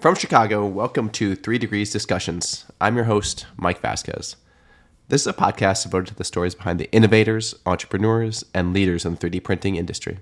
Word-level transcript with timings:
From 0.00 0.14
Chicago, 0.14 0.64
welcome 0.64 1.10
to 1.10 1.34
Three 1.36 1.58
Degrees 1.58 1.92
Discussions. 1.92 2.64
I'm 2.80 2.96
your 2.96 3.04
host, 3.04 3.44
Mike 3.58 3.82
Vasquez. 3.82 4.36
This 5.08 5.20
is 5.20 5.26
a 5.26 5.34
podcast 5.34 5.82
devoted 5.82 6.06
to 6.06 6.14
the 6.14 6.24
stories 6.24 6.54
behind 6.54 6.80
the 6.80 6.90
innovators, 6.90 7.54
entrepreneurs, 7.66 8.42
and 8.54 8.72
leaders 8.72 9.04
in 9.04 9.16
the 9.16 9.28
3D 9.28 9.44
printing 9.44 9.76
industry. 9.76 10.20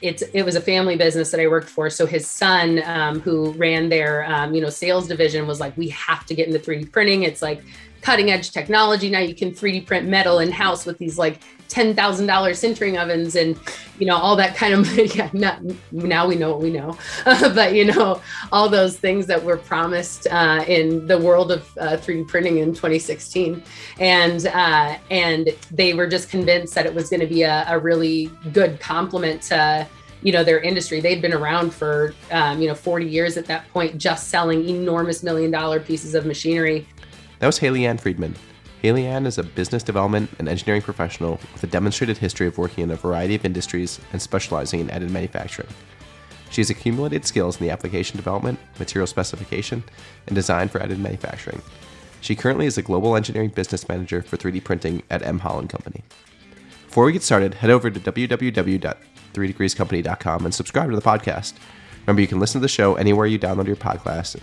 it's 0.00 0.22
it 0.34 0.42
was 0.42 0.54
a 0.54 0.60
family 0.60 0.96
business 0.96 1.30
that 1.30 1.40
I 1.40 1.46
worked 1.48 1.68
for. 1.68 1.88
So 1.88 2.04
his 2.04 2.28
son, 2.28 2.82
um, 2.84 3.20
who 3.20 3.52
ran 3.52 3.88
their 3.88 4.24
um, 4.30 4.54
you 4.54 4.60
know 4.60 4.68
sales 4.68 5.08
division, 5.08 5.46
was 5.46 5.60
like, 5.60 5.76
"We 5.76 5.88
have 5.88 6.26
to 6.26 6.34
get 6.34 6.46
into 6.46 6.60
3D 6.60 6.92
printing. 6.92 7.22
It's 7.22 7.40
like 7.40 7.62
cutting 8.02 8.30
edge 8.30 8.50
technology. 8.50 9.08
Now 9.08 9.20
you 9.20 9.34
can 9.34 9.50
3D 9.50 9.86
print 9.86 10.06
metal 10.06 10.38
in 10.38 10.52
house 10.52 10.84
with 10.84 10.98
these 10.98 11.16
like 11.16 11.40
ten 11.74 11.92
thousand 11.92 12.26
dollar 12.26 12.52
sintering 12.52 13.02
ovens 13.02 13.34
and 13.34 13.58
you 13.98 14.06
know 14.06 14.16
all 14.16 14.36
that 14.36 14.54
kind 14.54 14.72
of 14.74 14.96
yeah. 15.16 15.28
Not, 15.32 15.60
now 15.90 16.28
we 16.28 16.36
know 16.36 16.52
what 16.52 16.60
we 16.60 16.70
know, 16.70 16.96
but 17.24 17.74
you 17.74 17.86
know 17.86 18.22
all 18.52 18.68
those 18.68 18.96
things 18.96 19.26
that 19.26 19.42
were 19.42 19.56
promised 19.56 20.28
uh, 20.30 20.64
in 20.68 21.04
the 21.08 21.18
world 21.18 21.50
of 21.50 21.62
uh, 21.78 21.96
3D 21.96 22.28
printing 22.28 22.58
in 22.58 22.74
2016, 22.74 23.60
and 23.98 24.46
uh, 24.46 24.96
and 25.10 25.48
they 25.72 25.94
were 25.94 26.06
just 26.06 26.30
convinced 26.30 26.76
that 26.76 26.86
it 26.86 26.94
was 26.94 27.10
going 27.10 27.20
to 27.20 27.26
be 27.26 27.42
a, 27.42 27.64
a 27.68 27.76
really 27.76 28.30
good 28.52 28.78
complement 28.78 29.42
to 29.42 29.84
you 30.22 30.30
know 30.30 30.44
their 30.44 30.60
industry. 30.60 31.00
They'd 31.00 31.20
been 31.20 31.34
around 31.34 31.74
for 31.74 32.14
um, 32.30 32.62
you 32.62 32.68
know 32.68 32.76
40 32.76 33.04
years 33.04 33.36
at 33.36 33.46
that 33.46 33.68
point 33.70 33.98
just 33.98 34.28
selling 34.28 34.68
enormous 34.68 35.24
million 35.24 35.50
dollar 35.50 35.80
pieces 35.80 36.14
of 36.14 36.24
machinery. 36.24 36.86
That 37.40 37.46
was 37.46 37.58
haley 37.58 37.84
ann 37.84 37.98
friedman 37.98 38.36
haley 38.84 39.06
ann 39.06 39.24
is 39.24 39.38
a 39.38 39.42
business 39.42 39.82
development 39.82 40.28
and 40.38 40.46
engineering 40.46 40.82
professional 40.82 41.40
with 41.54 41.64
a 41.64 41.66
demonstrated 41.66 42.18
history 42.18 42.46
of 42.46 42.58
working 42.58 42.84
in 42.84 42.90
a 42.90 42.96
variety 42.96 43.34
of 43.34 43.42
industries 43.42 43.98
and 44.12 44.20
specializing 44.20 44.78
in 44.78 44.88
additive 44.88 45.08
manufacturing 45.08 45.68
she 46.50 46.60
has 46.60 46.68
accumulated 46.68 47.24
skills 47.24 47.58
in 47.58 47.66
the 47.66 47.72
application 47.72 48.18
development 48.18 48.58
material 48.78 49.06
specification 49.06 49.82
and 50.26 50.34
design 50.36 50.68
for 50.68 50.80
additive 50.80 50.98
manufacturing 50.98 51.62
she 52.20 52.36
currently 52.36 52.66
is 52.66 52.76
a 52.76 52.82
global 52.82 53.16
engineering 53.16 53.48
business 53.48 53.88
manager 53.88 54.20
for 54.20 54.36
3d 54.36 54.62
printing 54.62 55.02
at 55.08 55.22
m 55.22 55.38
holland 55.38 55.70
company 55.70 56.02
before 56.84 57.06
we 57.06 57.12
get 57.12 57.22
started 57.22 57.54
head 57.54 57.70
over 57.70 57.88
to 57.88 57.98
www 57.98 58.96
3degreescompany.com 59.32 60.44
and 60.44 60.54
subscribe 60.54 60.90
to 60.90 60.94
the 60.94 61.02
podcast. 61.02 61.54
Remember, 62.02 62.22
you 62.22 62.28
can 62.28 62.38
listen 62.38 62.60
to 62.60 62.62
the 62.62 62.68
show 62.68 62.94
anywhere 62.94 63.26
you 63.26 63.36
download 63.36 63.66
your 63.66 63.74
podcast, 63.74 64.36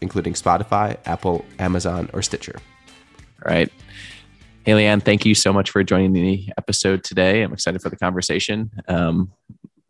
including 0.00 0.32
Spotify, 0.32 0.96
Apple, 1.04 1.44
Amazon, 1.58 2.08
or 2.14 2.22
Stitcher. 2.22 2.58
All 3.44 3.54
right. 3.54 3.70
Haley 4.64 4.86
Ann, 4.86 5.00
thank 5.00 5.24
you 5.24 5.34
so 5.34 5.52
much 5.52 5.70
for 5.70 5.84
joining 5.84 6.12
the 6.12 6.48
episode 6.58 7.04
today. 7.04 7.42
I'm 7.42 7.52
excited 7.52 7.80
for 7.80 7.88
the 7.88 7.96
conversation. 7.96 8.70
Um, 8.88 9.32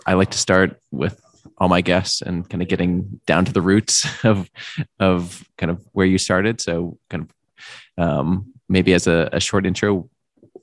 I 0.06 0.14
like 0.14 0.30
to 0.32 0.38
start 0.38 0.78
with 0.90 1.20
all 1.56 1.68
my 1.68 1.80
guests 1.80 2.20
and 2.20 2.48
kind 2.48 2.62
of 2.62 2.68
getting 2.68 3.20
down 3.26 3.46
to 3.46 3.52
the 3.52 3.62
roots 3.62 4.06
of 4.24 4.50
of 5.00 5.48
kind 5.56 5.70
of 5.70 5.82
where 5.92 6.06
you 6.06 6.18
started. 6.18 6.60
So, 6.60 6.98
kind 7.08 7.28
of 7.96 8.04
um, 8.04 8.52
maybe 8.68 8.92
as 8.92 9.06
a, 9.06 9.30
a 9.32 9.40
short 9.40 9.64
intro, 9.64 10.10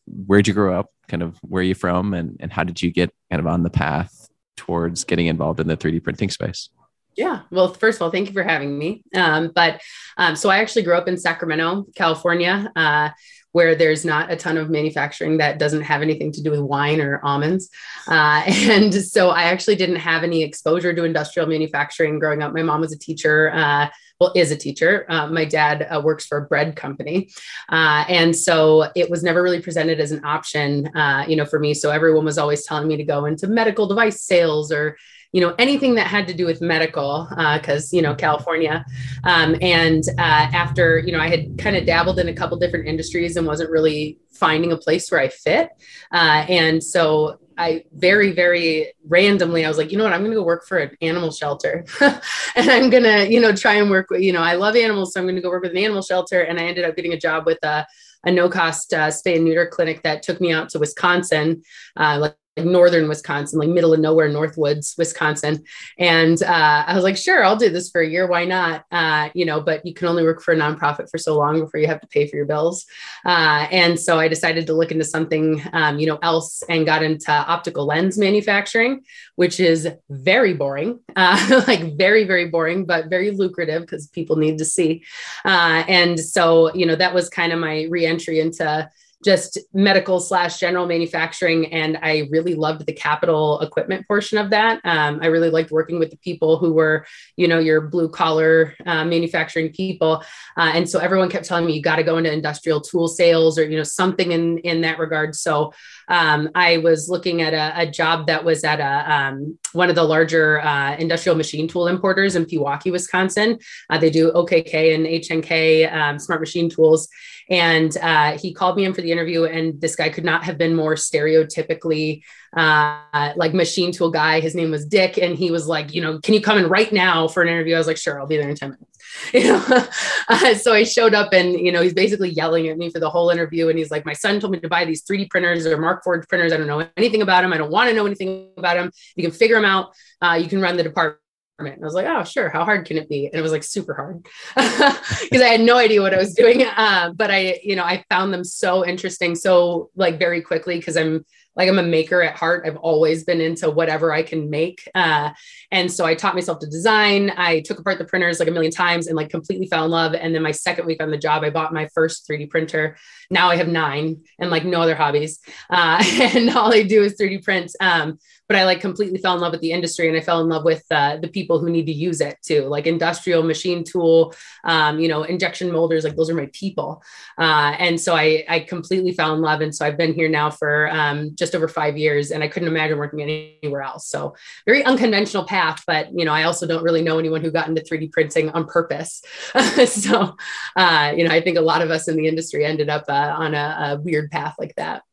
where'd 0.05 0.47
you 0.47 0.53
grow 0.53 0.79
up? 0.79 0.91
Kind 1.07 1.23
of 1.23 1.37
where 1.41 1.61
are 1.61 1.63
you 1.63 1.75
from, 1.75 2.13
and 2.13 2.37
and 2.39 2.53
how 2.53 2.63
did 2.63 2.83
you 2.83 2.91
get 2.91 3.11
kind 3.31 3.39
of 3.39 3.47
on 3.47 3.63
the 3.63 3.71
path 3.71 4.29
towards 4.55 5.03
getting 5.03 5.25
involved 5.25 5.59
in 5.59 5.67
the 5.67 5.75
3D 5.75 6.03
printing 6.03 6.29
space? 6.29 6.69
Yeah. 7.15 7.41
Well, 7.49 7.73
first 7.73 7.97
of 7.97 8.01
all, 8.01 8.11
thank 8.11 8.27
you 8.27 8.33
for 8.33 8.43
having 8.43 8.77
me. 8.77 9.03
Um, 9.15 9.51
but 9.55 9.81
um, 10.17 10.35
so 10.35 10.49
I 10.49 10.57
actually 10.57 10.83
grew 10.83 10.95
up 10.95 11.07
in 11.07 11.17
Sacramento, 11.17 11.85
California, 11.95 12.71
uh, 12.75 13.09
where 13.53 13.73
there's 13.73 14.03
not 14.03 14.29
a 14.29 14.35
ton 14.35 14.57
of 14.57 14.69
manufacturing 14.69 15.37
that 15.37 15.57
doesn't 15.57 15.83
have 15.83 16.01
anything 16.01 16.29
to 16.29 16.43
do 16.43 16.51
with 16.51 16.59
wine 16.59 16.99
or 16.99 17.21
almonds. 17.23 17.69
Uh, 18.05 18.43
and 18.47 18.93
so 18.93 19.29
I 19.29 19.43
actually 19.43 19.77
didn't 19.77 19.95
have 19.95 20.23
any 20.23 20.43
exposure 20.43 20.93
to 20.93 21.05
industrial 21.05 21.47
manufacturing 21.47 22.19
growing 22.19 22.43
up. 22.43 22.53
My 22.53 22.63
mom 22.63 22.81
was 22.81 22.91
a 22.91 22.99
teacher. 22.99 23.51
Uh, 23.53 23.87
well, 24.19 24.31
is 24.35 24.51
a 24.51 24.57
teacher. 24.57 25.05
Uh, 25.09 25.27
my 25.27 25.43
dad 25.43 25.87
uh, 25.89 26.01
works 26.01 26.25
for 26.25 26.37
a 26.37 26.45
bread 26.45 26.77
company, 26.77 27.29
uh, 27.69 28.05
and 28.07 28.33
so 28.33 28.89
it 28.95 29.09
was 29.09 29.23
never 29.23 29.43
really 29.43 29.61
presented 29.61 29.99
as 29.99 30.11
an 30.11 30.23
option, 30.23 30.87
uh, 30.95 31.25
you 31.27 31.35
know, 31.35 31.45
for 31.45 31.59
me. 31.59 31.73
So 31.73 31.91
everyone 31.91 32.23
was 32.23 32.37
always 32.37 32.65
telling 32.65 32.87
me 32.87 32.95
to 32.95 33.03
go 33.03 33.25
into 33.25 33.47
medical 33.47 33.87
device 33.87 34.21
sales 34.21 34.71
or 34.71 34.95
you 35.31 35.41
know 35.41 35.53
anything 35.59 35.95
that 35.95 36.07
had 36.07 36.27
to 36.27 36.33
do 36.33 36.45
with 36.45 36.61
medical 36.61 37.27
because 37.29 37.93
uh, 37.93 37.95
you 37.95 38.01
know 38.01 38.15
california 38.15 38.85
um, 39.23 39.55
and 39.61 40.03
uh, 40.17 40.47
after 40.53 40.99
you 40.99 41.11
know 41.11 41.19
i 41.19 41.29
had 41.29 41.57
kind 41.57 41.75
of 41.75 41.85
dabbled 41.85 42.19
in 42.19 42.27
a 42.29 42.33
couple 42.33 42.57
different 42.57 42.87
industries 42.87 43.35
and 43.35 43.45
wasn't 43.45 43.69
really 43.69 44.17
finding 44.31 44.71
a 44.71 44.77
place 44.77 45.09
where 45.09 45.21
i 45.21 45.27
fit 45.27 45.69
uh, 46.11 46.45
and 46.49 46.83
so 46.83 47.39
I 47.57 47.85
very, 47.93 48.31
very 48.31 48.93
randomly, 49.07 49.65
I 49.65 49.67
was 49.67 49.77
like, 49.77 49.91
you 49.91 49.97
know 49.97 50.03
what, 50.03 50.13
I'm 50.13 50.21
going 50.21 50.31
to 50.31 50.37
go 50.37 50.43
work 50.43 50.65
for 50.65 50.77
an 50.77 50.91
animal 51.01 51.31
shelter 51.31 51.85
and 52.01 52.69
I'm 52.69 52.89
going 52.89 53.03
to, 53.03 53.31
you 53.31 53.39
know, 53.39 53.55
try 53.55 53.75
and 53.75 53.89
work 53.89 54.09
with, 54.09 54.21
you 54.21 54.33
know, 54.33 54.41
I 54.41 54.55
love 54.55 54.75
animals. 54.75 55.13
So 55.13 55.19
I'm 55.19 55.25
going 55.25 55.35
to 55.35 55.41
go 55.41 55.49
work 55.49 55.63
with 55.63 55.71
an 55.71 55.77
animal 55.77 56.01
shelter. 56.01 56.41
And 56.41 56.59
I 56.59 56.63
ended 56.63 56.85
up 56.85 56.95
getting 56.95 57.13
a 57.13 57.19
job 57.19 57.45
with 57.45 57.63
a, 57.63 57.87
a 58.25 58.31
no 58.31 58.49
cost 58.49 58.93
uh, 58.93 59.07
spay 59.07 59.35
and 59.35 59.45
neuter 59.45 59.67
clinic 59.67 60.03
that 60.03 60.23
took 60.23 60.41
me 60.41 60.51
out 60.51 60.69
to 60.69 60.79
Wisconsin, 60.79 61.63
uh, 61.95 62.17
like 62.19 62.35
northern 62.57 63.09
Wisconsin, 63.09 63.59
like 63.59 63.69
middle 63.69 63.93
of 63.93 63.99
nowhere, 63.99 64.29
Northwoods, 64.29 64.97
Wisconsin. 64.97 65.63
And 65.99 66.41
uh, 66.41 66.83
I 66.87 66.95
was 66.95 67.03
like, 67.03 67.17
sure, 67.17 67.43
I'll 67.43 67.57
do 67.57 67.69
this 67.69 67.89
for 67.89 68.01
a 68.01 68.07
year. 68.07 68.27
Why 68.27 68.45
not? 68.45 68.85
Uh, 68.91 69.29
you 69.33 69.45
know, 69.45 69.59
but 69.59 69.85
you 69.85 69.93
can 69.93 70.07
only 70.07 70.23
work 70.23 70.41
for 70.41 70.53
a 70.53 70.57
nonprofit 70.57 71.09
for 71.09 71.17
so 71.17 71.37
long 71.37 71.59
before 71.59 71.79
you 71.79 71.87
have 71.87 71.99
to 72.01 72.07
pay 72.07 72.27
for 72.27 72.37
your 72.37 72.45
bills. 72.45 72.85
Uh, 73.25 73.67
and 73.71 73.99
so 73.99 74.19
I 74.19 74.27
decided 74.27 74.67
to 74.67 74.73
look 74.73 74.91
into 74.91 75.03
something, 75.03 75.61
um, 75.73 75.99
you 75.99 76.07
know, 76.07 76.19
else 76.21 76.63
and 76.69 76.85
got 76.85 77.03
into 77.03 77.31
optical 77.31 77.85
lens 77.85 78.17
manufacturing, 78.17 79.03
which 79.35 79.59
is 79.59 79.87
very 80.09 80.53
boring, 80.53 80.99
uh, 81.15 81.61
like 81.67 81.97
very, 81.97 82.23
very 82.23 82.47
boring, 82.47 82.85
but 82.85 83.09
very 83.09 83.31
lucrative 83.31 83.81
because 83.81 84.07
people 84.07 84.37
need 84.37 84.57
to 84.59 84.65
see. 84.65 85.03
Uh, 85.43 85.83
and 85.87 86.19
so, 86.19 86.73
you 86.73 86.85
know, 86.85 86.95
that 86.95 87.13
was 87.13 87.29
kind 87.29 87.51
of 87.51 87.59
my 87.59 87.87
reentry 87.89 88.39
into 88.39 88.89
just 89.25 89.57
medical 89.73 90.19
slash 90.19 90.59
general 90.59 90.85
manufacturing. 90.85 91.73
And 91.73 91.97
I 92.01 92.27
really 92.29 92.53
loved 92.53 92.85
the 92.85 92.93
capital 92.93 93.59
equipment 93.61 94.07
portion 94.07 94.37
of 94.37 94.51
that. 94.51 94.79
Um, 94.85 95.19
I 95.21 95.25
really 95.25 95.49
liked 95.49 95.71
working 95.71 95.97
with 95.97 96.11
the 96.11 96.17
people 96.17 96.57
who 96.57 96.73
were, 96.73 97.05
you 97.35 97.47
know, 97.47 97.57
your 97.57 97.81
blue 97.81 98.07
collar 98.07 98.75
uh, 98.85 99.03
manufacturing 99.03 99.73
people. 99.73 100.23
Uh, 100.55 100.71
and 100.75 100.87
so 100.87 100.99
everyone 100.99 101.29
kept 101.29 101.45
telling 101.45 101.65
me, 101.65 101.73
you 101.73 101.81
got 101.81 101.95
to 101.95 102.03
go 102.03 102.17
into 102.17 102.31
industrial 102.31 102.79
tool 102.79 103.07
sales 103.07 103.57
or, 103.57 103.63
you 103.67 103.75
know, 103.75 103.83
something 103.83 104.31
in, 104.31 104.59
in 104.59 104.81
that 104.81 104.99
regard. 104.99 105.35
So 105.35 105.73
um, 106.07 106.49
I 106.55 106.77
was 106.77 107.09
looking 107.09 107.41
at 107.41 107.53
a, 107.53 107.81
a, 107.81 107.91
job 107.91 108.27
that 108.27 108.43
was 108.43 108.63
at 108.63 108.79
a, 108.79 109.13
um, 109.13 109.57
one 109.73 109.89
of 109.89 109.95
the 109.95 110.03
larger 110.03 110.61
uh, 110.61 110.95
industrial 110.97 111.35
machine 111.35 111.67
tool 111.67 111.87
importers 111.87 112.35
in 112.35 112.45
Pewaukee, 112.45 112.91
Wisconsin. 112.91 113.59
Uh, 113.89 113.97
they 113.97 114.09
do 114.09 114.31
OKK 114.31 114.95
and 114.95 115.05
HNK 115.05 115.93
um, 115.93 116.19
smart 116.19 116.41
machine 116.41 116.69
tools. 116.69 117.07
And 117.49 117.95
uh, 117.97 118.37
he 118.37 118.53
called 118.53 118.75
me 118.75 118.85
in 118.85 118.93
for 118.93 119.01
the 119.01 119.11
interview, 119.11 119.43
and 119.43 119.79
this 119.79 119.95
guy 119.95 120.09
could 120.09 120.25
not 120.25 120.43
have 120.43 120.57
been 120.57 120.75
more 120.75 120.95
stereotypically 120.95 122.23
uh, 122.57 123.33
like 123.35 123.53
machine 123.53 123.91
tool 123.91 124.09
guy. 124.09 124.39
His 124.39 124.55
name 124.55 124.71
was 124.71 124.85
Dick, 124.85 125.17
and 125.17 125.37
he 125.37 125.51
was 125.51 125.67
like, 125.67 125.93
you 125.93 126.01
know, 126.01 126.19
can 126.19 126.33
you 126.33 126.41
come 126.41 126.57
in 126.57 126.67
right 126.67 126.91
now 126.91 127.27
for 127.27 127.43
an 127.43 127.49
interview? 127.49 127.75
I 127.75 127.77
was 127.77 127.87
like, 127.87 127.97
sure, 127.97 128.19
I'll 128.19 128.25
be 128.25 128.37
there 128.37 128.49
in 128.49 128.55
10 128.55 128.69
minutes. 128.71 128.94
You 129.33 129.43
know, 129.43 129.87
uh, 130.29 130.55
so 130.55 130.73
I 130.73 130.83
showed 130.83 131.13
up, 131.13 131.33
and 131.33 131.53
you 131.59 131.71
know, 131.71 131.81
he's 131.81 131.93
basically 131.93 132.29
yelling 132.29 132.67
at 132.67 132.77
me 132.77 132.89
for 132.89 132.99
the 132.99 133.09
whole 133.09 133.29
interview, 133.31 133.69
and 133.69 133.77
he's 133.77 133.91
like, 133.91 134.05
my 134.05 134.13
son 134.13 134.39
told 134.39 134.51
me 134.51 134.59
to 134.59 134.69
buy 134.69 134.85
these 134.85 135.03
3D 135.03 135.29
printers 135.29 135.65
or 135.65 135.77
mark 135.77 136.05
Markforged 136.05 136.29
printers. 136.29 136.53
I 136.53 136.57
don't 136.57 136.67
know 136.67 136.87
anything 136.95 137.21
about 137.21 137.41
them. 137.41 137.51
I 137.51 137.57
don't 137.57 137.71
want 137.71 137.89
to 137.89 137.95
know 137.95 138.05
anything 138.05 138.51
about 138.55 138.75
them. 138.75 138.91
You 139.15 139.23
can 139.23 139.31
figure 139.31 139.55
them 139.55 139.65
out. 139.65 139.93
Uh, 140.21 140.39
you 140.41 140.47
can 140.47 140.61
run 140.61 140.77
the 140.77 140.83
department 140.83 141.19
and 141.57 141.67
I 141.69 141.75
was 141.79 141.93
like, 141.93 142.07
oh, 142.07 142.23
sure. 142.23 142.49
How 142.49 142.65
hard 142.65 142.85
can 142.85 142.97
it 142.97 143.07
be? 143.07 143.27
And 143.27 143.35
it 143.35 143.41
was 143.41 143.51
like 143.51 143.63
super 143.63 143.93
hard 143.93 144.23
because 144.55 145.41
I 145.41 145.47
had 145.47 145.61
no 145.61 145.77
idea 145.77 146.01
what 146.01 146.13
I 146.13 146.17
was 146.17 146.33
doing. 146.33 146.63
Uh, 146.63 147.13
but 147.15 147.31
I, 147.31 147.59
you 147.63 147.75
know, 147.75 147.83
I 147.83 148.03
found 148.09 148.33
them 148.33 148.43
so 148.43 148.85
interesting, 148.85 149.35
so 149.35 149.89
like 149.95 150.19
very 150.19 150.41
quickly 150.41 150.77
because 150.77 150.97
I'm 150.97 151.25
like 151.55 151.69
I'm 151.69 151.79
a 151.79 151.83
maker 151.83 152.21
at 152.21 152.35
heart. 152.35 152.65
I've 152.65 152.75
always 152.77 153.23
been 153.23 153.39
into 153.39 153.69
whatever 153.71 154.11
I 154.11 154.23
can 154.23 154.49
make. 154.49 154.89
Uh, 154.93 155.31
and 155.71 155.91
so 155.91 156.05
I 156.05 156.13
taught 156.13 156.35
myself 156.35 156.59
to 156.59 156.67
design. 156.67 157.31
I 157.37 157.61
took 157.61 157.79
apart 157.79 157.97
the 157.97 158.05
printers 158.05 158.39
like 158.39 158.49
a 158.49 158.51
million 158.51 158.71
times 158.71 159.07
and 159.07 159.15
like 159.15 159.29
completely 159.29 159.67
fell 159.67 159.85
in 159.85 159.91
love. 159.91 160.13
And 160.13 160.35
then 160.35 160.41
my 160.41 160.51
second 160.51 160.85
week 160.85 161.01
on 161.01 161.11
the 161.11 161.17
job, 161.17 161.43
I 161.43 161.49
bought 161.49 161.73
my 161.73 161.87
first 161.93 162.27
3D 162.29 162.49
printer. 162.49 162.97
Now 163.29 163.49
I 163.49 163.55
have 163.55 163.67
nine 163.67 164.23
and 164.39 164.49
like 164.49 164.65
no 164.65 164.81
other 164.81 164.95
hobbies. 164.95 165.39
Uh, 165.69 166.03
and 166.35 166.49
all 166.49 166.73
I 166.73 166.83
do 166.83 167.03
is 167.03 167.15
3D 167.15 167.43
print. 167.43 167.71
Um, 167.79 168.19
but 168.47 168.57
I 168.57 168.65
like 168.65 168.79
completely 168.79 169.17
fell 169.17 169.33
in 169.33 169.41
love 169.41 169.51
with 169.51 169.61
the 169.61 169.71
industry 169.71 170.07
and 170.07 170.15
I 170.15 170.21
fell 170.21 170.41
in 170.41 170.49
love 170.49 170.63
with 170.63 170.83
uh, 170.91 171.17
the 171.17 171.27
people 171.27 171.59
who 171.59 171.69
need 171.69 171.85
to 171.87 171.93
use 171.93 172.21
it 172.21 172.37
too, 172.43 172.63
like 172.63 172.85
industrial 172.85 173.43
machine 173.43 173.83
tool, 173.83 174.35
um, 174.63 174.99
you 174.99 175.07
know, 175.07 175.23
injection 175.23 175.71
molders, 175.71 176.03
like 176.03 176.15
those 176.15 176.29
are 176.29 176.35
my 176.35 176.49
people. 176.53 177.01
Uh, 177.37 177.75
and 177.79 177.99
so 177.99 178.15
I, 178.15 178.45
I 178.47 178.59
completely 178.59 179.13
fell 179.13 179.33
in 179.33 179.41
love. 179.41 179.61
And 179.61 179.73
so 179.73 179.85
I've 179.85 179.97
been 179.97 180.13
here 180.13 180.29
now 180.29 180.51
for 180.51 180.89
um, 180.91 181.35
just 181.35 181.55
over 181.55 181.67
five 181.67 181.97
years 181.97 182.31
and 182.31 182.43
I 182.43 182.47
couldn't 182.47 182.69
imagine 182.69 182.97
working 182.97 183.21
anywhere 183.21 183.81
else. 183.81 184.07
So 184.07 184.35
very 184.65 184.83
unconventional 184.83 185.45
path, 185.45 185.83
but 185.87 186.09
you 186.13 186.25
know, 186.25 186.33
I 186.33 186.43
also 186.43 186.67
don't 186.67 186.83
really 186.83 187.01
know 187.01 187.17
anyone 187.17 187.41
who 187.41 187.51
got 187.51 187.67
into 187.67 187.81
3D 187.81 188.11
printing 188.11 188.49
on 188.51 188.65
purpose. 188.65 189.23
so, 189.87 190.35
uh, 190.75 191.13
you 191.15 191.27
know, 191.27 191.33
I 191.33 191.41
think 191.41 191.57
a 191.57 191.61
lot 191.61 191.81
of 191.81 191.89
us 191.89 192.07
in 192.07 192.15
the 192.15 192.27
industry 192.27 192.65
ended 192.65 192.89
up 192.89 193.05
uh, 193.07 193.35
on 193.37 193.55
a, 193.55 193.97
a 193.97 194.01
weird 194.01 194.29
path 194.29 194.55
like 194.59 194.75
that. 194.75 195.03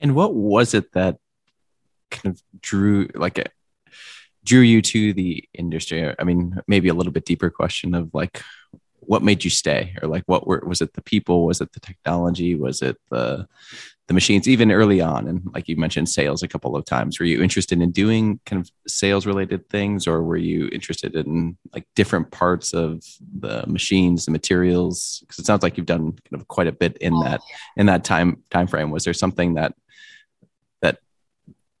And 0.00 0.14
what 0.14 0.34
was 0.34 0.74
it 0.74 0.92
that 0.92 1.18
kind 2.14 2.34
of 2.34 2.42
drew 2.60 3.08
like 3.14 3.38
it 3.38 3.52
drew 4.44 4.60
you 4.60 4.82
to 4.82 5.12
the 5.12 5.48
industry? 5.54 6.14
I 6.18 6.24
mean, 6.24 6.60
maybe 6.66 6.88
a 6.88 6.94
little 6.94 7.12
bit 7.12 7.24
deeper 7.24 7.50
question 7.50 7.94
of 7.94 8.14
like 8.14 8.42
what 9.06 9.22
made 9.22 9.44
you 9.44 9.50
stay? 9.50 9.94
Or 10.02 10.08
like 10.08 10.24
what 10.26 10.46
were 10.46 10.62
was 10.66 10.80
it 10.80 10.94
the 10.94 11.02
people? 11.02 11.46
Was 11.46 11.60
it 11.60 11.72
the 11.72 11.80
technology? 11.80 12.54
Was 12.54 12.82
it 12.82 12.96
the 13.10 13.46
the 14.06 14.14
machines? 14.14 14.48
Even 14.48 14.70
early 14.70 15.00
on 15.00 15.28
and 15.28 15.42
like 15.54 15.68
you 15.68 15.76
mentioned 15.76 16.08
sales 16.08 16.42
a 16.42 16.48
couple 16.48 16.76
of 16.76 16.84
times 16.84 17.18
were 17.18 17.26
you 17.26 17.42
interested 17.42 17.80
in 17.80 17.90
doing 17.90 18.40
kind 18.44 18.60
of 18.60 18.70
sales 18.86 19.26
related 19.26 19.68
things 19.70 20.06
or 20.06 20.22
were 20.22 20.36
you 20.36 20.68
interested 20.72 21.14
in 21.16 21.56
like 21.72 21.86
different 21.94 22.30
parts 22.30 22.74
of 22.74 23.02
the 23.38 23.64
machines 23.66 24.26
the 24.26 24.30
materials? 24.30 25.20
Because 25.20 25.38
it 25.38 25.46
sounds 25.46 25.62
like 25.62 25.76
you've 25.76 25.86
done 25.86 26.12
kind 26.12 26.40
of 26.40 26.48
quite 26.48 26.66
a 26.66 26.72
bit 26.72 26.96
in 26.98 27.18
that 27.20 27.40
oh, 27.42 27.56
in 27.76 27.86
that 27.86 28.04
time 28.04 28.42
time 28.50 28.66
frame. 28.66 28.90
Was 28.90 29.04
there 29.04 29.14
something 29.14 29.54
that 29.54 29.74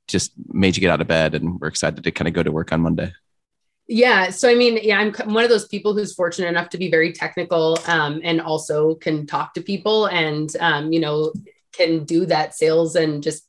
just 0.06 0.32
made 0.48 0.76
you 0.76 0.80
get 0.80 0.90
out 0.90 1.00
of 1.00 1.06
bed 1.06 1.34
and 1.34 1.60
we're 1.60 1.68
excited 1.68 2.04
to 2.04 2.10
kind 2.10 2.28
of 2.28 2.34
go 2.34 2.42
to 2.42 2.52
work 2.52 2.72
on 2.72 2.80
Monday? 2.80 3.12
Yeah. 3.86 4.30
So, 4.30 4.48
I 4.48 4.54
mean, 4.54 4.78
yeah, 4.82 4.98
I'm 4.98 5.12
one 5.32 5.44
of 5.44 5.50
those 5.50 5.68
people 5.68 5.92
who's 5.94 6.14
fortunate 6.14 6.48
enough 6.48 6.70
to 6.70 6.78
be 6.78 6.90
very 6.90 7.12
technical 7.12 7.78
um, 7.86 8.20
and 8.24 8.40
also 8.40 8.94
can 8.94 9.26
talk 9.26 9.54
to 9.54 9.60
people 9.60 10.06
and, 10.06 10.50
um, 10.58 10.92
you 10.92 11.00
know, 11.00 11.32
can 11.72 12.04
do 12.04 12.24
that 12.26 12.54
sales 12.54 12.96
and 12.96 13.22
just 13.22 13.46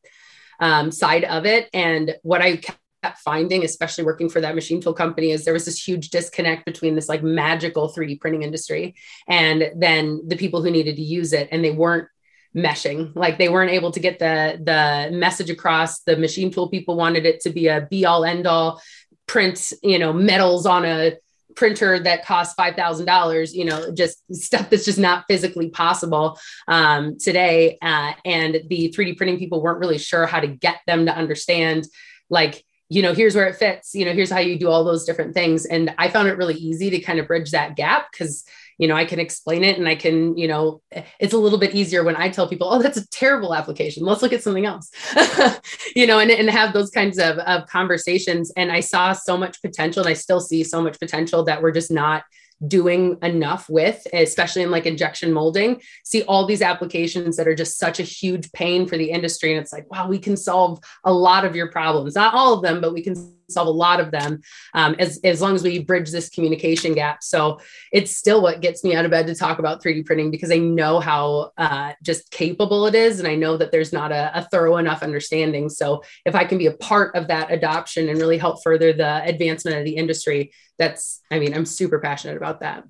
um, 0.60 0.92
side 0.92 1.24
of 1.24 1.46
it. 1.46 1.70
And 1.74 2.16
what 2.24 2.42
I 2.42 2.58
kept 2.58 3.20
finding, 3.24 3.64
especially 3.64 4.04
working 4.04 4.30
for 4.30 4.42
that 4.42 4.56
machine 4.56 4.82
tool 4.82 4.94
company, 4.94 5.32
is 5.32 5.46
there 5.46 5.54
was 5.54 5.66
this 5.66 5.88
huge 5.88 6.10
disconnect 6.10 6.66
between 6.66 6.96
this 6.96 7.08
like 7.08 7.24
magical 7.24 7.94
3D 7.94 8.20
printing 8.20 8.44
industry 8.44 8.96
and 9.28 9.72
then 9.76 10.22
the 10.28 10.36
people 10.36 10.62
who 10.62 10.72
needed 10.72 10.98
to 10.98 11.02
use 11.02 11.32
it. 11.32 11.48
And 11.52 11.64
they 11.64 11.72
weren't 11.72 12.10
meshing. 12.56 13.14
Like 13.16 13.38
they 13.38 13.50
weren't 13.50 13.72
able 13.72 13.92
to 13.92 14.00
get 14.00 14.20
the 14.20 14.60
the 14.64 15.16
message 15.16 15.50
across. 15.50 16.02
The 16.02 16.18
machine 16.18 16.52
tool 16.52 16.70
people 16.70 16.96
wanted 16.96 17.26
it 17.26 17.42
to 17.42 17.50
be 17.50 17.68
a 17.68 17.88
be 17.90 18.06
all 18.06 18.24
end 18.24 18.48
all 18.48 18.82
print 19.28 19.74
you 19.84 20.00
know 20.00 20.14
metals 20.14 20.66
on 20.66 20.86
a 20.86 21.14
printer 21.56 21.98
that 22.00 22.26
costs 22.26 22.54
$5000 22.60 23.54
you 23.54 23.66
know 23.66 23.92
just 23.92 24.18
stuff 24.34 24.70
that's 24.70 24.86
just 24.86 25.00
not 25.00 25.26
physically 25.28 25.70
possible 25.70 26.38
um, 26.68 27.18
today 27.18 27.78
uh, 27.82 28.14
and 28.24 28.62
the 28.68 28.94
3d 28.96 29.18
printing 29.18 29.40
people 29.40 29.62
weren't 29.62 29.80
really 29.80 29.98
sure 29.98 30.26
how 30.26 30.40
to 30.40 30.48
get 30.48 30.80
them 30.86 31.06
to 31.06 31.16
understand 31.16 31.88
like 32.30 32.64
you 32.90 33.02
know 33.02 33.14
here's 33.14 33.36
where 33.36 33.48
it 33.48 33.56
fits 33.56 33.96
you 33.96 34.06
know 34.06 34.14
here's 34.14 34.30
how 34.30 34.40
you 34.40 34.60
do 34.60 34.70
all 34.70 34.84
those 34.84 35.06
different 35.06 35.34
things. 35.34 35.66
And 35.66 35.94
i 35.98 36.10
found 36.10 36.28
it 36.28 36.38
really 36.38 36.56
easy 36.56 36.90
to 36.92 37.00
kind 37.00 37.20
of 37.20 37.28
bridge 37.28 37.52
that 37.52 37.76
gap 37.76 38.08
because 38.12 38.44
you 38.78 38.88
know, 38.88 38.96
I 38.96 39.06
can 39.06 39.20
explain 39.20 39.64
it 39.64 39.78
and 39.78 39.88
I 39.88 39.96
can, 39.96 40.38
you 40.38 40.48
know, 40.48 40.82
it's 41.20 41.34
a 41.34 41.38
little 41.38 41.60
bit 41.60 41.74
easier 41.74 42.04
when 42.04 42.16
I 42.16 42.30
tell 42.30 42.48
people, 42.48 42.68
oh, 42.70 42.82
that's 42.82 42.98
a 42.98 43.08
terrible 43.10 43.54
application. 43.54 44.04
Let's 44.04 44.22
look 44.22 44.34
at 44.34 44.44
something 44.44 44.66
else, 44.66 44.92
you 45.96 46.06
know, 46.06 46.20
and, 46.20 46.30
and 46.30 46.50
have 46.50 46.74
those 46.74 46.90
kinds 46.90 47.18
of, 47.18 47.38
of 47.40 47.68
conversations. 47.68 48.52
And 48.58 48.72
I 48.72 48.82
saw 48.82 49.14
so 49.14 49.38
much 49.38 49.62
potential 49.62 50.02
and 50.02 50.10
I 50.10 50.14
still 50.14 50.42
see 50.42 50.64
so 50.64 50.82
much 50.82 51.00
potential 51.00 51.44
that 51.46 51.62
we're 51.62 51.72
just 51.72 51.92
not 51.92 52.24
doing 52.68 53.18
enough 53.22 53.70
with, 53.70 54.06
especially 54.14 54.62
in 54.62 54.72
like 54.72 54.86
injection 54.86 55.32
molding. 55.32 55.82
See 56.04 56.24
all 56.24 56.46
these 56.46 56.62
applications 56.62 57.38
that 57.38 57.48
are 57.48 57.56
just 57.56 57.78
such 57.78 58.00
a 58.00 58.04
huge 58.04 58.52
pain 58.54 58.88
for 58.88 58.98
the 58.98 59.12
industry. 59.12 59.52
And 59.54 59.62
it's 59.62 59.74
like, 59.74 59.90
wow, 59.92 60.08
we 60.08 60.20
can 60.20 60.38
solve 60.38 60.80
a 61.04 61.14
lot 61.14 61.46
of 61.46 61.56
your 61.56 61.70
problems. 61.70 62.16
Not 62.16 62.34
all 62.34 62.54
of 62.54 62.62
them, 62.62 62.82
but 62.82 62.94
we 62.94 63.04
can 63.04 63.16
solve 63.50 63.68
a 63.68 63.72
lot 63.72 64.00
of 64.00 64.12
them 64.12 64.42
um, 64.74 64.96
as, 65.00 65.20
as 65.24 65.42
long 65.42 65.56
as 65.56 65.64
we 65.64 65.80
bridge 65.80 66.12
this 66.12 66.30
communication 66.30 66.94
gap. 66.94 67.24
So 67.24 67.60
it's 67.92 68.16
still 68.16 68.42
what 68.42 68.62
gets 68.62 68.84
me 68.84 68.96
out 68.96 69.06
of 69.06 69.12
bed 69.12 69.28
to 69.28 69.36
talk 69.36 69.60
about 69.60 69.84
3D 69.84 70.06
printing 70.06 70.32
because 70.32 70.52
I 70.52 70.58
know 70.58 71.00
how 71.00 71.52
uh, 71.58 71.94
just 72.04 72.32
capable 72.32 72.88
it 72.88 72.96
is. 72.96 73.20
And 73.20 73.28
I 73.28 73.36
know 73.36 73.58
that 73.58 73.72
there's 73.72 73.94
not 73.94 74.12
a, 74.12 74.32
a 74.38 74.44
thorough 74.44 74.78
enough 74.78 75.04
understanding. 75.04 75.70
So 75.70 76.04
if 76.26 76.36
I 76.36 76.46
can 76.46 76.58
be 76.58 76.68
a 76.68 76.74
part 76.74 77.16
of 77.16 77.28
that 77.28 77.52
adoption 77.52 78.10
and 78.10 78.20
really 78.20 78.38
help 78.38 78.64
further 78.64 78.94
the 78.94 79.24
advancement 79.24 79.78
of 79.78 79.86
the 79.86 79.96
industry, 79.96 80.52
that's, 80.78 81.22
I 81.32 81.40
mean, 81.40 81.54
I'm 81.54 81.66
super 81.66 82.00
passionate 82.00 82.38
about 82.38 82.60
that. 82.62 82.84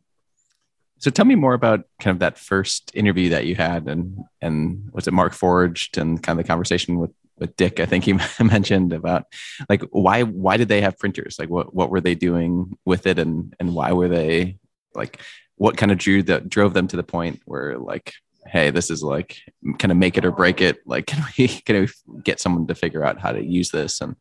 So 0.99 1.11
tell 1.11 1.25
me 1.25 1.35
more 1.35 1.53
about 1.53 1.81
kind 1.99 2.15
of 2.15 2.19
that 2.19 2.39
first 2.39 2.91
interview 2.93 3.29
that 3.29 3.45
you 3.45 3.55
had 3.55 3.87
and 3.87 4.17
and 4.41 4.89
was 4.93 5.07
it 5.07 5.13
Markforged 5.13 6.01
and 6.01 6.23
kind 6.23 6.39
of 6.39 6.45
the 6.45 6.47
conversation 6.47 6.97
with 6.99 7.11
with 7.37 7.55
Dick, 7.55 7.79
I 7.79 7.85
think 7.85 8.05
he 8.05 8.13
mentioned 8.43 8.93
about 8.93 9.25
like 9.69 9.83
why 9.91 10.23
why 10.23 10.57
did 10.57 10.69
they 10.69 10.81
have 10.81 10.97
printers? 10.97 11.37
Like 11.39 11.49
what 11.49 11.73
what 11.73 11.89
were 11.89 12.01
they 12.01 12.15
doing 12.15 12.77
with 12.85 13.07
it, 13.07 13.19
and 13.19 13.53
and 13.59 13.73
why 13.73 13.91
were 13.91 14.07
they 14.07 14.57
like 14.93 15.21
what 15.57 15.77
kind 15.77 15.91
of 15.91 15.97
drew 15.97 16.23
that 16.23 16.49
drove 16.49 16.73
them 16.73 16.87
to 16.87 16.97
the 16.97 17.03
point 17.03 17.41
where 17.45 17.77
like 17.77 18.13
hey 18.47 18.69
this 18.69 18.91
is 18.91 19.01
like 19.01 19.39
kind 19.79 19.91
of 19.91 19.97
make 19.97 20.17
it 20.17 20.25
or 20.25 20.31
break 20.31 20.61
it 20.61 20.77
like 20.85 21.05
can 21.07 21.23
we 21.37 21.47
can 21.47 21.81
we 21.81 22.21
get 22.21 22.39
someone 22.39 22.67
to 22.67 22.75
figure 22.75 23.03
out 23.03 23.19
how 23.19 23.31
to 23.31 23.43
use 23.43 23.69
this 23.69 24.01
and 24.01 24.15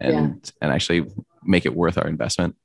and 0.00 0.14
yeah. 0.14 0.50
and 0.62 0.72
actually 0.72 1.06
make 1.44 1.66
it 1.66 1.74
worth 1.74 1.98
our 1.98 2.08
investment 2.08 2.56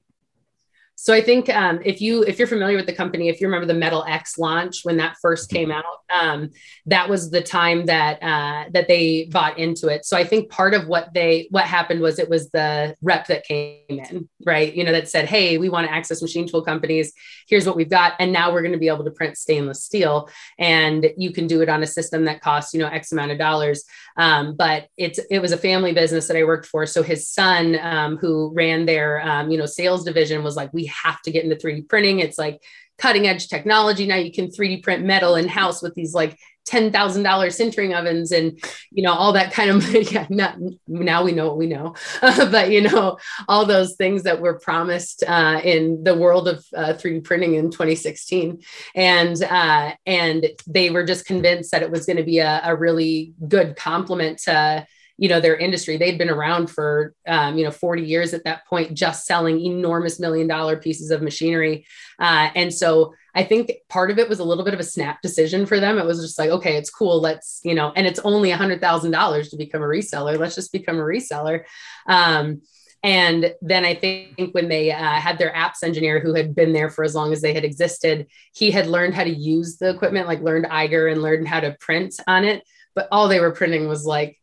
so 1.01 1.15
I 1.15 1.21
think 1.21 1.49
um, 1.49 1.79
if 1.83 1.99
you 1.99 2.21
if 2.25 2.37
you're 2.37 2.47
familiar 2.47 2.77
with 2.77 2.85
the 2.85 2.93
company, 2.93 3.27
if 3.27 3.41
you 3.41 3.47
remember 3.47 3.65
the 3.65 3.73
Metal 3.73 4.05
X 4.07 4.37
launch 4.37 4.81
when 4.83 4.97
that 4.97 5.15
first 5.19 5.49
mm-hmm. 5.49 5.55
came 5.55 5.71
out, 5.71 5.83
um, 6.13 6.51
that 6.85 7.09
was 7.09 7.31
the 7.31 7.41
time 7.41 7.87
that 7.87 8.21
uh, 8.21 8.69
that 8.71 8.87
they 8.87 9.27
bought 9.31 9.57
into 9.57 9.87
it. 9.87 10.05
So 10.05 10.15
I 10.15 10.23
think 10.23 10.51
part 10.51 10.75
of 10.75 10.87
what 10.87 11.11
they 11.11 11.47
what 11.49 11.65
happened 11.65 12.01
was 12.01 12.19
it 12.19 12.29
was 12.29 12.51
the 12.51 12.95
rep 13.01 13.25
that 13.27 13.45
came 13.45 13.79
in, 13.89 14.29
right? 14.45 14.71
You 14.75 14.83
know, 14.83 14.91
that 14.91 15.09
said, 15.09 15.27
"Hey, 15.27 15.57
we 15.57 15.69
want 15.69 15.87
to 15.87 15.91
access 15.91 16.21
machine 16.21 16.47
tool 16.47 16.61
companies. 16.61 17.13
Here's 17.49 17.65
what 17.65 17.75
we've 17.75 17.89
got, 17.89 18.13
and 18.19 18.31
now 18.31 18.53
we're 18.53 18.61
going 18.61 18.73
to 18.73 18.77
be 18.77 18.87
able 18.87 19.05
to 19.05 19.09
print 19.09 19.39
stainless 19.39 19.83
steel, 19.83 20.29
and 20.59 21.07
you 21.17 21.31
can 21.31 21.47
do 21.47 21.61
it 21.61 21.69
on 21.69 21.81
a 21.81 21.87
system 21.87 22.25
that 22.25 22.41
costs 22.41 22.75
you 22.75 22.79
know 22.79 22.87
X 22.87 23.11
amount 23.11 23.31
of 23.31 23.39
dollars." 23.39 23.85
Um, 24.17 24.55
but 24.55 24.85
it's 24.97 25.19
it 25.31 25.39
was 25.39 25.51
a 25.51 25.57
family 25.57 25.93
business 25.93 26.27
that 26.27 26.37
I 26.37 26.43
worked 26.43 26.67
for, 26.67 26.85
so 26.85 27.01
his 27.01 27.27
son, 27.27 27.79
um, 27.81 28.17
who 28.17 28.51
ran 28.53 28.85
their 28.85 29.19
um, 29.27 29.49
you 29.49 29.57
know 29.57 29.65
sales 29.65 30.03
division, 30.03 30.43
was 30.43 30.55
like, 30.55 30.71
"We 30.71 30.90
have 30.91 31.21
to 31.23 31.31
get 31.31 31.43
into 31.43 31.55
3D 31.55 31.89
printing. 31.89 32.19
It's 32.19 32.37
like 32.37 32.61
cutting 32.97 33.27
edge 33.27 33.47
technology. 33.47 34.05
Now 34.05 34.17
you 34.17 34.31
can 34.31 34.47
3D 34.47 34.83
print 34.83 35.03
metal 35.03 35.35
in 35.35 35.47
house 35.47 35.81
with 35.81 35.95
these 35.95 36.13
like 36.13 36.37
$10,000 36.67 36.91
sintering 36.93 37.97
ovens 37.97 38.31
and, 38.31 38.59
you 38.91 39.01
know, 39.03 39.13
all 39.13 39.33
that 39.33 39.51
kind 39.51 39.71
of, 39.71 39.91
yeah, 40.11 40.27
not, 40.29 40.57
now 40.87 41.23
we 41.23 41.31
know 41.31 41.47
what 41.47 41.57
we 41.57 41.67
know, 41.67 41.95
but, 42.21 42.69
you 42.69 42.81
know, 42.81 43.17
all 43.47 43.65
those 43.65 43.95
things 43.95 44.23
that 44.23 44.39
were 44.39 44.59
promised 44.59 45.23
uh, 45.27 45.59
in 45.63 46.03
the 46.03 46.15
world 46.15 46.47
of 46.47 46.63
uh, 46.75 46.93
3D 46.93 47.23
printing 47.23 47.55
in 47.55 47.71
2016. 47.71 48.61
And, 48.93 49.43
uh, 49.43 49.93
and 50.05 50.45
they 50.67 50.91
were 50.91 51.03
just 51.03 51.25
convinced 51.25 51.71
that 51.71 51.81
it 51.81 51.91
was 51.91 52.05
going 52.05 52.17
to 52.17 52.23
be 52.23 52.39
a, 52.39 52.61
a 52.63 52.75
really 52.75 53.33
good 53.47 53.75
complement 53.75 54.39
to, 54.43 54.85
you 55.21 55.29
know 55.29 55.39
their 55.39 55.55
industry. 55.55 55.97
They'd 55.97 56.17
been 56.17 56.31
around 56.31 56.71
for 56.71 57.13
um, 57.27 57.55
you 57.55 57.63
know 57.63 57.69
40 57.69 58.01
years 58.01 58.33
at 58.33 58.43
that 58.45 58.65
point 58.65 58.95
just 58.95 59.27
selling 59.27 59.61
enormous 59.61 60.19
million 60.19 60.47
dollar 60.47 60.77
pieces 60.77 61.11
of 61.11 61.21
machinery. 61.21 61.85
Uh, 62.19 62.49
and 62.55 62.73
so 62.73 63.13
i 63.33 63.43
think 63.43 63.71
part 63.87 64.11
of 64.11 64.19
it 64.19 64.27
was 64.27 64.39
a 64.39 64.43
little 64.43 64.65
bit 64.65 64.73
of 64.73 64.79
a 64.79 64.83
snap 64.83 65.21
decision 65.21 65.67
for 65.67 65.79
them. 65.79 65.99
It 65.99 66.05
was 66.05 66.19
just 66.19 66.39
like 66.39 66.49
okay 66.49 66.75
it's 66.75 66.89
cool. 66.89 67.21
Let's 67.21 67.61
you 67.63 67.75
know 67.75 67.93
and 67.95 68.07
it's 68.07 68.19
only 68.21 68.49
a 68.49 68.57
hundred 68.57 68.81
thousand 68.81 69.11
dollars 69.11 69.49
to 69.49 69.57
become 69.57 69.83
a 69.83 69.85
reseller. 69.85 70.39
Let's 70.39 70.55
just 70.55 70.71
become 70.71 70.97
a 70.97 71.03
reseller. 71.03 71.65
Um, 72.07 72.63
and 73.03 73.53
then 73.61 73.85
I 73.85 73.93
think 73.95 74.53
when 74.53 74.69
they 74.69 74.91
uh, 74.91 74.97
had 74.97 75.37
their 75.37 75.53
apps 75.53 75.83
engineer 75.83 76.19
who 76.19 76.33
had 76.33 76.55
been 76.55 76.73
there 76.73 76.89
for 76.89 77.03
as 77.03 77.15
long 77.15 77.31
as 77.31 77.41
they 77.41 77.53
had 77.53 77.63
existed, 77.63 78.27
he 78.53 78.69
had 78.71 78.87
learned 78.87 79.15
how 79.15 79.23
to 79.23 79.29
use 79.29 79.77
the 79.77 79.89
equipment, 79.89 80.27
like 80.27 80.41
learned 80.41 80.67
Eiger 80.67 81.07
and 81.07 81.21
learned 81.21 81.47
how 81.47 81.59
to 81.59 81.75
print 81.79 82.15
on 82.27 82.43
it. 82.43 82.63
But 82.93 83.07
all 83.11 83.27
they 83.27 83.39
were 83.39 83.53
printing 83.53 83.87
was 83.87 84.05
like 84.05 84.40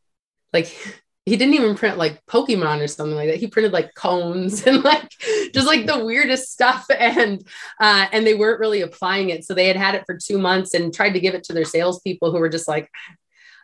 like 0.52 0.66
he 1.28 1.36
didn't 1.36 1.54
even 1.54 1.74
print 1.74 1.98
like 1.98 2.24
Pokemon 2.26 2.82
or 2.82 2.86
something 2.86 3.14
like 3.14 3.28
that. 3.28 3.36
He 3.36 3.48
printed 3.48 3.72
like 3.72 3.94
cones 3.94 4.62
and 4.66 4.82
like 4.82 5.10
just 5.52 5.66
like 5.66 5.86
the 5.86 6.04
weirdest 6.04 6.52
stuff. 6.52 6.86
And 6.98 7.46
uh, 7.80 8.06
and 8.12 8.26
they 8.26 8.34
weren't 8.34 8.60
really 8.60 8.80
applying 8.80 9.30
it. 9.30 9.44
So 9.44 9.54
they 9.54 9.66
had 9.66 9.76
had 9.76 9.94
it 9.94 10.04
for 10.06 10.16
two 10.16 10.38
months 10.38 10.74
and 10.74 10.92
tried 10.92 11.12
to 11.12 11.20
give 11.20 11.34
it 11.34 11.44
to 11.44 11.52
their 11.52 11.64
salespeople 11.64 12.32
who 12.32 12.38
were 12.38 12.48
just 12.48 12.68
like, 12.68 12.90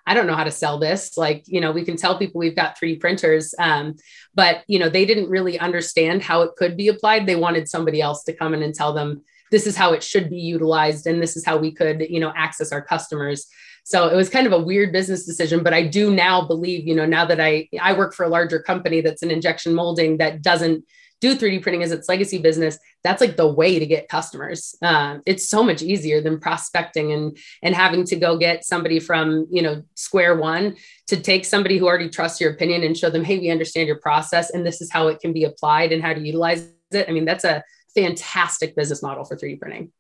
I 0.07 0.15
don't 0.15 0.27
know 0.27 0.37
how 0.37 0.45
to 0.45 0.51
sell 0.51 0.79
this. 0.79 1.17
Like, 1.17 1.45
you 1.47 1.61
know, 1.61 1.73
we 1.73 1.85
can 1.85 1.97
tell 1.97 2.19
people 2.19 2.39
we've 2.39 2.57
got 2.57 2.79
3D 2.79 3.01
printers, 3.01 3.55
um, 3.59 3.95
but 4.35 4.63
you 4.67 4.79
know, 4.79 4.91
they 4.91 5.07
didn't 5.07 5.31
really 5.31 5.59
understand 5.59 6.23
how 6.23 6.43
it 6.43 6.57
could 6.57 6.77
be 6.77 6.89
applied. 6.89 7.27
They 7.27 7.37
wanted 7.37 7.69
somebody 7.69 8.01
else 8.01 8.25
to 8.25 8.35
come 8.35 8.55
in 8.55 8.63
and 8.63 8.75
tell 8.75 8.93
them 8.93 9.23
this 9.51 9.67
is 9.67 9.77
how 9.77 9.93
it 9.93 10.03
should 10.03 10.31
be 10.31 10.41
utilized 10.41 11.07
and 11.07 11.23
this 11.23 11.37
is 11.37 11.45
how 11.45 11.57
we 11.57 11.73
could, 11.73 12.07
you 12.09 12.21
know, 12.21 12.33
access 12.37 12.73
our 12.73 12.83
customers. 12.83 13.47
So 13.85 14.09
it 14.09 14.17
was 14.17 14.31
kind 14.31 14.47
of 14.47 14.53
a 14.53 14.59
weird 14.59 14.93
business 14.93 15.27
decision, 15.27 15.63
but 15.63 15.75
I 15.75 15.87
do 15.87 16.13
now 16.13 16.47
believe, 16.47 16.89
you 16.89 16.95
know, 16.95 17.05
now 17.05 17.27
that 17.27 17.39
I 17.39 17.69
I 17.81 17.93
work 17.93 18.15
for 18.15 18.25
a 18.25 18.29
larger 18.29 18.59
company 18.59 19.03
that's 19.03 19.23
an 19.23 19.31
injection 19.31 19.75
molding 19.75 20.17
that 20.19 20.43
doesn't 20.43 20.85
do 21.21 21.37
3D 21.37 21.63
printing 21.63 21.83
as 21.83 21.93
its 21.93 22.09
legacy 22.09 22.39
business, 22.39 22.79
that's 23.03 23.21
like 23.21 23.37
the 23.37 23.47
way 23.47 23.79
to 23.79 23.87
get 23.87 24.09
customers. 24.09 24.75
Uh, 24.83 25.19
it's 25.27 25.49
so 25.49 25.63
much 25.63 25.83
easier 25.83 26.21
than 26.21 26.41
prospecting 26.41 27.13
and 27.13 27.37
and 27.63 27.75
having 27.75 28.05
to 28.05 28.17
go 28.17 28.39
get 28.39 28.65
somebody 28.65 28.99
from 28.99 29.47
you 29.51 29.61
know 29.61 29.83
square 29.95 30.37
one 30.37 30.77
to 31.09 31.21
take 31.21 31.45
somebody 31.45 31.77
who 31.77 31.87
already 31.87 32.09
trusts 32.09 32.41
your 32.41 32.53
opinion 32.53 32.83
and 32.83 32.97
show 32.97 33.11
them, 33.11 33.23
hey, 33.23 33.39
we 33.39 33.51
understand 33.51 33.87
your 33.87 34.01
process 34.01 34.51
and 34.51 34.67
this 34.67 34.81
is 34.81 34.91
how 34.91 35.09
it 35.09 35.21
can 35.21 35.35
be 35.35 35.45
applied 35.45 35.93
and 35.93 36.03
how 36.03 36.15
to 36.15 36.21
utilize 36.21 36.71
it. 36.91 37.07
I 37.07 37.13
mean, 37.13 37.27
that's 37.27 37.45
a 37.45 37.63
fantastic 37.95 38.75
business 38.75 39.03
model 39.03 39.25
for 39.25 39.37
3D 39.37 39.61
printing. 39.61 39.93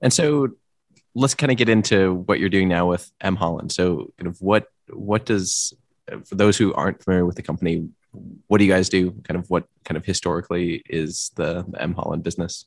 And 0.00 0.12
so 0.12 0.48
let's 1.16 1.34
kind 1.34 1.50
of 1.50 1.56
get 1.56 1.68
into 1.68 2.14
what 2.26 2.38
you're 2.38 2.50
doing 2.50 2.68
now 2.68 2.86
with 2.86 3.10
M 3.20 3.36
Holland. 3.36 3.72
So, 3.72 4.12
kind 4.18 4.28
of 4.28 4.40
what 4.40 4.66
what 4.88 5.24
does 5.24 5.74
for 6.24 6.34
those 6.34 6.56
who 6.56 6.72
aren't 6.74 7.02
familiar 7.02 7.26
with 7.26 7.36
the 7.36 7.42
company, 7.42 7.88
what 8.46 8.58
do 8.58 8.64
you 8.64 8.72
guys 8.72 8.88
do? 8.88 9.10
Kind 9.24 9.40
of 9.40 9.48
what 9.50 9.64
kind 9.84 9.96
of 9.96 10.04
historically 10.04 10.82
is 10.88 11.32
the, 11.34 11.64
the 11.68 11.82
M 11.82 11.94
Holland 11.94 12.22
business? 12.22 12.66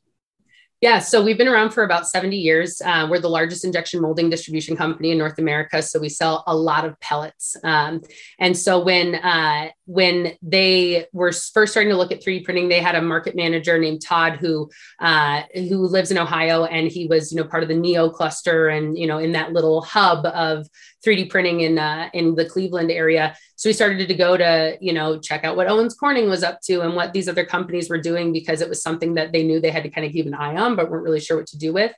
Yeah, 0.81 0.99
so 0.99 1.21
we've 1.21 1.37
been 1.37 1.49
around 1.49 1.71
for 1.71 1.83
about 1.83 2.07
70 2.07 2.37
years. 2.37 2.81
Uh, 2.81 3.05
we're 3.09 3.19
the 3.19 3.29
largest 3.29 3.65
injection 3.65 4.01
molding 4.01 4.29
distribution 4.29 4.77
company 4.77 5.11
in 5.11 5.17
North 5.17 5.37
America. 5.37 5.81
So 5.81 5.99
we 5.99 6.07
sell 6.07 6.41
a 6.47 6.55
lot 6.55 6.85
of 6.85 6.97
pellets. 7.01 7.57
Um, 7.65 8.01
and 8.39 8.57
so 8.57 8.79
when 8.79 9.15
uh, 9.15 9.71
when 9.89 10.33
they 10.43 11.07
were 11.13 11.31
first 11.31 11.71
starting 11.71 11.89
to 11.89 11.97
look 11.97 12.11
at 12.11 12.23
3D 12.23 12.45
printing, 12.45 12.69
they 12.69 12.79
had 12.79 12.93
a 12.93 13.01
market 13.01 13.35
manager 13.35 13.79
named 13.79 14.03
Todd 14.03 14.33
who 14.33 14.69
uh, 14.99 15.41
who 15.55 15.87
lives 15.87 16.11
in 16.11 16.19
Ohio, 16.19 16.65
and 16.65 16.87
he 16.87 17.07
was 17.07 17.31
you 17.31 17.41
know 17.41 17.43
part 17.43 17.63
of 17.63 17.69
the 17.69 17.75
Neo 17.75 18.07
cluster, 18.07 18.69
and 18.69 18.95
you 18.95 19.07
know 19.07 19.17
in 19.17 19.31
that 19.31 19.51
little 19.51 19.81
hub 19.81 20.27
of 20.27 20.67
3D 21.03 21.31
printing 21.31 21.61
in 21.61 21.79
uh, 21.79 22.07
in 22.13 22.35
the 22.35 22.45
Cleveland 22.45 22.91
area. 22.91 23.35
So 23.55 23.67
we 23.67 23.73
started 23.73 24.07
to 24.07 24.13
go 24.13 24.37
to 24.37 24.77
you 24.79 24.93
know 24.93 25.19
check 25.19 25.43
out 25.43 25.57
what 25.57 25.67
Owens 25.67 25.95
Corning 25.95 26.29
was 26.29 26.43
up 26.43 26.61
to 26.65 26.81
and 26.81 26.95
what 26.95 27.11
these 27.11 27.27
other 27.27 27.43
companies 27.43 27.89
were 27.89 27.99
doing 27.99 28.31
because 28.31 28.61
it 28.61 28.69
was 28.69 28.83
something 28.83 29.15
that 29.15 29.31
they 29.31 29.43
knew 29.43 29.59
they 29.59 29.71
had 29.71 29.83
to 29.83 29.89
kind 29.89 30.05
of 30.05 30.13
keep 30.13 30.27
an 30.27 30.35
eye 30.35 30.55
on, 30.55 30.75
but 30.75 30.91
weren't 30.91 31.03
really 31.03 31.19
sure 31.19 31.37
what 31.37 31.47
to 31.47 31.57
do 31.57 31.73
with. 31.73 31.93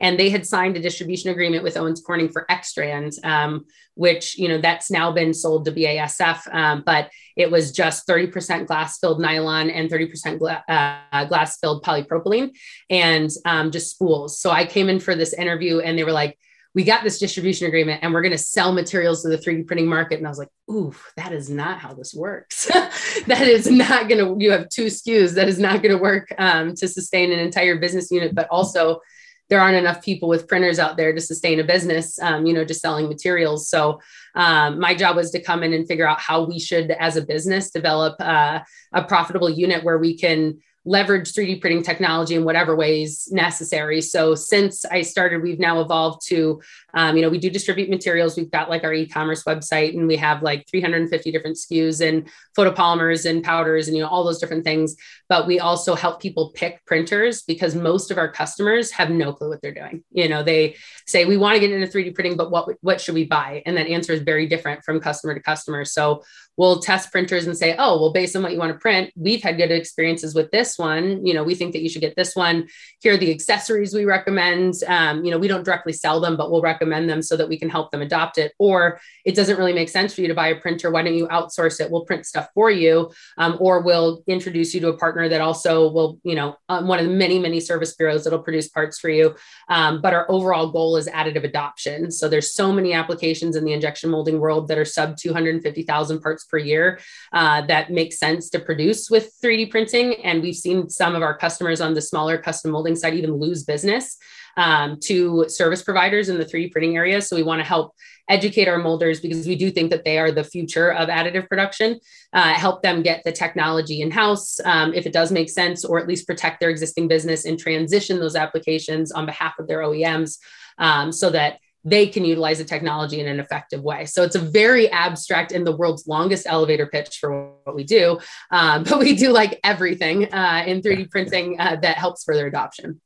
And 0.00 0.18
they 0.18 0.30
had 0.30 0.46
signed 0.46 0.76
a 0.76 0.80
distribution 0.80 1.30
agreement 1.30 1.62
with 1.62 1.76
Owens 1.76 2.00
Corning 2.00 2.28
for 2.28 2.46
XSTRAND, 2.50 3.24
um, 3.24 3.64
which 3.94 4.38
you 4.38 4.48
know 4.48 4.60
that's 4.60 4.90
now 4.90 5.12
been 5.12 5.32
sold 5.32 5.64
to 5.64 5.72
BASF, 5.72 6.54
um, 6.54 6.82
but 6.84 7.10
it 7.36 7.50
was 7.50 7.72
just 7.72 8.06
30% 8.06 8.66
glass 8.66 8.98
filled 8.98 9.20
nylon 9.20 9.70
and 9.70 9.90
30% 9.90 10.38
gla- 10.38 10.64
uh, 10.68 11.24
glass 11.26 11.58
filled 11.58 11.84
polypropylene 11.84 12.50
and 12.90 13.30
um, 13.44 13.70
just 13.70 13.90
spools. 13.90 14.40
So 14.40 14.50
I 14.50 14.64
came 14.64 14.88
in 14.88 15.00
for 15.00 15.14
this 15.14 15.32
interview 15.32 15.80
and 15.80 15.98
they 15.98 16.04
were 16.04 16.12
like 16.12 16.38
we 16.76 16.84
got 16.84 17.02
this 17.02 17.18
distribution 17.18 17.66
agreement 17.66 18.00
and 18.02 18.12
we're 18.12 18.20
going 18.20 18.32
to 18.32 18.38
sell 18.38 18.70
materials 18.70 19.22
to 19.22 19.30
the 19.30 19.38
3D 19.38 19.66
printing 19.66 19.86
market. 19.86 20.18
And 20.18 20.26
I 20.26 20.28
was 20.28 20.38
like, 20.38 20.50
ooh, 20.70 20.94
that 21.16 21.32
is 21.32 21.48
not 21.48 21.78
how 21.78 21.94
this 21.94 22.12
works. 22.12 22.66
that 23.26 23.48
is 23.48 23.66
not 23.66 24.10
going 24.10 24.22
to, 24.22 24.44
you 24.44 24.52
have 24.52 24.68
two 24.68 24.84
SKUs. 24.84 25.34
That 25.36 25.48
is 25.48 25.58
not 25.58 25.82
going 25.82 25.96
to 25.96 26.02
work 26.02 26.28
um, 26.36 26.74
to 26.74 26.86
sustain 26.86 27.32
an 27.32 27.38
entire 27.38 27.78
business 27.78 28.10
unit. 28.10 28.34
But 28.34 28.46
also, 28.50 29.00
there 29.48 29.60
aren't 29.60 29.76
enough 29.76 30.02
people 30.02 30.28
with 30.28 30.48
printers 30.48 30.78
out 30.78 30.96
there 30.96 31.12
to 31.12 31.20
sustain 31.20 31.60
a 31.60 31.64
business, 31.64 32.18
um, 32.20 32.46
you 32.46 32.52
know, 32.52 32.64
just 32.64 32.80
selling 32.80 33.08
materials. 33.08 33.68
So 33.68 34.00
um, 34.34 34.80
my 34.80 34.94
job 34.94 35.16
was 35.16 35.30
to 35.30 35.42
come 35.42 35.62
in 35.62 35.72
and 35.72 35.86
figure 35.86 36.08
out 36.08 36.20
how 36.20 36.44
we 36.44 36.58
should, 36.58 36.90
as 36.90 37.16
a 37.16 37.24
business, 37.24 37.70
develop 37.70 38.16
uh, 38.20 38.60
a 38.92 39.04
profitable 39.04 39.50
unit 39.50 39.84
where 39.84 39.98
we 39.98 40.18
can 40.18 40.58
leverage 40.86 41.32
3D 41.32 41.60
printing 41.60 41.82
technology 41.82 42.36
in 42.36 42.44
whatever 42.44 42.76
ways 42.76 43.28
necessary. 43.32 44.00
So 44.00 44.36
since 44.36 44.84
I 44.84 45.02
started, 45.02 45.42
we've 45.42 45.58
now 45.58 45.80
evolved 45.80 46.24
to, 46.28 46.62
um, 46.94 47.16
you 47.16 47.22
know, 47.22 47.28
we 47.28 47.38
do 47.38 47.50
distribute 47.50 47.90
materials. 47.90 48.36
We've 48.36 48.50
got 48.50 48.70
like 48.70 48.84
our 48.84 48.94
e-commerce 48.94 49.42
website, 49.42 49.96
and 49.96 50.06
we 50.06 50.16
have 50.16 50.42
like 50.42 50.64
350 50.70 51.32
different 51.32 51.56
SKUs 51.56 52.00
and 52.06 52.28
photopolymers 52.56 53.28
and 53.28 53.42
powders, 53.42 53.88
and 53.88 53.96
you 53.96 54.02
know 54.02 54.08
all 54.08 54.24
those 54.24 54.38
different 54.38 54.64
things. 54.64 54.94
But 55.28 55.46
we 55.48 55.58
also 55.58 55.96
help 55.96 56.22
people 56.22 56.52
pick 56.54 56.84
printers 56.86 57.42
because 57.42 57.74
most 57.74 58.12
of 58.12 58.16
our 58.16 58.30
customers 58.30 58.92
have 58.92 59.10
no 59.10 59.32
clue 59.32 59.48
what 59.48 59.60
they're 59.60 59.74
doing. 59.74 60.04
You 60.12 60.28
know, 60.28 60.44
they 60.44 60.76
say 61.06 61.24
we 61.24 61.36
want 61.36 61.54
to 61.54 61.60
get 61.60 61.72
into 61.72 61.86
3D 61.86 62.14
printing, 62.14 62.36
but 62.36 62.52
what 62.52 62.76
what 62.80 63.00
should 63.00 63.14
we 63.16 63.24
buy? 63.24 63.62
And 63.66 63.76
that 63.76 63.88
answer 63.88 64.12
is 64.12 64.22
very 64.22 64.46
different 64.46 64.84
from 64.84 65.00
customer 65.00 65.34
to 65.34 65.40
customer. 65.40 65.84
So 65.84 66.22
we'll 66.56 66.80
test 66.80 67.12
printers 67.12 67.46
and 67.46 67.56
say, 67.56 67.74
oh, 67.78 68.00
well, 68.00 68.12
based 68.12 68.34
on 68.34 68.42
what 68.42 68.52
you 68.52 68.58
want 68.58 68.72
to 68.72 68.78
print, 68.78 69.12
we've 69.16 69.42
had 69.42 69.56
good 69.56 69.70
experiences 69.70 70.34
with 70.34 70.50
this 70.50 70.78
one. 70.78 71.24
You 71.24 71.34
know, 71.34 71.44
we 71.44 71.54
think 71.54 71.72
that 71.72 71.82
you 71.82 71.88
should 71.88 72.00
get 72.00 72.16
this 72.16 72.34
one. 72.34 72.68
Here 73.00 73.14
are 73.14 73.18
the 73.18 73.30
accessories 73.30 73.94
we 73.94 74.04
recommend. 74.04 74.74
Um, 74.86 75.24
you 75.24 75.30
know, 75.30 75.38
we 75.38 75.48
don't 75.48 75.64
directly 75.64 75.92
sell 75.92 76.20
them, 76.20 76.36
but 76.36 76.50
we'll 76.50 76.62
recommend 76.62 77.08
them 77.10 77.22
so 77.22 77.36
that 77.36 77.48
we 77.48 77.58
can 77.58 77.68
help 77.68 77.90
them 77.90 78.02
adopt 78.02 78.38
it. 78.38 78.52
Or 78.58 79.00
it 79.24 79.34
doesn't 79.34 79.58
really 79.58 79.72
make 79.72 79.88
sense 79.88 80.14
for 80.14 80.22
you 80.22 80.28
to 80.28 80.34
buy 80.34 80.48
a 80.48 80.56
printer. 80.56 80.90
Why 80.90 81.02
don't 81.02 81.14
you 81.14 81.28
outsource 81.28 81.80
it? 81.80 81.90
We'll 81.90 82.04
print 82.04 82.26
stuff 82.26 82.48
for 82.54 82.70
you, 82.70 83.10
um, 83.38 83.56
or 83.60 83.82
we'll 83.82 84.22
introduce 84.26 84.74
you 84.74 84.80
to 84.80 84.88
a 84.88 84.96
partner 84.96 85.28
that 85.28 85.40
also 85.40 85.90
will, 85.90 86.18
you 86.22 86.34
know, 86.34 86.56
um, 86.68 86.88
one 86.88 86.98
of 86.98 87.06
the 87.06 87.12
many, 87.12 87.38
many 87.38 87.60
service 87.60 87.94
bureaus 87.94 88.24
that'll 88.24 88.38
produce 88.38 88.68
parts 88.68 88.98
for 88.98 89.10
you. 89.10 89.34
Um, 89.68 90.00
but 90.00 90.14
our 90.14 90.30
overall 90.30 90.70
goal 90.70 90.96
is 90.96 91.08
additive 91.08 91.44
adoption. 91.44 92.10
So 92.10 92.28
there's 92.28 92.54
so 92.54 92.72
many 92.72 92.92
applications 92.92 93.56
in 93.56 93.64
the 93.64 93.72
injection 93.72 94.10
molding 94.10 94.40
world 94.40 94.68
that 94.68 94.78
are 94.78 94.84
sub 94.84 95.16
250,000 95.16 96.20
parts 96.20 96.45
per 96.48 96.58
year 96.58 96.98
uh, 97.32 97.62
that 97.66 97.90
makes 97.90 98.18
sense 98.18 98.50
to 98.50 98.58
produce 98.58 99.10
with 99.10 99.32
3D 99.42 99.70
printing. 99.70 100.14
And 100.24 100.42
we've 100.42 100.56
seen 100.56 100.88
some 100.88 101.14
of 101.14 101.22
our 101.22 101.36
customers 101.36 101.80
on 101.80 101.94
the 101.94 102.02
smaller 102.02 102.38
custom 102.38 102.72
molding 102.72 102.96
side 102.96 103.14
even 103.14 103.34
lose 103.34 103.64
business 103.64 104.16
um, 104.56 104.98
to 105.00 105.46
service 105.48 105.82
providers 105.82 106.28
in 106.28 106.38
the 106.38 106.44
3D 106.44 106.72
printing 106.72 106.96
area. 106.96 107.20
So 107.20 107.36
we 107.36 107.42
want 107.42 107.60
to 107.60 107.66
help 107.66 107.94
educate 108.28 108.68
our 108.68 108.78
molders 108.78 109.20
because 109.20 109.46
we 109.46 109.54
do 109.54 109.70
think 109.70 109.90
that 109.90 110.04
they 110.04 110.18
are 110.18 110.32
the 110.32 110.42
future 110.42 110.92
of 110.92 111.08
additive 111.08 111.48
production, 111.48 112.00
uh, 112.32 112.54
help 112.54 112.82
them 112.82 113.02
get 113.02 113.22
the 113.24 113.32
technology 113.32 114.00
in 114.00 114.10
house 114.10 114.58
um, 114.64 114.92
if 114.94 115.06
it 115.06 115.12
does 115.12 115.30
make 115.30 115.48
sense, 115.48 115.84
or 115.84 115.98
at 115.98 116.08
least 116.08 116.26
protect 116.26 116.60
their 116.60 116.70
existing 116.70 117.06
business 117.06 117.44
and 117.44 117.58
transition 117.58 118.18
those 118.18 118.36
applications 118.36 119.12
on 119.12 119.26
behalf 119.26 119.54
of 119.58 119.68
their 119.68 119.80
OEMs 119.80 120.38
um, 120.78 121.12
so 121.12 121.30
that 121.30 121.58
they 121.86 122.08
can 122.08 122.24
utilize 122.24 122.58
the 122.58 122.64
technology 122.64 123.20
in 123.20 123.28
an 123.28 123.38
effective 123.38 123.80
way. 123.80 124.04
So 124.06 124.24
it's 124.24 124.34
a 124.34 124.40
very 124.40 124.90
abstract 124.90 125.52
and 125.52 125.64
the 125.64 125.74
world's 125.74 126.08
longest 126.08 126.44
elevator 126.48 126.86
pitch 126.86 127.18
for 127.18 127.52
what 127.62 127.76
we 127.76 127.84
do. 127.84 128.18
Um, 128.50 128.82
but 128.88 128.98
we 128.98 129.14
do 129.14 129.30
like 129.30 129.60
everything 129.62 130.32
uh, 130.34 130.64
in 130.66 130.82
3D 130.82 131.10
printing 131.10 131.60
uh, 131.60 131.76
that 131.82 131.96
helps 131.96 132.24
further 132.24 132.46
adoption. 132.46 133.00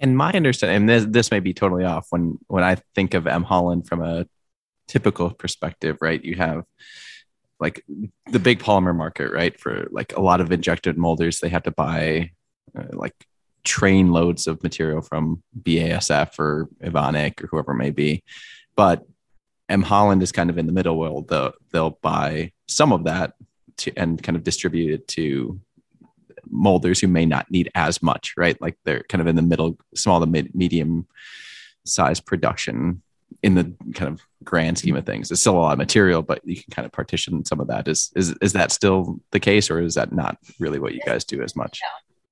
And 0.00 0.16
my 0.16 0.32
understanding, 0.32 0.76
and 0.76 0.88
this, 0.88 1.04
this 1.08 1.30
may 1.30 1.40
be 1.40 1.54
totally 1.54 1.84
off 1.84 2.06
when 2.10 2.38
when 2.48 2.64
I 2.64 2.78
think 2.94 3.14
of 3.14 3.26
M 3.26 3.44
Holland 3.44 3.86
from 3.86 4.02
a 4.02 4.26
typical 4.88 5.30
perspective, 5.30 5.98
right? 6.00 6.22
You 6.22 6.34
have 6.36 6.64
like 7.60 7.84
the 8.30 8.40
big 8.40 8.58
polymer 8.58 8.94
market, 8.94 9.30
right? 9.30 9.58
For 9.58 9.86
like 9.92 10.16
a 10.16 10.20
lot 10.20 10.40
of 10.40 10.50
injected 10.50 10.98
molders, 10.98 11.38
they 11.38 11.48
have 11.50 11.62
to 11.62 11.70
buy 11.70 12.30
uh, 12.76 12.86
like 12.92 13.14
train 13.64 14.12
loads 14.12 14.46
of 14.46 14.62
material 14.62 15.02
from 15.02 15.42
BASF 15.62 16.38
or 16.38 16.68
Evonik 16.82 17.42
or 17.42 17.46
whoever 17.46 17.72
it 17.72 17.76
may 17.76 17.90
be. 17.90 18.22
But 18.76 19.04
M 19.68 19.82
Holland 19.82 20.22
is 20.22 20.32
kind 20.32 20.50
of 20.50 20.58
in 20.58 20.66
the 20.66 20.72
middle 20.72 20.98
where 20.98 21.22
they'll, 21.26 21.52
they'll 21.72 21.98
buy 22.02 22.52
some 22.68 22.92
of 22.92 23.04
that 23.04 23.34
to, 23.78 23.92
and 23.96 24.22
kind 24.22 24.36
of 24.36 24.44
distribute 24.44 24.92
it 24.92 25.08
to 25.08 25.60
molders 26.48 27.00
who 27.00 27.08
may 27.08 27.26
not 27.26 27.50
need 27.50 27.70
as 27.74 28.02
much, 28.02 28.34
right? 28.36 28.60
Like 28.60 28.76
they're 28.84 29.04
kind 29.08 29.20
of 29.20 29.26
in 29.26 29.36
the 29.36 29.42
middle, 29.42 29.78
small 29.94 30.20
to 30.20 30.26
mid, 30.26 30.54
medium 30.54 31.06
size 31.84 32.20
production 32.20 33.02
in 33.42 33.54
the 33.54 33.74
kind 33.94 34.12
of 34.12 34.20
grand 34.44 34.78
scheme 34.78 34.96
of 34.96 35.06
things. 35.06 35.30
It's 35.30 35.40
still 35.40 35.56
a 35.56 35.58
lot 35.58 35.72
of 35.72 35.78
material, 35.78 36.22
but 36.22 36.40
you 36.44 36.56
can 36.56 36.70
kind 36.70 36.86
of 36.86 36.92
partition 36.92 37.44
some 37.44 37.60
of 37.60 37.68
that. 37.68 37.88
Is 37.88 38.12
is 38.14 38.34
is 38.40 38.52
that 38.52 38.72
still 38.72 39.20
the 39.32 39.40
case, 39.40 39.70
or 39.70 39.80
is 39.80 39.94
that 39.94 40.12
not 40.12 40.38
really 40.58 40.78
what 40.78 40.94
you 40.94 41.00
guys 41.04 41.24
do 41.24 41.42
as 41.42 41.56
much? 41.56 41.80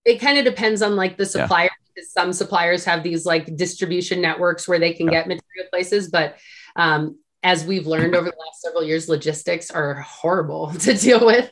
It 0.05 0.21
kind 0.21 0.39
of 0.39 0.45
depends 0.45 0.83
on 0.83 0.97
like 0.97 1.17
the 1.17 1.27
supplier 1.27 1.65
yeah. 1.65 1.93
because 1.95 2.13
some 2.13 2.33
suppliers 2.33 2.85
have 2.85 3.03
these 3.03 3.25
like 3.25 3.57
distribution 3.57 4.21
networks 4.21 4.67
where 4.67 4.79
they 4.79 4.93
can 4.93 5.07
yeah. 5.07 5.13
get 5.13 5.29
material 5.29 5.69
places 5.71 6.11
but 6.11 6.39
um, 6.77 7.19
as 7.43 7.65
we've 7.65 7.87
learned 7.87 8.15
over 8.15 8.31
the 8.31 8.37
last 8.47 8.61
several 8.61 8.85
years 8.85 9.09
logistics 9.09 9.71
are 9.71 9.95
horrible 9.95 10.73
to 10.79 10.95
deal 10.95 11.25
with 11.25 11.51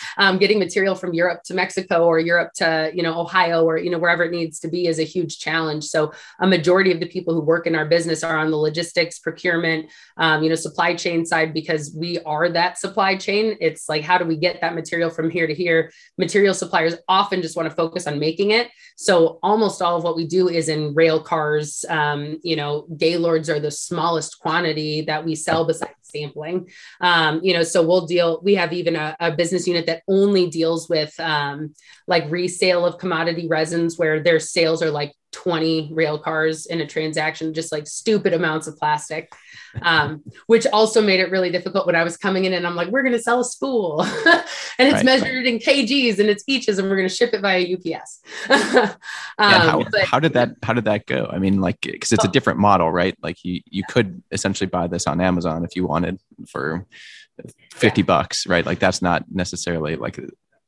um, 0.18 0.38
getting 0.38 0.58
material 0.58 0.94
from 0.94 1.12
Europe 1.12 1.42
to 1.44 1.54
Mexico 1.54 2.06
or 2.06 2.18
Europe 2.18 2.52
to 2.54 2.90
you 2.94 3.02
know 3.02 3.18
Ohio 3.20 3.64
or 3.64 3.78
you 3.78 3.90
know 3.90 3.98
wherever 3.98 4.24
it 4.24 4.30
needs 4.30 4.58
to 4.60 4.68
be 4.68 4.86
is 4.86 4.98
a 4.98 5.04
huge 5.04 5.38
challenge. 5.38 5.84
So 5.84 6.12
a 6.40 6.46
majority 6.46 6.92
of 6.92 7.00
the 7.00 7.06
people 7.06 7.34
who 7.34 7.40
work 7.40 7.66
in 7.66 7.74
our 7.74 7.86
business 7.86 8.22
are 8.22 8.38
on 8.38 8.50
the 8.50 8.56
logistics, 8.56 9.18
procurement, 9.18 9.90
um, 10.16 10.42
you 10.42 10.48
know, 10.48 10.54
supply 10.54 10.94
chain 10.94 11.24
side 11.24 11.54
because 11.54 11.94
we 11.96 12.18
are 12.20 12.48
that 12.50 12.78
supply 12.78 13.16
chain. 13.16 13.56
It's 13.60 13.88
like 13.88 14.02
how 14.02 14.18
do 14.18 14.24
we 14.24 14.36
get 14.36 14.60
that 14.60 14.74
material 14.74 15.10
from 15.10 15.30
here 15.30 15.46
to 15.46 15.54
here? 15.54 15.92
Material 16.18 16.54
suppliers 16.54 16.96
often 17.08 17.42
just 17.42 17.56
want 17.56 17.68
to 17.68 17.74
focus 17.74 18.06
on 18.06 18.18
making 18.18 18.50
it. 18.50 18.68
So 18.96 19.38
almost 19.42 19.82
all 19.82 19.96
of 19.96 20.04
what 20.04 20.16
we 20.16 20.26
do 20.26 20.48
is 20.48 20.68
in 20.68 20.94
rail 20.94 21.20
cars. 21.20 21.84
Um, 21.88 22.38
you 22.42 22.56
know, 22.56 22.86
Gaylords 22.96 23.48
are 23.50 23.60
the 23.60 23.70
smallest 23.70 24.40
quantity 24.40 25.02
that 25.02 25.24
we 25.24 25.34
sell 25.34 25.64
besides 25.64 25.92
sampling. 26.12 26.68
Um, 27.00 27.40
you 27.42 27.54
know, 27.54 27.62
so 27.62 27.84
we'll 27.84 28.06
deal. 28.06 28.40
We 28.42 28.54
have 28.54 28.72
even 28.72 28.96
a, 28.96 29.16
a 29.18 29.32
business 29.32 29.66
unit 29.72 29.86
that 29.86 30.02
only 30.08 30.48
deals 30.48 30.88
with 30.88 31.18
um, 31.18 31.74
like 32.06 32.30
resale 32.30 32.84
of 32.86 32.98
commodity 32.98 33.48
resins, 33.48 33.98
where 33.98 34.20
their 34.20 34.38
sales 34.38 34.82
are 34.82 34.90
like 34.90 35.12
20 35.32 35.90
rail 35.92 36.18
cars 36.18 36.66
in 36.66 36.80
a 36.80 36.86
transaction, 36.86 37.54
just 37.54 37.72
like 37.72 37.86
stupid 37.86 38.32
amounts 38.32 38.66
of 38.66 38.76
plastic, 38.76 39.32
um, 39.80 40.22
which 40.46 40.66
also 40.72 41.02
made 41.02 41.20
it 41.20 41.30
really 41.30 41.50
difficult 41.50 41.86
when 41.86 41.96
I 41.96 42.04
was 42.04 42.16
coming 42.16 42.44
in 42.44 42.52
and 42.52 42.66
I'm 42.66 42.76
like, 42.76 42.88
we're 42.88 43.02
going 43.02 43.14
to 43.14 43.22
sell 43.22 43.40
a 43.40 43.44
spool 43.44 44.02
and 44.26 44.44
it's 44.78 44.96
right, 44.96 45.04
measured 45.04 45.44
right. 45.44 45.46
in 45.46 45.58
kgs 45.58 46.18
and 46.18 46.28
it's 46.28 46.44
eaches 46.46 46.78
and 46.78 46.88
we're 46.88 46.96
going 46.96 47.08
to 47.08 47.14
ship 47.14 47.32
it 47.32 47.40
via 47.40 47.64
UPS. 47.74 48.20
um, 48.50 48.58
yeah, 48.58 48.94
how, 49.38 49.84
but, 49.90 50.04
how, 50.04 50.20
did 50.20 50.34
that, 50.34 50.50
how 50.62 50.72
did 50.72 50.84
that 50.84 51.06
go? 51.06 51.28
I 51.32 51.38
mean, 51.38 51.60
like, 51.60 51.80
cause 51.80 52.12
it's 52.12 52.24
a 52.24 52.28
different 52.28 52.58
model, 52.58 52.90
right? 52.92 53.16
Like 53.22 53.42
you, 53.44 53.60
you 53.66 53.82
could 53.88 54.22
essentially 54.30 54.68
buy 54.68 54.86
this 54.86 55.06
on 55.06 55.20
Amazon 55.20 55.64
if 55.64 55.74
you 55.74 55.86
wanted 55.86 56.20
for 56.46 56.86
50 57.74 58.00
yeah. 58.00 58.04
bucks, 58.04 58.46
right? 58.46 58.64
Like 58.64 58.78
that's 58.78 59.02
not 59.02 59.24
necessarily 59.30 59.96
like 59.96 60.18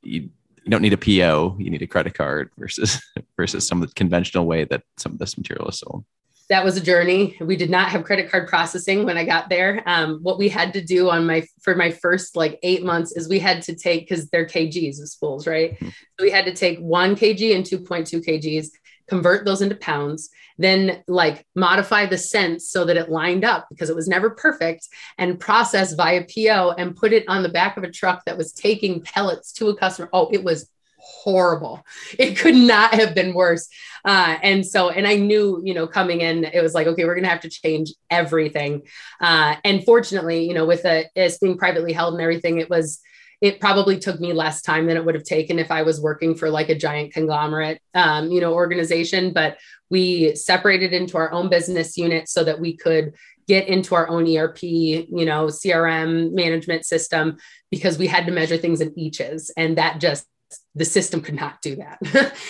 you, 0.03 0.31
you 0.65 0.71
don't 0.71 0.83
need 0.83 0.93
a 0.93 0.99
PO, 0.99 1.57
you 1.59 1.71
need 1.71 1.83
a 1.83 1.87
credit 1.87 2.15
card 2.15 2.51
versus 2.59 3.01
versus 3.37 3.67
some 3.67 3.83
of 3.83 3.89
the 3.89 3.95
conventional 3.95 4.47
way 4.47 4.65
that 4.65 4.83
some 4.97 5.13
of 5.13 5.19
this 5.19 5.37
material 5.37 5.69
is 5.69 5.79
sold. 5.79 6.05
that 6.49 6.65
was 6.65 6.77
a 6.77 6.81
journey. 6.81 7.37
We 7.41 7.57
did 7.57 7.71
not 7.71 7.89
have 7.89 8.05
credit 8.05 8.31
card 8.31 8.49
processing 8.49 9.05
when 9.05 9.17
I 9.17 9.25
got 9.25 9.49
there. 9.49 9.83
Um, 9.87 10.21
what 10.23 10.39
we 10.39 10.49
had 10.49 10.73
to 10.75 10.85
do 10.85 11.11
on 11.11 11.27
my 11.27 11.47
for 11.63 11.75
my 11.75 11.91
first 11.91 12.37
like 12.37 12.59
eight 12.63 12.85
months 12.85 13.13
is 13.13 13.29
we 13.29 13.39
had 13.39 13.63
to 13.63 13.75
take 13.75 14.09
because 14.09 14.29
they're 14.29 14.47
kgs 14.47 15.01
of 15.01 15.09
spools, 15.09 15.47
right? 15.47 15.75
Mm-hmm. 15.75 15.89
So 15.89 16.25
we 16.25 16.31
had 16.31 16.45
to 16.47 16.55
take 16.55 16.79
one 16.79 17.17
kg 17.17 17.55
and 17.55 17.65
2.2 17.65 18.25
kgs, 18.25 18.69
convert 19.09 19.45
those 19.45 19.63
into 19.63 19.75
pounds, 19.77 20.31
then 20.59 21.03
like 21.09 21.47
modify 21.55 22.07
the 22.07 22.19
cents 22.19 22.71
so 22.71 22.85
that 22.85 22.97
it 22.97 23.11
lined 23.11 23.45
up 23.45 23.67
because 23.71 23.91
it 23.91 23.97
was 23.97 24.09
never 24.09 24.31
perfect, 24.31 24.89
and 25.19 25.41
process 25.41 25.95
via 25.95 26.25
PO 26.25 26.75
and 26.79 26.97
put 26.97 27.13
it 27.13 27.25
on 27.29 27.43
the 27.43 27.49
back 27.49 27.77
of 27.77 27.85
a 27.85 27.91
truck 27.91 28.25
that 28.25 28.39
was 28.39 28.53
taking 28.53 29.01
pellets 29.01 29.53
to 29.53 29.69
a 29.69 29.77
customer. 29.77 30.09
Oh, 30.13 30.29
it 30.33 30.43
was 30.43 30.71
horrible. 30.97 31.85
It 32.19 32.39
could 32.39 32.55
not 32.55 32.95
have 32.95 33.15
been 33.15 33.35
worse. 33.35 33.69
Uh, 34.05 34.39
and 34.43 34.67
so, 34.67 34.91
and 34.91 35.07
I 35.07 35.17
knew, 35.17 35.61
you 35.65 35.75
know, 35.75 35.87
coming 35.87 36.21
in, 36.23 36.45
it 36.45 36.63
was 36.63 36.75
like, 36.75 36.87
okay, 36.87 37.05
we're 37.05 37.15
going 37.15 37.25
to 37.25 37.31
have 37.31 37.41
to 37.41 37.51
change 37.51 37.93
everything. 38.11 38.83
Uh, 39.21 39.57
and 39.65 39.85
fortunately, 39.85 40.47
you 40.47 40.55
know, 40.55 40.65
with 40.65 40.85
it, 40.85 41.09
it's 41.15 41.39
being 41.39 41.59
privately 41.59 41.93
held 41.93 42.15
and 42.15 42.23
everything, 42.23 42.59
it 42.59 42.71
was, 42.71 43.01
it 43.41 43.61
probably 43.61 43.99
took 43.99 44.21
me 44.21 44.33
less 44.33 44.63
time 44.63 44.87
than 44.87 44.97
it 44.97 45.05
would 45.05 45.15
have 45.15 45.25
taken 45.25 45.59
if 45.59 45.71
I 45.71 45.83
was 45.83 46.01
working 46.01 46.35
for 46.35 46.51
like 46.51 46.69
a 46.69 46.75
giant 46.75 47.13
conglomerate, 47.13 47.81
um, 47.95 48.31
you 48.31 48.41
know, 48.41 48.55
organization. 48.55 49.33
But 49.33 49.59
we 49.91 50.35
separated 50.35 50.93
into 50.93 51.17
our 51.19 51.31
own 51.33 51.51
business 51.51 51.97
unit 51.97 52.29
so 52.29 52.45
that 52.45 52.61
we 52.61 52.77
could 52.77 53.15
get 53.47 53.69
into 53.69 53.95
our 53.95 54.09
own 54.09 54.27
ERP, 54.27 54.63
you 54.63 55.07
know, 55.11 55.47
CRM 55.47 56.33
management 56.33 56.87
system 56.87 57.37
because 57.71 57.99
we 57.99 58.07
had 58.07 58.27
to 58.27 58.33
measure 58.33 58.57
things 58.57 58.81
in 58.81 58.99
eaches, 58.99 59.53
and 59.57 59.77
that 59.79 60.01
just 60.01 60.27
the 60.75 60.85
system 60.85 61.21
could 61.21 61.35
not 61.35 61.61
do 61.63 61.77
that 61.77 61.99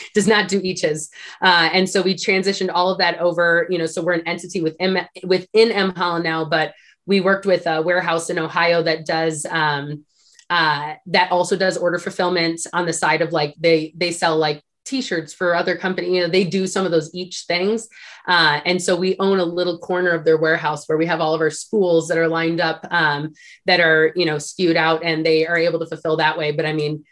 does 0.15 0.27
not 0.27 0.49
do 0.49 0.61
eaches 0.63 1.11
uh, 1.43 1.71
and 1.73 1.89
so 1.89 2.03
we 2.03 2.15
transitioned 2.15 2.71
all 2.73 2.91
of 2.91 2.99
that 2.99 3.19
over 3.19 3.67
you 3.71 3.79
know 3.79 3.87
so 3.87 4.03
we're 4.03 4.13
an 4.13 4.27
entity 4.27 4.61
within 4.61 5.07
within 5.25 5.71
m 5.71 5.95
holland 5.95 6.25
now 6.25 6.45
but 6.45 6.75
we 7.07 7.21
worked 7.21 7.47
with 7.47 7.67
a 7.67 7.81
warehouse 7.83 8.29
in 8.31 8.39
ohio 8.39 8.83
that 8.83 9.07
does 9.07 9.47
um, 9.47 10.05
uh, 10.51 10.95
that 11.07 11.31
also 11.31 11.57
does 11.57 11.77
order 11.77 11.99
fulfillment 11.99 12.61
on 12.73 12.87
the 12.87 12.93
side 12.93 13.23
of 13.23 13.33
like 13.33 13.55
they 13.59 13.93
they 13.97 14.11
sell 14.11 14.37
like 14.37 14.63
t-shirts 14.85 15.33
for 15.33 15.55
other 15.55 15.77
company 15.77 16.15
you 16.15 16.21
know 16.21 16.29
they 16.29 16.45
do 16.45 16.67
some 16.67 16.85
of 16.85 16.91
those 16.91 17.11
each 17.15 17.45
things 17.49 17.89
uh, 18.29 18.61
and 18.67 18.83
so 18.83 18.95
we 18.95 19.17
own 19.19 19.39
a 19.39 19.45
little 19.45 19.79
corner 19.79 20.11
of 20.11 20.25
their 20.27 20.37
warehouse 20.37 20.87
where 20.87 20.99
we 20.99 21.07
have 21.07 21.21
all 21.21 21.35
of 21.35 21.41
our 21.41 21.51
spools 21.51 22.09
that 22.09 22.19
are 22.19 22.29
lined 22.29 22.61
up 22.61 22.87
um, 22.91 23.33
that 23.65 23.81
are 23.81 24.13
you 24.15 24.27
know 24.27 24.39
skewed 24.39 24.77
out 24.77 25.03
and 25.03 25.25
they 25.25 25.47
are 25.47 25.57
able 25.57 25.79
to 25.79 25.87
fulfill 25.87 26.19
that 26.19 26.37
way 26.37 26.53
but 26.53 26.67
i 26.67 26.73
mean 26.73 27.03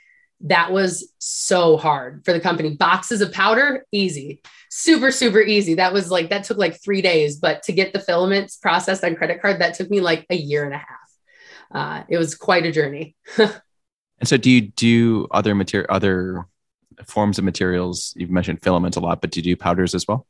that 0.42 0.72
was 0.72 1.12
so 1.18 1.76
hard 1.76 2.24
for 2.24 2.32
the 2.32 2.40
company. 2.40 2.74
Boxes 2.76 3.20
of 3.20 3.32
powder, 3.32 3.86
easy, 3.92 4.42
super, 4.70 5.10
super 5.10 5.40
easy. 5.40 5.74
That 5.74 5.92
was 5.92 6.10
like, 6.10 6.30
that 6.30 6.44
took 6.44 6.58
like 6.58 6.82
three 6.82 7.00
days, 7.00 7.38
but 7.38 7.62
to 7.64 7.72
get 7.72 7.92
the 7.92 8.00
filaments 8.00 8.56
processed 8.56 9.04
on 9.04 9.14
credit 9.14 9.40
card, 9.40 9.60
that 9.60 9.74
took 9.74 9.88
me 9.88 10.00
like 10.00 10.26
a 10.30 10.36
year 10.36 10.64
and 10.64 10.74
a 10.74 10.78
half. 10.78 11.01
Uh, 11.72 12.04
it 12.08 12.18
was 12.18 12.34
quite 12.34 12.66
a 12.66 12.72
journey. 12.72 13.16
and 13.38 13.52
so 14.24 14.36
do 14.36 14.50
you 14.50 14.60
do 14.60 15.26
other 15.30 15.54
material, 15.54 15.86
other 15.90 16.46
forms 17.06 17.38
of 17.38 17.44
materials? 17.44 18.12
You've 18.16 18.30
mentioned 18.30 18.62
filaments 18.62 18.96
a 18.96 19.00
lot, 19.00 19.20
but 19.20 19.30
do 19.30 19.40
you 19.40 19.44
do 19.44 19.56
powders 19.56 19.94
as 19.94 20.06
well? 20.06 20.26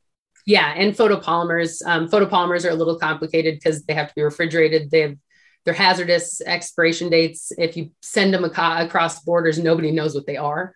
Yeah, 0.46 0.72
and 0.76 0.94
photopolymers. 0.94 1.80
Um, 1.86 2.08
photopolymers 2.08 2.64
are 2.64 2.70
a 2.70 2.74
little 2.74 2.98
complicated 2.98 3.54
because 3.54 3.84
they 3.84 3.94
have 3.94 4.08
to 4.08 4.14
be 4.14 4.22
refrigerated. 4.22 4.90
They 4.90 5.00
have 5.00 5.16
they're 5.64 5.74
hazardous 5.74 6.40
expiration 6.40 7.08
dates. 7.08 7.52
If 7.56 7.76
you 7.76 7.92
send 8.02 8.34
them 8.34 8.44
across 8.44 9.22
borders, 9.22 9.58
nobody 9.58 9.92
knows 9.92 10.14
what 10.14 10.26
they 10.26 10.36
are. 10.36 10.74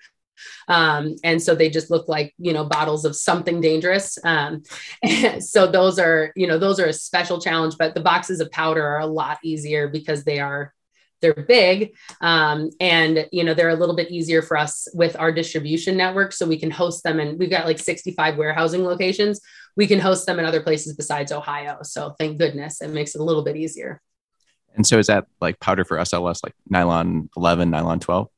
Um, 0.68 1.16
and 1.24 1.42
so 1.42 1.54
they 1.54 1.70
just 1.70 1.90
look 1.90 2.08
like 2.08 2.34
you 2.38 2.52
know 2.52 2.64
bottles 2.64 3.04
of 3.04 3.16
something 3.16 3.60
dangerous. 3.60 4.18
Um, 4.24 4.62
so 5.40 5.66
those 5.66 5.98
are 5.98 6.32
you 6.36 6.46
know 6.46 6.58
those 6.58 6.80
are 6.80 6.86
a 6.86 6.92
special 6.92 7.40
challenge. 7.40 7.76
But 7.78 7.94
the 7.94 8.00
boxes 8.00 8.40
of 8.40 8.50
powder 8.50 8.84
are 8.84 9.00
a 9.00 9.06
lot 9.06 9.38
easier 9.42 9.88
because 9.88 10.24
they 10.24 10.40
are 10.40 10.72
they're 11.22 11.46
big 11.48 11.94
um, 12.20 12.68
and 12.78 13.26
you 13.32 13.42
know 13.42 13.54
they're 13.54 13.70
a 13.70 13.74
little 13.74 13.96
bit 13.96 14.10
easier 14.10 14.42
for 14.42 14.56
us 14.56 14.86
with 14.92 15.16
our 15.18 15.32
distribution 15.32 15.96
network 15.96 16.30
so 16.30 16.46
we 16.46 16.58
can 16.58 16.70
host 16.70 17.02
them 17.04 17.18
and 17.20 17.38
we've 17.38 17.50
got 17.50 17.64
like 17.64 17.78
65 17.78 18.36
warehousing 18.36 18.84
locations 18.84 19.40
we 19.76 19.86
can 19.86 19.99
host 19.99 20.26
them 20.26 20.38
in 20.38 20.44
other 20.44 20.62
places 20.62 20.94
besides 20.94 21.32
ohio 21.32 21.78
so 21.82 22.14
thank 22.18 22.36
goodness 22.36 22.82
it 22.82 22.90
makes 22.90 23.14
it 23.14 23.22
a 23.22 23.25
little 23.25 23.42
bit 23.42 23.56
easier 23.56 24.02
and 24.76 24.86
so 24.86 24.99
is 24.99 25.06
that 25.06 25.26
like 25.40 25.58
powder 25.58 25.84
for 25.84 25.96
SLS, 25.96 26.40
like 26.44 26.54
nylon 26.68 27.30
11, 27.36 27.70
nylon 27.70 27.99
12? 27.99 28.28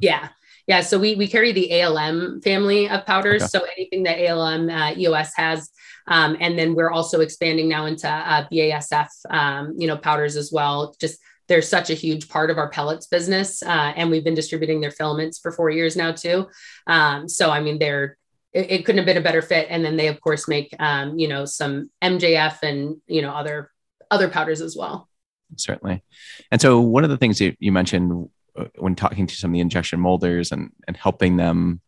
Yeah. 0.00 0.28
Yeah. 0.68 0.82
So 0.82 0.98
we, 0.98 1.16
we 1.16 1.26
carry 1.26 1.52
the 1.52 1.82
ALM 1.82 2.42
family 2.42 2.88
of 2.88 3.06
powders. 3.06 3.42
Okay. 3.42 3.48
So 3.48 3.66
anything 3.76 4.02
that 4.04 4.22
ALM 4.24 4.68
uh, 4.68 4.92
EOS 4.96 5.32
has. 5.34 5.70
Um, 6.06 6.36
and 6.40 6.58
then 6.58 6.74
we're 6.74 6.90
also 6.90 7.20
expanding 7.20 7.68
now 7.68 7.86
into 7.86 8.08
uh, 8.08 8.46
BASF, 8.52 9.08
um, 9.30 9.74
you 9.78 9.86
know, 9.86 9.96
powders 9.96 10.36
as 10.36 10.52
well. 10.52 10.94
Just 11.00 11.18
they're 11.48 11.62
such 11.62 11.88
a 11.88 11.94
huge 11.94 12.28
part 12.28 12.50
of 12.50 12.58
our 12.58 12.68
pellets 12.68 13.06
business. 13.06 13.62
Uh, 13.62 13.92
and 13.96 14.10
we've 14.10 14.24
been 14.24 14.34
distributing 14.34 14.82
their 14.82 14.90
filaments 14.90 15.38
for 15.38 15.50
four 15.50 15.70
years 15.70 15.96
now 15.96 16.12
too. 16.12 16.46
Um, 16.86 17.28
so, 17.28 17.50
I 17.50 17.60
mean, 17.60 17.78
they're, 17.78 18.18
it, 18.52 18.70
it, 18.70 18.84
couldn't 18.84 18.98
have 18.98 19.06
been 19.06 19.16
a 19.16 19.22
better 19.22 19.42
fit. 19.42 19.68
And 19.70 19.82
then 19.82 19.96
they 19.96 20.08
of 20.08 20.20
course 20.20 20.48
make, 20.48 20.74
um, 20.78 21.18
you 21.18 21.28
know, 21.28 21.46
some 21.46 21.90
MJF 22.02 22.62
and, 22.62 22.96
you 23.06 23.22
know, 23.22 23.32
other, 23.32 23.70
other 24.10 24.28
powders 24.28 24.60
as 24.60 24.76
well 24.76 25.08
certainly. 25.56 26.02
And 26.50 26.60
so 26.60 26.78
one 26.80 27.04
of 27.04 27.10
the 27.10 27.16
things 27.16 27.40
you, 27.40 27.56
you 27.58 27.72
mentioned 27.72 28.28
when 28.76 28.94
talking 28.94 29.26
to 29.26 29.36
some 29.36 29.50
of 29.50 29.54
the 29.54 29.60
injection 29.60 30.00
molders 30.00 30.52
and, 30.52 30.72
and 30.86 30.96
helping 30.96 31.36
them 31.36 31.80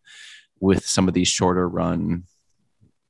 with 0.60 0.84
some 0.84 1.08
of 1.08 1.14
these 1.14 1.28
shorter 1.28 1.68
run 1.68 2.24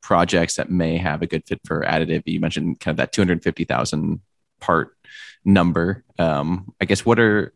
projects 0.03 0.57
that 0.57 0.70
may 0.70 0.96
have 0.96 1.23
a 1.23 1.27
good 1.27 1.46
fit 1.46 1.61
for 1.66 1.83
additive, 1.83 2.23
you 2.27 2.40
mentioned 2.40 2.81
kind 2.81 2.92
of 2.92 2.96
that 2.99 3.12
250,000 3.12 4.20
part 4.61 4.96
number. 5.44 6.05
Um, 6.18 6.73
I 6.81 6.85
guess 6.85 7.05
what 7.05 7.18
are, 7.18 7.53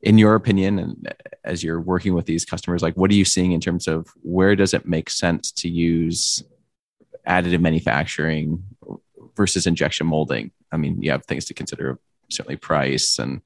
in 0.00 0.18
your 0.18 0.34
opinion, 0.34 0.78
and 0.78 1.14
as 1.44 1.62
you're 1.62 1.80
working 1.80 2.14
with 2.14 2.26
these 2.26 2.44
customers, 2.44 2.82
like 2.82 2.94
what 2.96 3.10
are 3.10 3.14
you 3.14 3.24
seeing 3.24 3.52
in 3.52 3.60
terms 3.60 3.88
of 3.88 4.08
where 4.22 4.56
does 4.56 4.74
it 4.74 4.86
make 4.86 5.10
sense 5.10 5.52
to 5.52 5.68
use 5.68 6.42
additive 7.26 7.60
manufacturing 7.60 8.62
versus 9.36 9.66
injection 9.66 10.06
molding? 10.06 10.50
I 10.72 10.76
mean, 10.76 11.02
you 11.02 11.10
have 11.10 11.24
things 11.24 11.46
to 11.46 11.54
consider 11.54 11.98
certainly 12.30 12.56
price 12.56 13.18
and 13.18 13.40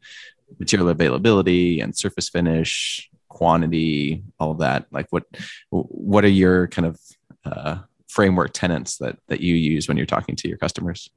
material 0.58 0.88
availability 0.88 1.80
and 1.80 1.96
surface 1.96 2.28
finish 2.28 3.08
quantity 3.28 4.22
all 4.38 4.50
of 4.50 4.58
that. 4.58 4.86
Like 4.90 5.06
what 5.10 5.24
what 5.70 6.24
are 6.24 6.28
your 6.28 6.68
kind 6.68 6.86
of 6.86 7.00
uh, 7.44 7.78
framework 8.08 8.52
tenants 8.52 8.98
that 8.98 9.18
that 9.28 9.40
you 9.40 9.54
use 9.54 9.88
when 9.88 9.96
you're 9.96 10.06
talking 10.06 10.36
to 10.36 10.48
your 10.48 10.58
customers 10.58 11.10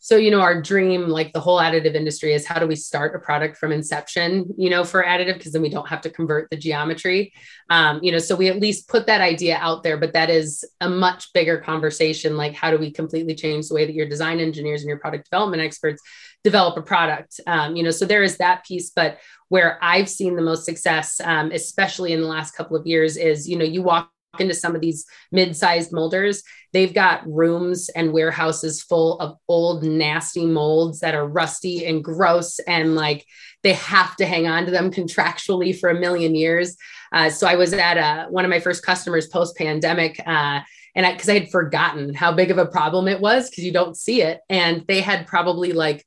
so 0.00 0.16
you 0.16 0.30
know 0.30 0.40
our 0.40 0.60
dream 0.60 1.08
like 1.08 1.32
the 1.32 1.40
whole 1.40 1.58
additive 1.58 1.94
industry 1.94 2.32
is 2.32 2.46
how 2.46 2.58
do 2.58 2.66
we 2.66 2.76
start 2.76 3.14
a 3.14 3.18
product 3.18 3.56
from 3.56 3.72
inception 3.72 4.46
you 4.56 4.70
know 4.70 4.84
for 4.84 5.02
additive 5.02 5.34
because 5.34 5.52
then 5.52 5.62
we 5.62 5.68
don't 5.68 5.88
have 5.88 6.00
to 6.00 6.10
convert 6.10 6.48
the 6.50 6.56
geometry. 6.56 7.32
Um, 7.70 8.00
you 8.02 8.12
know 8.12 8.18
so 8.18 8.36
we 8.36 8.48
at 8.48 8.60
least 8.60 8.88
put 8.88 9.06
that 9.06 9.20
idea 9.20 9.56
out 9.56 9.82
there 9.82 9.96
but 9.96 10.12
that 10.12 10.30
is 10.30 10.64
a 10.80 10.88
much 10.88 11.32
bigger 11.32 11.58
conversation 11.58 12.36
like 12.36 12.54
how 12.54 12.70
do 12.70 12.78
we 12.78 12.90
completely 12.90 13.34
change 13.34 13.68
the 13.68 13.74
way 13.74 13.84
that 13.84 13.94
your 13.94 14.08
design 14.08 14.40
engineers 14.40 14.82
and 14.82 14.88
your 14.88 14.98
product 14.98 15.24
development 15.30 15.62
experts 15.62 16.02
develop 16.44 16.76
a 16.76 16.82
product? 16.82 17.40
Um, 17.46 17.76
you 17.76 17.82
know 17.82 17.90
so 17.90 18.04
there 18.04 18.22
is 18.22 18.38
that 18.38 18.64
piece 18.64 18.90
but 18.90 19.18
where 19.48 19.78
i've 19.82 20.08
seen 20.08 20.36
the 20.36 20.42
most 20.42 20.64
success 20.64 21.20
um, 21.24 21.50
especially 21.52 22.12
in 22.12 22.20
the 22.20 22.26
last 22.26 22.52
couple 22.52 22.76
of 22.76 22.86
years 22.86 23.16
is 23.16 23.48
you 23.48 23.56
know 23.56 23.64
you 23.64 23.82
walk 23.82 24.10
into 24.38 24.54
some 24.54 24.74
of 24.74 24.80
these 24.80 25.06
mid-sized 25.32 25.92
molders 25.92 26.42
they've 26.72 26.92
got 26.94 27.26
rooms 27.26 27.88
and 27.90 28.12
warehouses 28.12 28.82
full 28.82 29.18
of 29.20 29.36
old 29.48 29.82
nasty 29.82 30.44
molds 30.44 31.00
that 31.00 31.14
are 31.14 31.26
rusty 31.26 31.86
and 31.86 32.04
gross 32.04 32.58
and 32.60 32.94
like 32.94 33.24
they 33.62 33.72
have 33.72 34.14
to 34.16 34.26
hang 34.26 34.46
on 34.46 34.64
to 34.66 34.70
them 34.70 34.90
contractually 34.98 35.78
for 35.78 35.88
a 35.88 35.98
million 35.98 36.34
years 36.34 36.76
uh, 37.12 37.30
so 37.30 37.46
i 37.46 37.56
was 37.56 37.72
at 37.72 37.96
a, 37.96 38.00
uh, 38.00 38.26
one 38.28 38.44
of 38.44 38.50
my 38.50 38.60
first 38.60 38.84
customers 38.84 39.26
post-pandemic 39.28 40.20
uh, 40.26 40.60
and 40.94 41.06
I 41.06 41.12
because 41.12 41.28
I 41.28 41.38
had 41.38 41.50
forgotten 41.50 42.12
how 42.12 42.32
big 42.32 42.50
of 42.50 42.58
a 42.58 42.66
problem 42.66 43.06
it 43.06 43.20
was 43.20 43.48
because 43.48 43.62
you 43.62 43.72
don't 43.72 43.96
see 43.96 44.20
it. 44.20 44.40
And 44.48 44.84
they 44.88 45.00
had 45.00 45.28
probably 45.28 45.72
like 45.72 46.04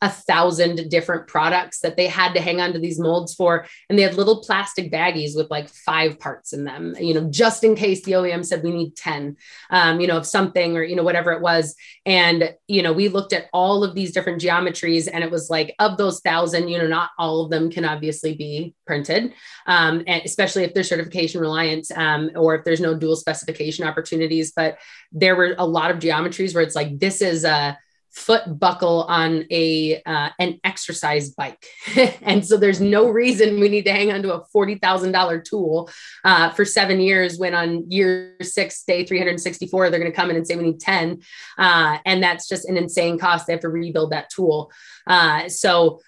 a 0.00 0.08
thousand 0.08 0.88
different 0.90 1.26
products 1.26 1.80
that 1.80 1.96
they 1.96 2.06
had 2.06 2.32
to 2.34 2.40
hang 2.40 2.60
on 2.60 2.72
to 2.72 2.78
these 2.78 3.00
molds 3.00 3.34
for. 3.34 3.66
And 3.88 3.98
they 3.98 4.02
had 4.02 4.14
little 4.14 4.42
plastic 4.42 4.92
baggies 4.92 5.36
with 5.36 5.50
like 5.50 5.68
five 5.68 6.20
parts 6.20 6.52
in 6.52 6.64
them, 6.64 6.94
you 7.00 7.14
know, 7.14 7.28
just 7.30 7.64
in 7.64 7.74
case 7.74 8.04
the 8.04 8.12
OEM 8.12 8.44
said 8.44 8.62
we 8.62 8.70
need 8.70 8.96
10, 8.96 9.36
um, 9.70 10.00
you 10.00 10.06
know, 10.06 10.16
of 10.16 10.26
something 10.26 10.76
or, 10.76 10.84
you 10.84 10.94
know, 10.94 11.02
whatever 11.02 11.32
it 11.32 11.42
was. 11.42 11.74
And, 12.06 12.54
you 12.68 12.82
know, 12.82 12.92
we 12.92 13.08
looked 13.08 13.32
at 13.32 13.46
all 13.52 13.82
of 13.82 13.94
these 13.94 14.12
different 14.12 14.40
geometries 14.40 15.08
and 15.12 15.24
it 15.24 15.30
was 15.30 15.50
like, 15.50 15.74
of 15.80 15.96
those 15.96 16.20
thousand, 16.20 16.68
you 16.68 16.78
know, 16.78 16.86
not 16.86 17.10
all 17.18 17.44
of 17.44 17.50
them 17.50 17.70
can 17.70 17.84
obviously 17.84 18.34
be 18.34 18.74
printed, 18.86 19.32
um, 19.66 20.04
and 20.06 20.22
especially 20.24 20.62
if 20.62 20.74
they're 20.74 20.84
certification 20.84 21.40
reliant 21.40 21.86
um, 21.96 22.30
or 22.36 22.54
if 22.54 22.64
there's 22.64 22.80
no 22.80 22.94
dual 22.94 23.16
specification 23.16 23.84
opportunities. 23.84 24.52
But 24.54 24.78
there 25.10 25.34
were 25.34 25.56
a 25.58 25.66
lot 25.66 25.90
of 25.90 25.98
geometries 25.98 26.54
where 26.54 26.62
it's 26.62 26.76
like, 26.76 27.00
this 27.00 27.20
is 27.20 27.44
a, 27.44 27.76
foot 28.18 28.58
buckle 28.58 29.04
on 29.04 29.44
a 29.50 30.02
uh, 30.04 30.30
an 30.38 30.58
exercise 30.64 31.30
bike. 31.30 31.64
And 32.22 32.44
so 32.44 32.56
there's 32.56 32.80
no 32.80 33.08
reason 33.08 33.60
we 33.60 33.68
need 33.68 33.84
to 33.84 33.92
hang 33.92 34.12
on 34.12 34.22
to 34.22 34.34
a 34.34 34.44
$40000 34.54 35.44
tool 35.44 35.88
uh, 36.24 36.50
for 36.50 36.64
seven 36.64 37.00
years 37.00 37.38
when 37.38 37.54
on 37.54 37.90
year 37.90 38.36
six 38.42 38.82
day 38.84 39.04
364 39.04 39.88
they're 39.88 40.00
going 40.00 40.10
to 40.10 40.16
come 40.16 40.30
in 40.30 40.36
and 40.36 40.46
say 40.46 40.56
we 40.56 40.64
need 40.64 40.80
10 40.80 41.22
uh, 41.56 41.98
and 42.04 42.22
that's 42.22 42.48
just 42.48 42.68
an 42.68 42.76
insane 42.76 43.18
cost. 43.18 43.46
They 43.46 43.52
have 43.52 43.62
to 43.62 43.68
rebuild 43.68 44.12
that 44.12 44.30
tool. 44.30 44.70
Uh, 45.06 45.48
so 45.48 46.00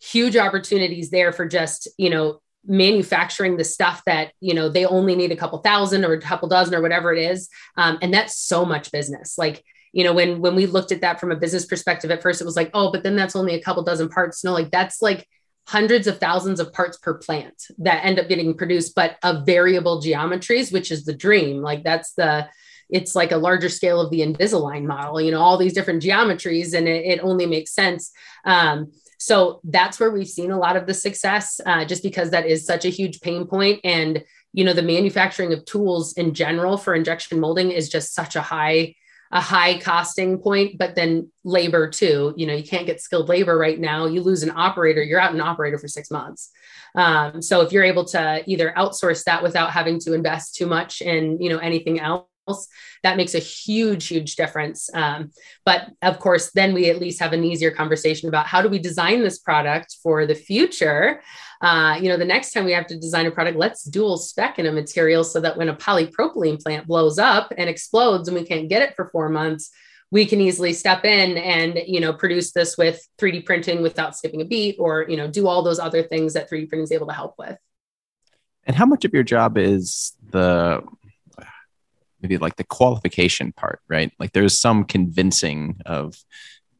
huge 0.00 0.36
opportunities 0.36 1.10
there 1.10 1.32
for 1.32 1.46
just 1.46 1.88
you 1.96 2.10
know 2.10 2.40
manufacturing 2.66 3.56
the 3.56 3.64
stuff 3.64 4.02
that 4.04 4.32
you 4.40 4.54
know 4.54 4.68
they 4.68 4.84
only 4.84 5.14
need 5.14 5.32
a 5.32 5.36
couple 5.36 5.58
thousand 5.58 6.04
or 6.04 6.12
a 6.12 6.20
couple 6.20 6.48
dozen 6.48 6.74
or 6.74 6.82
whatever 6.82 7.12
it 7.12 7.22
is. 7.22 7.48
Um, 7.76 7.98
and 8.02 8.12
that's 8.12 8.36
so 8.38 8.64
much 8.64 8.92
business. 8.92 9.38
Like 9.38 9.64
you 9.92 10.04
know 10.04 10.12
when 10.12 10.40
when 10.40 10.54
we 10.54 10.66
looked 10.66 10.92
at 10.92 11.00
that 11.00 11.20
from 11.20 11.30
a 11.30 11.36
business 11.36 11.66
perspective 11.66 12.10
at 12.10 12.22
first 12.22 12.40
it 12.40 12.44
was 12.44 12.56
like 12.56 12.70
oh 12.74 12.90
but 12.90 13.02
then 13.02 13.16
that's 13.16 13.36
only 13.36 13.54
a 13.54 13.62
couple 13.62 13.82
dozen 13.82 14.08
parts. 14.08 14.44
No 14.44 14.52
like 14.52 14.70
that's 14.70 15.02
like 15.02 15.28
hundreds 15.66 16.06
of 16.06 16.18
thousands 16.18 16.58
of 16.58 16.72
parts 16.72 16.98
per 16.98 17.14
plant 17.14 17.54
that 17.78 18.04
end 18.04 18.18
up 18.18 18.28
getting 18.28 18.56
produced 18.56 18.94
but 18.94 19.16
of 19.22 19.46
variable 19.46 20.02
geometries 20.02 20.72
which 20.72 20.90
is 20.90 21.04
the 21.04 21.14
dream. 21.14 21.62
Like 21.62 21.84
that's 21.84 22.14
the 22.14 22.48
it's 22.90 23.14
like 23.14 23.32
a 23.32 23.36
larger 23.36 23.68
scale 23.68 24.00
of 24.00 24.10
the 24.10 24.20
invisalign 24.20 24.84
model 24.84 25.20
you 25.20 25.30
know 25.30 25.40
all 25.40 25.56
these 25.56 25.72
different 25.72 26.02
geometries 26.02 26.74
and 26.74 26.88
it, 26.88 27.04
it 27.06 27.20
only 27.22 27.46
makes 27.46 27.72
sense. 27.72 28.12
Um, 28.44 28.92
so 29.22 29.60
that's 29.62 30.00
where 30.00 30.10
we've 30.10 30.26
seen 30.26 30.50
a 30.50 30.58
lot 30.58 30.76
of 30.76 30.88
the 30.88 30.94
success, 30.94 31.60
uh, 31.64 31.84
just 31.84 32.02
because 32.02 32.30
that 32.30 32.44
is 32.44 32.66
such 32.66 32.84
a 32.84 32.88
huge 32.88 33.20
pain 33.20 33.46
point. 33.46 33.78
And, 33.84 34.24
you 34.52 34.64
know, 34.64 34.72
the 34.72 34.82
manufacturing 34.82 35.52
of 35.52 35.64
tools 35.64 36.14
in 36.14 36.34
general 36.34 36.76
for 36.76 36.92
injection 36.92 37.38
molding 37.38 37.70
is 37.70 37.88
just 37.88 38.16
such 38.16 38.34
a 38.34 38.40
high, 38.40 38.96
a 39.32 39.40
high 39.40 39.78
costing 39.78 40.38
point, 40.38 40.76
but 40.78 40.94
then 40.94 41.30
labor 41.42 41.88
too. 41.88 42.34
You 42.36 42.46
know, 42.46 42.54
you 42.54 42.62
can't 42.62 42.86
get 42.86 43.00
skilled 43.00 43.28
labor 43.28 43.56
right 43.56 43.80
now. 43.80 44.06
You 44.06 44.22
lose 44.22 44.42
an 44.42 44.52
operator, 44.54 45.02
you're 45.02 45.20
out 45.20 45.34
an 45.34 45.40
operator 45.40 45.78
for 45.78 45.88
six 45.88 46.10
months. 46.10 46.50
Um, 46.94 47.40
so 47.40 47.62
if 47.62 47.72
you're 47.72 47.84
able 47.84 48.04
to 48.06 48.44
either 48.46 48.74
outsource 48.76 49.24
that 49.24 49.42
without 49.42 49.70
having 49.70 49.98
to 50.00 50.12
invest 50.12 50.54
too 50.54 50.66
much 50.66 51.00
in, 51.00 51.40
you 51.40 51.48
know, 51.48 51.58
anything 51.58 51.98
else 51.98 52.26
that 53.02 53.16
makes 53.16 53.34
a 53.34 53.38
huge, 53.38 54.08
huge 54.08 54.36
difference. 54.36 54.90
Um, 54.94 55.30
but 55.64 55.90
of 56.02 56.18
course, 56.18 56.50
then 56.52 56.74
we 56.74 56.90
at 56.90 57.00
least 57.00 57.20
have 57.20 57.32
an 57.32 57.44
easier 57.44 57.70
conversation 57.70 58.28
about 58.28 58.46
how 58.46 58.62
do 58.62 58.68
we 58.68 58.78
design 58.78 59.22
this 59.22 59.38
product 59.38 59.96
for 60.02 60.26
the 60.26 60.34
future. 60.34 61.22
Uh, 61.62 61.96
you 62.00 62.08
know, 62.08 62.16
the 62.16 62.24
next 62.24 62.52
time 62.52 62.64
we 62.64 62.72
have 62.72 62.86
to 62.88 62.98
design 62.98 63.26
a 63.26 63.30
product, 63.30 63.56
let's 63.56 63.84
dual 63.84 64.16
spec 64.16 64.58
in 64.58 64.66
a 64.66 64.72
material 64.72 65.22
so 65.22 65.40
that 65.40 65.56
when 65.56 65.68
a 65.68 65.76
polypropylene 65.76 66.62
plant 66.62 66.86
blows 66.86 67.18
up 67.18 67.52
and 67.56 67.70
explodes 67.70 68.28
and 68.28 68.36
we 68.36 68.44
can't 68.44 68.68
get 68.68 68.82
it 68.82 68.94
for 68.96 69.08
four 69.10 69.28
months, 69.28 69.70
we 70.10 70.26
can 70.26 70.40
easily 70.40 70.74
step 70.74 71.06
in 71.06 71.38
and 71.38 71.80
you 71.86 71.98
know 71.98 72.12
produce 72.12 72.52
this 72.52 72.76
with 72.76 73.00
3d 73.18 73.46
printing 73.46 73.80
without 73.80 74.14
skipping 74.14 74.42
a 74.42 74.44
beat 74.44 74.76
or 74.78 75.06
you 75.08 75.16
know 75.16 75.26
do 75.26 75.48
all 75.48 75.62
those 75.62 75.78
other 75.78 76.02
things 76.02 76.34
that 76.34 76.50
3d 76.50 76.68
printing 76.68 76.82
is 76.84 76.92
able 76.92 77.06
to 77.06 77.14
help 77.14 77.34
with 77.38 77.56
and 78.64 78.76
how 78.76 78.84
much 78.84 79.06
of 79.06 79.14
your 79.14 79.22
job 79.22 79.56
is 79.56 80.12
the 80.30 80.82
maybe 82.22 82.38
like 82.38 82.56
the 82.56 82.64
qualification 82.64 83.52
part, 83.52 83.80
right? 83.88 84.12
Like 84.18 84.32
there's 84.32 84.58
some 84.58 84.84
convincing 84.84 85.80
of 85.84 86.14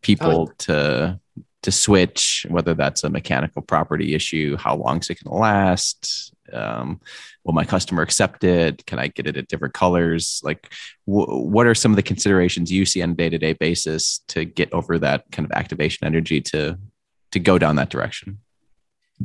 people 0.00 0.50
oh. 0.50 0.54
to 0.58 1.20
to 1.62 1.72
switch, 1.72 2.46
whether 2.48 2.74
that's 2.74 3.04
a 3.04 3.10
mechanical 3.10 3.62
property 3.62 4.14
issue, 4.14 4.56
how 4.56 4.76
long 4.76 4.98
is 4.98 5.10
it 5.10 5.22
going 5.22 5.34
to 5.34 5.40
last? 5.40 6.34
Um, 6.52 7.00
will 7.44 7.52
my 7.54 7.64
customer 7.64 8.02
accept 8.02 8.44
it? 8.44 8.84
Can 8.84 8.98
I 8.98 9.08
get 9.08 9.26
it 9.26 9.36
at 9.36 9.48
different 9.48 9.74
colors? 9.74 10.40
Like, 10.44 10.72
w- 11.06 11.46
what 11.46 11.66
are 11.66 11.74
some 11.74 11.92
of 11.92 11.96
the 11.96 12.02
considerations 12.02 12.70
you 12.70 12.84
see 12.84 13.00
on 13.02 13.10
a 13.10 13.14
day 13.14 13.30
to 13.30 13.38
day 13.38 13.52
basis 13.52 14.20
to 14.28 14.44
get 14.44 14.72
over 14.72 14.98
that 14.98 15.30
kind 15.30 15.46
of 15.46 15.52
activation 15.52 16.06
energy 16.06 16.40
to 16.40 16.78
to 17.30 17.38
go 17.38 17.58
down 17.58 17.76
that 17.76 17.90
direction? 17.90 18.38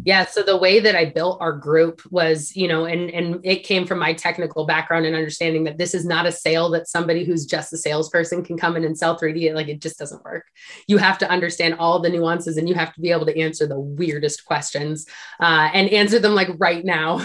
Yeah. 0.06 0.26
So 0.26 0.44
the 0.44 0.58
way 0.58 0.80
that 0.80 0.96
I 0.96 1.06
built 1.06 1.40
our 1.42 1.54
group 1.54 2.02
was, 2.10 2.56
you 2.56 2.68
know, 2.68 2.86
and 2.86 3.10
and 3.12 3.40
it 3.44 3.64
came 3.64 3.86
from 3.86 4.00
my 4.00 4.14
technical 4.14 4.66
background 4.66 5.06
and 5.06 5.16
understanding 5.16 5.64
that 5.66 5.78
this 5.78 5.94
is 5.94 6.06
not 6.06 6.26
a 6.26 6.32
sale 6.32 6.70
that 6.72 6.88
somebody 6.88 7.24
who's 7.24 7.46
just 7.46 7.74
a 7.74 7.78
salesperson 7.78 8.44
can 8.44 8.58
come 8.58 8.76
in 8.76 8.84
and 8.84 8.98
sell 8.98 9.20
3D. 9.20 9.54
Like 9.54 9.68
it 9.68 9.82
just 9.82 10.00
doesn't 10.00 10.24
work. 10.24 10.46
You 10.88 10.98
have 10.98 11.18
to 11.20 11.30
understand 11.30 11.76
all 11.76 12.00
the 12.00 12.10
nuances 12.10 12.58
and 12.58 12.68
you 12.68 12.76
have 12.76 12.94
to 12.94 13.02
be 13.02 13.12
able 13.12 13.26
to 13.26 13.40
answer 13.40 13.68
the 13.68 13.80
weirdest 13.80 14.46
questions 14.46 15.06
uh, 15.40 15.70
and 15.74 15.90
answer 15.90 16.20
them 16.20 16.36
like 16.36 16.50
right 16.58 16.84
now. 16.84 17.20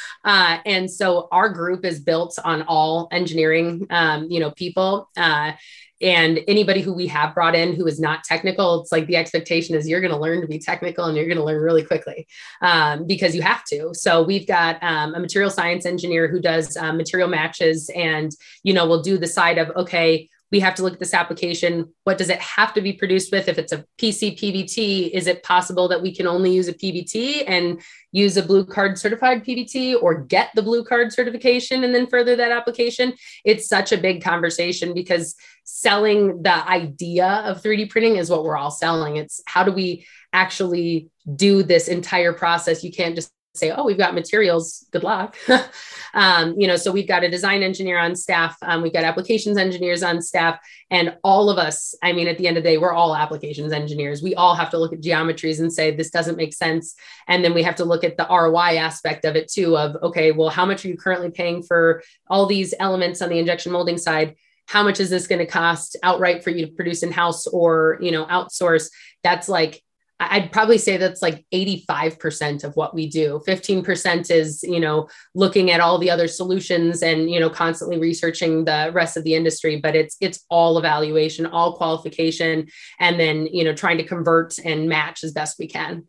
uh, 0.24 0.58
and 0.64 0.90
so 0.90 1.28
our 1.30 1.48
group 1.48 1.84
is 1.84 2.00
built 2.00 2.38
on 2.44 2.62
all 2.62 3.08
engineering, 3.12 3.86
um, 3.90 4.26
you 4.30 4.40
know, 4.40 4.50
people. 4.50 5.08
Uh, 5.16 5.52
and 6.00 6.40
anybody 6.48 6.80
who 6.80 6.92
we 6.92 7.06
have 7.06 7.34
brought 7.34 7.54
in 7.54 7.74
who 7.74 7.86
is 7.86 8.00
not 8.00 8.24
technical 8.24 8.80
it's 8.80 8.92
like 8.92 9.06
the 9.06 9.16
expectation 9.16 9.74
is 9.74 9.88
you're 9.88 10.00
going 10.00 10.12
to 10.12 10.18
learn 10.18 10.40
to 10.40 10.46
be 10.46 10.58
technical 10.58 11.04
and 11.04 11.16
you're 11.16 11.26
going 11.26 11.38
to 11.38 11.44
learn 11.44 11.62
really 11.62 11.84
quickly 11.84 12.26
um, 12.62 13.06
because 13.06 13.34
you 13.34 13.42
have 13.42 13.64
to. 13.64 13.90
So 13.92 14.22
we've 14.22 14.46
got 14.46 14.82
um, 14.82 15.14
a 15.14 15.20
material 15.20 15.50
science 15.50 15.86
engineer 15.86 16.28
who 16.28 16.40
does 16.40 16.76
um, 16.76 16.96
material 16.96 17.28
matches 17.28 17.90
and 17.94 18.32
you 18.62 18.72
know 18.72 18.86
we'll 18.86 19.02
do 19.02 19.18
the 19.18 19.26
side 19.26 19.58
of 19.58 19.70
okay 19.76 20.28
we 20.50 20.60
have 20.60 20.74
to 20.74 20.82
look 20.82 20.94
at 20.94 20.98
this 20.98 21.14
application. 21.14 21.92
What 22.04 22.18
does 22.18 22.28
it 22.28 22.40
have 22.40 22.74
to 22.74 22.80
be 22.80 22.92
produced 22.92 23.30
with? 23.30 23.48
If 23.48 23.58
it's 23.58 23.72
a 23.72 23.84
PC 23.98 24.38
PBT, 24.38 25.10
is 25.10 25.26
it 25.26 25.42
possible 25.42 25.88
that 25.88 26.02
we 26.02 26.14
can 26.14 26.26
only 26.26 26.52
use 26.52 26.66
a 26.66 26.74
PBT 26.74 27.44
and 27.46 27.80
use 28.12 28.36
a 28.36 28.42
blue 28.42 28.64
card 28.64 28.98
certified 28.98 29.44
PBT 29.44 30.00
or 30.00 30.24
get 30.24 30.50
the 30.54 30.62
blue 30.62 30.84
card 30.84 31.12
certification 31.12 31.84
and 31.84 31.94
then 31.94 32.08
further 32.08 32.34
that 32.34 32.50
application? 32.50 33.14
It's 33.44 33.68
such 33.68 33.92
a 33.92 33.98
big 33.98 34.22
conversation 34.22 34.92
because 34.92 35.36
selling 35.64 36.42
the 36.42 36.68
idea 36.68 37.26
of 37.44 37.62
3D 37.62 37.90
printing 37.90 38.16
is 38.16 38.28
what 38.28 38.42
we're 38.42 38.56
all 38.56 38.72
selling. 38.72 39.16
It's 39.16 39.40
how 39.46 39.62
do 39.62 39.70
we 39.70 40.04
actually 40.32 41.10
do 41.36 41.62
this 41.62 41.86
entire 41.86 42.32
process? 42.32 42.82
You 42.82 42.90
can't 42.90 43.14
just 43.14 43.32
say, 43.60 43.70
oh, 43.70 43.84
we've 43.84 43.98
got 43.98 44.14
materials, 44.14 44.86
good 44.90 45.04
luck. 45.04 45.36
um, 46.14 46.54
you 46.58 46.66
know, 46.66 46.76
so 46.76 46.90
we've 46.90 47.06
got 47.06 47.22
a 47.22 47.30
design 47.30 47.62
engineer 47.62 47.98
on 47.98 48.16
staff, 48.16 48.56
um, 48.62 48.82
we've 48.82 48.92
got 48.92 49.04
applications 49.04 49.56
engineers 49.56 50.02
on 50.02 50.20
staff, 50.20 50.58
and 50.90 51.16
all 51.22 51.50
of 51.50 51.58
us, 51.58 51.94
I 52.02 52.12
mean, 52.12 52.26
at 52.26 52.38
the 52.38 52.48
end 52.48 52.56
of 52.56 52.64
the 52.64 52.70
day, 52.70 52.78
we're 52.78 52.92
all 52.92 53.14
applications 53.14 53.72
engineers. 53.72 54.22
We 54.22 54.34
all 54.34 54.56
have 54.56 54.70
to 54.70 54.78
look 54.78 54.92
at 54.92 55.00
geometries 55.00 55.60
and 55.60 55.72
say, 55.72 55.94
this 55.94 56.10
doesn't 56.10 56.36
make 56.36 56.52
sense. 56.52 56.96
And 57.28 57.44
then 57.44 57.54
we 57.54 57.62
have 57.62 57.76
to 57.76 57.84
look 57.84 58.02
at 58.02 58.16
the 58.16 58.26
ROI 58.28 58.76
aspect 58.78 59.24
of 59.24 59.36
it 59.36 59.50
too 59.50 59.76
of, 59.76 59.96
okay, 60.02 60.32
well, 60.32 60.48
how 60.48 60.66
much 60.66 60.84
are 60.84 60.88
you 60.88 60.96
currently 60.96 61.30
paying 61.30 61.62
for 61.62 62.02
all 62.28 62.46
these 62.46 62.74
elements 62.80 63.22
on 63.22 63.28
the 63.28 63.38
injection 63.38 63.70
molding 63.70 63.98
side? 63.98 64.34
How 64.66 64.82
much 64.82 65.00
is 65.00 65.10
this 65.10 65.26
going 65.26 65.40
to 65.40 65.46
cost 65.46 65.96
outright 66.02 66.42
for 66.44 66.50
you 66.50 66.66
to 66.66 66.72
produce 66.72 67.02
in 67.02 67.12
house 67.12 67.46
or, 67.46 67.98
you 68.00 68.10
know, 68.10 68.26
outsource? 68.26 68.90
That's 69.22 69.48
like 69.48 69.82
I'd 70.22 70.52
probably 70.52 70.76
say 70.76 70.98
that's 70.98 71.22
like 71.22 71.46
85% 71.52 72.62
of 72.62 72.76
what 72.76 72.94
we 72.94 73.08
do. 73.08 73.40
15% 73.48 74.30
is, 74.30 74.62
you 74.62 74.78
know, 74.78 75.08
looking 75.34 75.70
at 75.70 75.80
all 75.80 75.96
the 75.96 76.10
other 76.10 76.28
solutions 76.28 77.02
and, 77.02 77.30
you 77.30 77.40
know, 77.40 77.48
constantly 77.48 77.98
researching 77.98 78.66
the 78.66 78.90
rest 78.92 79.16
of 79.16 79.24
the 79.24 79.34
industry, 79.34 79.76
but 79.76 79.96
it's 79.96 80.18
it's 80.20 80.44
all 80.50 80.76
evaluation, 80.76 81.46
all 81.46 81.76
qualification 81.76 82.68
and 82.98 83.18
then, 83.18 83.46
you 83.46 83.64
know, 83.64 83.72
trying 83.72 83.96
to 83.96 84.04
convert 84.04 84.58
and 84.58 84.90
match 84.90 85.24
as 85.24 85.32
best 85.32 85.58
we 85.58 85.66
can. 85.66 86.06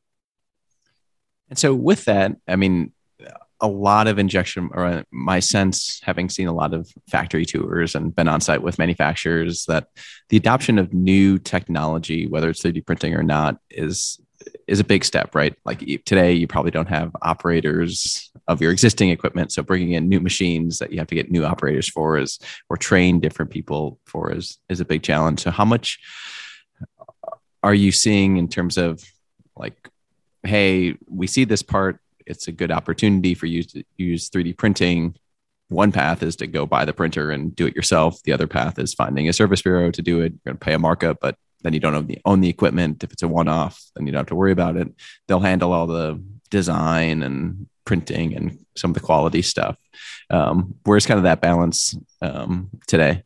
And 1.50 1.58
so 1.58 1.74
with 1.74 2.04
that, 2.06 2.34
I 2.47 2.58
mean, 2.58 2.91
a 3.62 3.67
lot 3.67 4.08
of 4.08 4.17
injection, 4.17 4.69
or 4.74 4.86
uh, 4.86 5.04
my 5.12 5.39
sense, 5.39 6.02
having 6.04 6.30
seen 6.30 6.47
a 6.47 6.54
lot 6.54 6.74
of 6.74 6.91
factory 7.10 7.45
tours 7.45 7.93
and 7.93 8.15
been 8.15 8.28
on 8.28 8.41
site 8.41 8.63
with 8.63 8.80
manufacturers, 8.80 9.65
that 9.65 9.88
the 10.30 10.38
adoption 10.38 10.80
of 10.80 10.93
new 10.93 11.38
technology, 11.38 12.28
whether 12.28 12.50
it's 12.50 12.62
3D 12.62 12.86
printing 12.86 13.13
or 13.13 13.24
not, 13.24 13.58
is 13.69 14.19
is 14.67 14.80
a 14.80 14.84
big 14.84 15.06
step, 15.06 15.36
right? 15.36 15.54
Like 15.65 15.80
today, 16.06 16.34
you 16.34 16.47
probably 16.47 16.71
don't 16.71 16.89
have 16.89 17.15
operators 17.21 18.32
of 18.47 18.60
your 18.60 18.71
existing 18.71 19.10
equipment, 19.10 19.52
so 19.52 19.62
bringing 19.62 19.91
in 19.91 20.10
new 20.10 20.19
machines 20.19 20.80
that 20.80 20.91
you 20.91 20.97
have 20.97 21.08
to 21.08 21.15
get 21.15 21.30
new 21.30 21.45
operators 21.45 21.88
for 21.88 22.17
is, 22.17 22.39
or 22.67 22.78
train 22.78 23.19
different 23.19 23.52
people 23.52 24.00
for 24.06 24.32
is 24.32 24.58
is 24.67 24.80
a 24.80 24.86
big 24.86 25.04
challenge. 25.04 25.41
So, 25.41 25.52
how 25.52 25.65
much 25.65 26.00
are 27.62 27.76
you 27.76 27.91
seeing 27.91 28.38
in 28.38 28.47
terms 28.47 28.78
of 28.80 29.04
like, 29.56 29.78
hey, 30.41 30.95
we 31.08 31.28
see 31.28 31.43
this 31.43 31.62
part 31.62 32.00
it's 32.25 32.47
a 32.47 32.51
good 32.51 32.71
opportunity 32.71 33.34
for 33.34 33.45
you 33.45 33.63
to 33.63 33.84
use 33.97 34.29
3D 34.29 34.57
printing. 34.57 35.15
One 35.69 35.91
path 35.91 36.21
is 36.23 36.36
to 36.38 36.47
go 36.47 36.65
buy 36.65 36.86
the 36.86 36.93
printer 36.93 37.31
and 37.31 37.55
do 37.55 37.65
it 37.65 37.75
yourself. 37.75 38.21
The 38.23 38.34
other 38.34 38.47
path 38.47 38.77
is 38.77 38.93
finding 38.93 39.29
a 39.29 39.34
service 39.34 39.62
bureau 39.62 39.91
to 39.91 40.01
do 40.01 40.21
it. 40.21 40.34
You're 40.34 40.53
going 40.53 40.57
to 40.57 40.65
pay 40.65 40.73
a 40.73 40.79
markup, 40.79 41.19
but 41.21 41.36
then 41.63 41.73
you 41.73 41.79
don't 41.79 41.95
own 41.95 42.07
the, 42.07 42.19
own 42.25 42.41
the 42.41 42.49
equipment. 42.49 43.03
If 43.03 43.12
it's 43.13 43.23
a 43.23 43.27
one 43.27 43.47
off, 43.47 43.81
then 43.95 44.05
you 44.05 44.12
don't 44.12 44.19
have 44.19 44.27
to 44.27 44.36
worry 44.36 44.51
about 44.51 44.77
it. 44.77 44.89
They'll 45.27 45.39
handle 45.39 45.73
all 45.73 45.88
the 45.88 46.21
design 46.49 47.23
and 47.23 47.67
printing 47.86 48.36
and 48.36 48.60
some 48.75 48.91
of 48.91 48.95
the 48.95 49.01
quality 49.01 49.41
stuff. 49.41 49.77
Um, 50.29 50.75
where's 50.84 51.05
kind 51.05 51.17
of 51.17 51.23
that 51.23 51.41
balance 51.41 51.95
um, 52.21 52.69
today? 52.88 53.23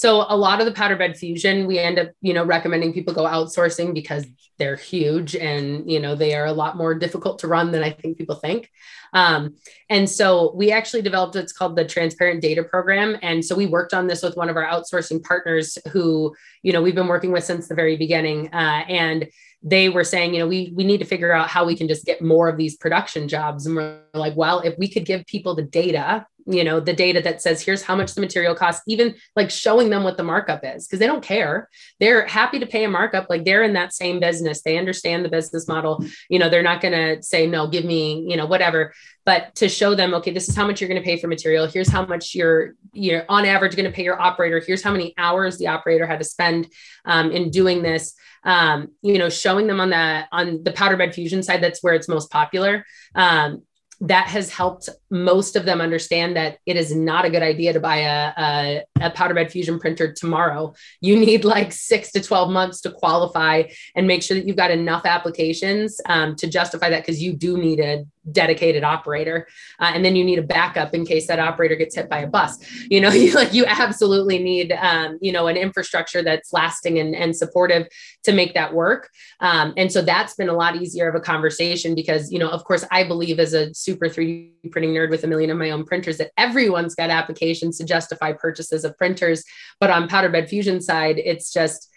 So 0.00 0.24
a 0.26 0.34
lot 0.34 0.60
of 0.60 0.64
the 0.64 0.72
powder 0.72 0.96
bed 0.96 1.18
fusion, 1.18 1.66
we 1.66 1.78
end 1.78 1.98
up, 1.98 2.08
you 2.22 2.32
know, 2.32 2.42
recommending 2.42 2.94
people 2.94 3.12
go 3.12 3.24
outsourcing 3.24 3.92
because 3.92 4.24
they're 4.56 4.74
huge 4.74 5.36
and, 5.36 5.90
you 5.90 6.00
know, 6.00 6.14
they 6.14 6.34
are 6.34 6.46
a 6.46 6.54
lot 6.54 6.78
more 6.78 6.94
difficult 6.94 7.40
to 7.40 7.48
run 7.48 7.70
than 7.70 7.82
I 7.82 7.90
think 7.90 8.16
people 8.16 8.36
think. 8.36 8.70
Um, 9.12 9.56
and 9.90 10.08
so 10.08 10.54
we 10.54 10.72
actually 10.72 11.02
developed 11.02 11.34
what's 11.34 11.52
called 11.52 11.76
the 11.76 11.84
transparent 11.84 12.40
data 12.40 12.64
program. 12.64 13.18
And 13.20 13.44
so 13.44 13.54
we 13.54 13.66
worked 13.66 13.92
on 13.92 14.06
this 14.06 14.22
with 14.22 14.38
one 14.38 14.48
of 14.48 14.56
our 14.56 14.64
outsourcing 14.64 15.22
partners 15.22 15.76
who, 15.92 16.34
you 16.62 16.72
know, 16.72 16.80
we've 16.80 16.94
been 16.94 17.06
working 17.06 17.30
with 17.30 17.44
since 17.44 17.68
the 17.68 17.74
very 17.74 17.98
beginning. 17.98 18.48
Uh, 18.54 18.84
and 18.88 19.28
they 19.62 19.90
were 19.90 20.04
saying, 20.04 20.32
you 20.32 20.40
know, 20.40 20.48
we 20.48 20.72
we 20.74 20.84
need 20.84 21.00
to 21.00 21.04
figure 21.04 21.32
out 21.32 21.50
how 21.50 21.66
we 21.66 21.76
can 21.76 21.88
just 21.88 22.06
get 22.06 22.22
more 22.22 22.48
of 22.48 22.56
these 22.56 22.78
production 22.78 23.28
jobs. 23.28 23.66
And 23.66 23.76
we're 23.76 24.00
like, 24.14 24.34
well, 24.34 24.60
if 24.60 24.78
we 24.78 24.88
could 24.88 25.04
give 25.04 25.26
people 25.26 25.54
the 25.54 25.62
data 25.62 26.26
you 26.46 26.64
know 26.64 26.80
the 26.80 26.92
data 26.92 27.20
that 27.20 27.42
says 27.42 27.62
here's 27.62 27.82
how 27.82 27.94
much 27.96 28.14
the 28.14 28.20
material 28.20 28.54
costs 28.54 28.82
even 28.86 29.14
like 29.36 29.50
showing 29.50 29.90
them 29.90 30.02
what 30.02 30.16
the 30.16 30.22
markup 30.22 30.60
is 30.64 30.86
because 30.86 30.98
they 30.98 31.06
don't 31.06 31.24
care. 31.24 31.68
They're 31.98 32.26
happy 32.26 32.58
to 32.58 32.66
pay 32.66 32.84
a 32.84 32.88
markup 32.88 33.28
like 33.30 33.44
they're 33.44 33.62
in 33.62 33.74
that 33.74 33.92
same 33.92 34.20
business. 34.20 34.62
They 34.62 34.78
understand 34.78 35.24
the 35.24 35.28
business 35.28 35.68
model. 35.68 36.04
You 36.28 36.38
know 36.38 36.48
they're 36.48 36.62
not 36.62 36.80
going 36.80 36.94
to 36.94 37.22
say 37.22 37.46
no 37.46 37.66
give 37.66 37.84
me 37.84 38.26
you 38.28 38.36
know 38.36 38.46
whatever. 38.46 38.92
But 39.24 39.54
to 39.56 39.68
show 39.68 39.94
them 39.94 40.14
okay 40.14 40.32
this 40.32 40.48
is 40.48 40.56
how 40.56 40.66
much 40.66 40.80
you're 40.80 40.88
going 40.88 41.00
to 41.00 41.06
pay 41.06 41.18
for 41.18 41.28
material. 41.28 41.66
Here's 41.66 41.88
how 41.88 42.04
much 42.06 42.34
you're 42.34 42.74
you're 42.92 43.24
on 43.28 43.44
average 43.44 43.76
going 43.76 43.90
to 43.90 43.94
pay 43.94 44.04
your 44.04 44.20
operator. 44.20 44.62
Here's 44.64 44.82
how 44.82 44.92
many 44.92 45.14
hours 45.18 45.58
the 45.58 45.68
operator 45.68 46.06
had 46.06 46.18
to 46.18 46.24
spend 46.24 46.68
um, 47.04 47.30
in 47.30 47.50
doing 47.50 47.82
this 47.82 48.14
um, 48.44 48.88
you 49.02 49.18
know 49.18 49.28
showing 49.28 49.66
them 49.66 49.80
on 49.80 49.90
the 49.90 50.24
on 50.32 50.62
the 50.64 50.72
powder 50.72 50.96
bed 50.96 51.14
fusion 51.14 51.42
side 51.42 51.62
that's 51.62 51.82
where 51.82 51.94
it's 51.94 52.08
most 52.08 52.30
popular. 52.30 52.84
Um, 53.14 53.62
that 54.02 54.28
has 54.28 54.50
helped 54.50 54.88
most 55.10 55.56
of 55.56 55.66
them 55.66 55.80
understand 55.80 56.34
that 56.36 56.58
it 56.64 56.76
is 56.76 56.94
not 56.94 57.26
a 57.26 57.30
good 57.30 57.42
idea 57.42 57.72
to 57.72 57.80
buy 57.80 57.98
a, 57.98 58.32
a, 58.38 58.84
a, 59.00 59.10
powder 59.10 59.34
bed 59.34 59.50
fusion 59.50 59.78
printer 59.78 60.10
tomorrow. 60.10 60.72
You 61.02 61.18
need 61.18 61.44
like 61.44 61.70
six 61.72 62.10
to 62.12 62.22
12 62.22 62.50
months 62.50 62.80
to 62.82 62.92
qualify 62.92 63.64
and 63.94 64.06
make 64.06 64.22
sure 64.22 64.36
that 64.36 64.46
you've 64.46 64.56
got 64.56 64.70
enough 64.70 65.04
applications 65.04 66.00
um, 66.06 66.34
to 66.36 66.46
justify 66.46 66.88
that 66.88 67.02
because 67.02 67.22
you 67.22 67.34
do 67.34 67.58
need 67.58 67.80
a 67.80 68.06
dedicated 68.30 68.84
operator 68.84 69.46
uh, 69.78 69.92
and 69.94 70.04
then 70.04 70.14
you 70.14 70.24
need 70.24 70.38
a 70.38 70.42
backup 70.42 70.94
in 70.94 71.06
case 71.06 71.26
that 71.26 71.38
operator 71.38 71.74
gets 71.74 71.94
hit 71.94 72.08
by 72.08 72.18
a 72.18 72.26
bus. 72.26 72.58
You 72.88 73.00
know 73.00 73.08
you 73.12 73.32
like 73.34 73.54
you 73.54 73.64
absolutely 73.66 74.38
need 74.38 74.72
um, 74.72 75.18
you 75.20 75.32
know 75.32 75.46
an 75.46 75.56
infrastructure 75.56 76.22
that's 76.22 76.52
lasting 76.52 76.98
and, 76.98 77.14
and 77.14 77.34
supportive 77.34 77.88
to 78.24 78.32
make 78.32 78.54
that 78.54 78.74
work. 78.74 79.08
Um, 79.40 79.72
and 79.76 79.90
so 79.90 80.02
that's 80.02 80.34
been 80.34 80.48
a 80.48 80.54
lot 80.54 80.76
easier 80.76 81.08
of 81.08 81.14
a 81.14 81.20
conversation 81.20 81.94
because 81.94 82.30
you 82.30 82.38
know 82.38 82.48
of 82.48 82.64
course 82.64 82.84
i 82.90 83.04
believe 83.04 83.40
as 83.40 83.54
a 83.54 83.72
super 83.74 84.06
3d 84.06 84.70
printing 84.70 84.92
nerd 84.92 85.10
with 85.10 85.24
a 85.24 85.26
million 85.26 85.50
of 85.50 85.58
my 85.58 85.70
own 85.70 85.84
printers 85.84 86.18
that 86.18 86.30
everyone's 86.36 86.94
got 86.94 87.10
applications 87.10 87.78
to 87.78 87.84
justify 87.84 88.32
purchases 88.32 88.84
of 88.84 88.96
printers. 88.98 89.44
But 89.78 89.90
on 89.90 90.08
powder 90.08 90.28
bed 90.28 90.48
fusion 90.48 90.80
side 90.80 91.18
it's 91.18 91.52
just 91.52 91.89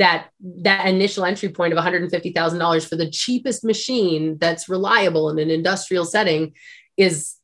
that 0.00 0.30
that 0.40 0.86
initial 0.86 1.26
entry 1.26 1.50
point 1.50 1.74
of 1.74 1.78
$150,000 1.78 2.88
for 2.88 2.96
the 2.96 3.10
cheapest 3.10 3.62
machine 3.62 4.38
that's 4.38 4.66
reliable 4.66 5.28
in 5.28 5.38
an 5.38 5.50
industrial 5.50 6.06
setting 6.06 6.54
is 6.96 7.36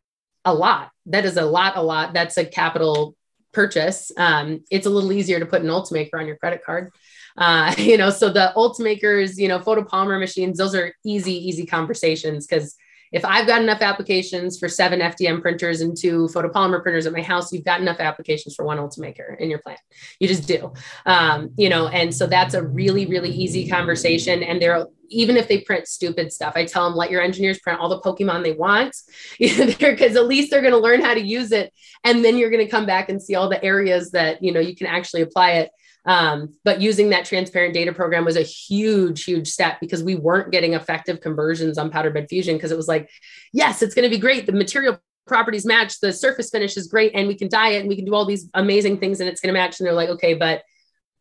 a 0.47 0.55
lot. 0.55 0.91
That 1.05 1.27
is 1.27 1.37
a 1.37 1.45
lot, 1.45 1.77
a 1.77 1.83
lot. 1.83 2.15
That's 2.15 2.39
a 2.39 2.47
capital 2.47 3.15
purchase. 3.53 4.11
Um, 4.17 4.65
it's 4.71 4.87
a 4.87 4.91
little 4.91 5.13
easier 5.13 5.39
to 5.39 5.45
put 5.45 5.61
an 5.61 5.69
Ultimaker 5.69 6.15
on 6.15 6.27
your 6.27 6.37
credit 6.37 6.63
card. 6.65 6.93
Uh, 7.37 7.75
you 7.79 7.99
know, 7.99 8.09
so 8.09 8.31
the 8.31 8.55
Ultimakers, 8.57 9.37
you 9.37 9.49
know, 9.49 9.59
photopolymer 9.59 10.19
machines, 10.19 10.57
those 10.57 10.75
are 10.75 10.95
easy, 11.05 11.35
easy 11.35 11.67
conversations 11.67 12.47
because 12.47 12.75
if 13.13 13.25
I've 13.25 13.47
got 13.47 13.63
enough 13.63 13.83
applications 13.83 14.59
for 14.59 14.69
seven 14.69 15.01
FDM 15.01 15.41
printers 15.41 15.81
and 15.81 15.97
two 15.97 16.29
photopolymer 16.33 16.83
printers 16.83 17.07
at 17.07 17.13
my 17.13 17.23
house, 17.23 17.53
you've 17.53 17.65
got 17.65 17.81
enough 17.81 18.01
applications 18.01 18.55
for 18.55 18.65
one 18.65 18.79
Ultimaker 18.79 19.39
in 19.39 19.51
your 19.51 19.61
plant. 19.61 19.81
You 20.21 20.29
just 20.29 20.47
do, 20.47 20.73
um, 21.07 21.51
you 21.57 21.69
know, 21.69 21.89
and 21.89 22.15
so 22.15 22.27
that's 22.27 22.55
a 22.55 22.63
really, 22.63 23.07
really 23.07 23.31
easy 23.31 23.69
conversation. 23.69 24.43
And 24.43 24.61
they're 24.61 24.87
even 25.09 25.37
if 25.37 25.49
they 25.49 25.61
print 25.61 25.87
stupid 25.87 26.33
stuff, 26.33 26.55
I 26.57 26.65
tell 26.65 26.89
them 26.89 26.97
let 26.97 27.11
your 27.11 27.23
engineers 27.23 27.59
print 27.61 27.79
all 27.79 27.89
the 27.89 28.01
Pokemon 28.01 28.43
they 28.43 28.53
want, 28.53 28.97
because 29.39 30.17
at 30.17 30.27
least 30.27 30.51
they're 30.51 30.63
going 30.63 30.73
to 30.73 30.79
learn 30.79 31.01
how 31.01 31.15
to 31.15 31.21
use 31.21 31.53
it, 31.53 31.73
and 32.05 32.25
then 32.25 32.37
you're 32.37 32.51
going 32.51 32.65
to 32.65 32.71
come 32.71 32.87
back 32.87 33.09
and 33.09 33.23
see 33.23 33.35
all 33.35 33.49
the 33.49 33.63
areas 33.63 34.11
that 34.13 34.43
you 34.43 34.53
know 34.53 34.61
you 34.61 34.75
can 34.75 34.87
actually 34.87 35.23
apply 35.23 35.53
it. 35.53 35.71
Um, 36.07 36.55
but 36.65 36.81
using 36.81 37.11
that 37.11 37.25
transparent 37.25 37.75
data 37.75 37.93
program 37.93 38.25
was 38.25 38.37
a 38.37 38.43
huge, 38.43 39.25
huge 39.25 39.49
step 39.49 39.81
because 39.81 40.05
we 40.05 40.15
weren't 40.15 40.53
getting 40.53 40.75
effective 40.75 41.21
conversions 41.21 41.79
on 41.79 41.91
powder 41.91 42.11
bed 42.11 42.29
fusion 42.29 42.57
because 42.57 42.71
it 42.71 42.77
was 42.77 42.89
like, 42.89 43.11
yes, 43.53 43.83
it's 43.83 43.95
going 43.95 44.09
to 44.09 44.15
be 44.15 44.21
great. 44.21 44.47
The 44.47 44.53
material 44.53 44.99
properties 45.27 45.67
match, 45.67 45.99
the 46.01 46.13
surface 46.13 46.51
finish 46.51 46.77
is 46.77 46.87
great, 46.87 47.13
and 47.15 47.27
we 47.27 47.35
can 47.35 47.49
dye 47.49 47.71
it 47.71 47.81
and 47.81 47.89
we 47.89 47.97
can 47.97 48.05
do 48.05 48.15
all 48.15 48.25
these 48.25 48.49
amazing 48.55 48.99
things 48.99 49.21
and 49.21 49.29
it's 49.29 49.41
going 49.41 49.53
to 49.53 49.59
match. 49.59 49.81
And 49.81 49.87
they're 49.87 49.95
like, 49.95 50.11
okay, 50.11 50.35
but 50.35 50.63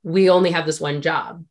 we 0.03 0.29
only 0.29 0.51
have 0.51 0.67
this 0.67 0.79
one 0.79 1.01
job. 1.01 1.43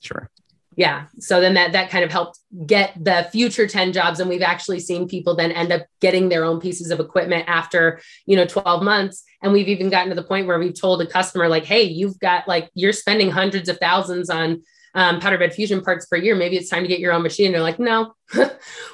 Sure 0.00 0.30
yeah. 0.76 1.06
So 1.18 1.40
then 1.40 1.54
that 1.54 1.72
that 1.72 1.88
kind 1.88 2.04
of 2.04 2.12
helped 2.12 2.38
get 2.66 2.92
the 3.02 3.28
future 3.32 3.66
10 3.66 3.94
jobs. 3.94 4.20
And 4.20 4.28
we've 4.28 4.42
actually 4.42 4.80
seen 4.80 5.08
people 5.08 5.34
then 5.34 5.50
end 5.50 5.72
up 5.72 5.86
getting 6.00 6.28
their 6.28 6.44
own 6.44 6.60
pieces 6.60 6.90
of 6.90 7.00
equipment 7.00 7.46
after 7.48 8.00
you 8.26 8.36
know 8.36 8.44
12 8.44 8.82
months. 8.82 9.24
And 9.42 9.54
we've 9.54 9.68
even 9.68 9.88
gotten 9.88 10.10
to 10.10 10.14
the 10.14 10.22
point 10.22 10.46
where 10.46 10.58
we've 10.58 10.78
told 10.78 11.00
a 11.00 11.06
customer 11.06 11.48
like 11.48 11.64
hey 11.64 11.82
you've 11.82 12.18
got 12.18 12.46
like 12.46 12.70
you're 12.74 12.92
spending 12.92 13.30
hundreds 13.30 13.70
of 13.70 13.78
thousands 13.78 14.28
on 14.28 14.62
um, 14.94 15.18
powder 15.20 15.38
bed 15.38 15.54
fusion 15.54 15.82
parts 15.82 16.06
per 16.06 16.16
year. 16.16 16.36
Maybe 16.36 16.56
it's 16.56 16.68
time 16.70 16.82
to 16.82 16.88
get 16.88 17.00
your 17.00 17.12
own 17.12 17.22
machine. 17.22 17.46
And 17.46 17.54
they're 17.54 17.62
like 17.62 17.78
no 17.78 18.14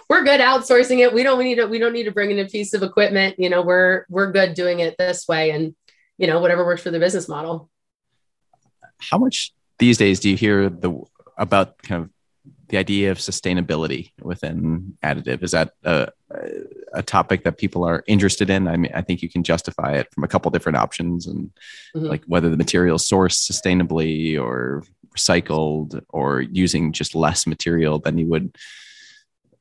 we're 0.09 0.25
good 0.25 0.41
outsourcing 0.41 1.01
it. 1.01 1.13
We 1.13 1.25
don't 1.25 1.43
need 1.43 1.57
to 1.57 1.67
we 1.67 1.81
don't 1.81 1.93
need 1.93 2.05
to 2.05 2.13
bring 2.13 2.31
in 2.31 2.39
a 2.39 2.47
piece 2.47 2.75
of 2.75 2.85
equipment. 2.85 3.37
You 3.39 3.51
know 3.51 3.63
we're 3.63 4.07
we're 4.09 4.31
good 4.31 4.55
doing 4.55 4.79
it 4.79 4.95
this 4.99 5.27
way. 5.27 5.51
And 5.51 5.75
you 6.17 6.29
know 6.29 6.39
whatever 6.39 6.65
works 6.65 6.83
for 6.83 6.93
the 6.93 7.01
business 7.01 7.29
model. 7.29 7.69
How 9.11 9.19
much 9.19 9.53
these 9.81 9.99
days 9.99 10.21
do 10.21 10.31
you 10.31 10.37
hear 10.37 10.71
the 10.71 11.03
about 11.43 11.83
kind 11.83 12.05
of 12.05 12.11
the 12.69 12.79
idea 12.79 13.11
of 13.11 13.19
sustainability 13.19 14.13
within 14.23 14.97
additive. 15.05 15.43
Is 15.43 15.51
that 15.51 15.73
a, 15.85 16.09
a 16.95 17.03
topic 17.03 17.45
that 17.45 17.59
people 17.59 17.85
are 17.85 18.03
interested 18.07 18.49
in? 18.49 18.67
I 18.67 18.77
mean, 18.77 18.93
I 18.95 19.03
think 19.03 19.23
you 19.23 19.29
can 19.29 19.43
justify 19.43 19.97
it 19.97 20.09
from 20.13 20.25
a 20.25 20.29
couple 20.29 20.51
different 20.51 20.79
options, 20.79 21.27
and 21.27 21.51
mm-hmm. 21.95 22.07
like 22.07 22.25
whether 22.27 22.49
the 22.49 22.57
material 22.57 22.97
is 22.97 23.03
sourced 23.03 23.51
sustainably 23.51 24.41
or 24.41 24.85
recycled, 25.17 26.03
or 26.09 26.41
using 26.41 26.93
just 26.93 27.15
less 27.15 27.47
material 27.47 27.99
than 27.99 28.17
you 28.17 28.29
would 28.29 28.57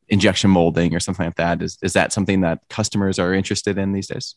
injection 0.07 0.49
molding 0.49 0.95
or 0.95 0.99
something 0.99 1.25
like 1.25 1.35
that. 1.35 1.61
Is 1.61 1.77
is 1.81 1.93
that 1.93 2.13
something 2.13 2.41
that 2.41 2.61
customers 2.69 3.19
are 3.19 3.33
interested 3.33 3.77
in 3.77 3.91
these 3.91 4.07
days? 4.07 4.35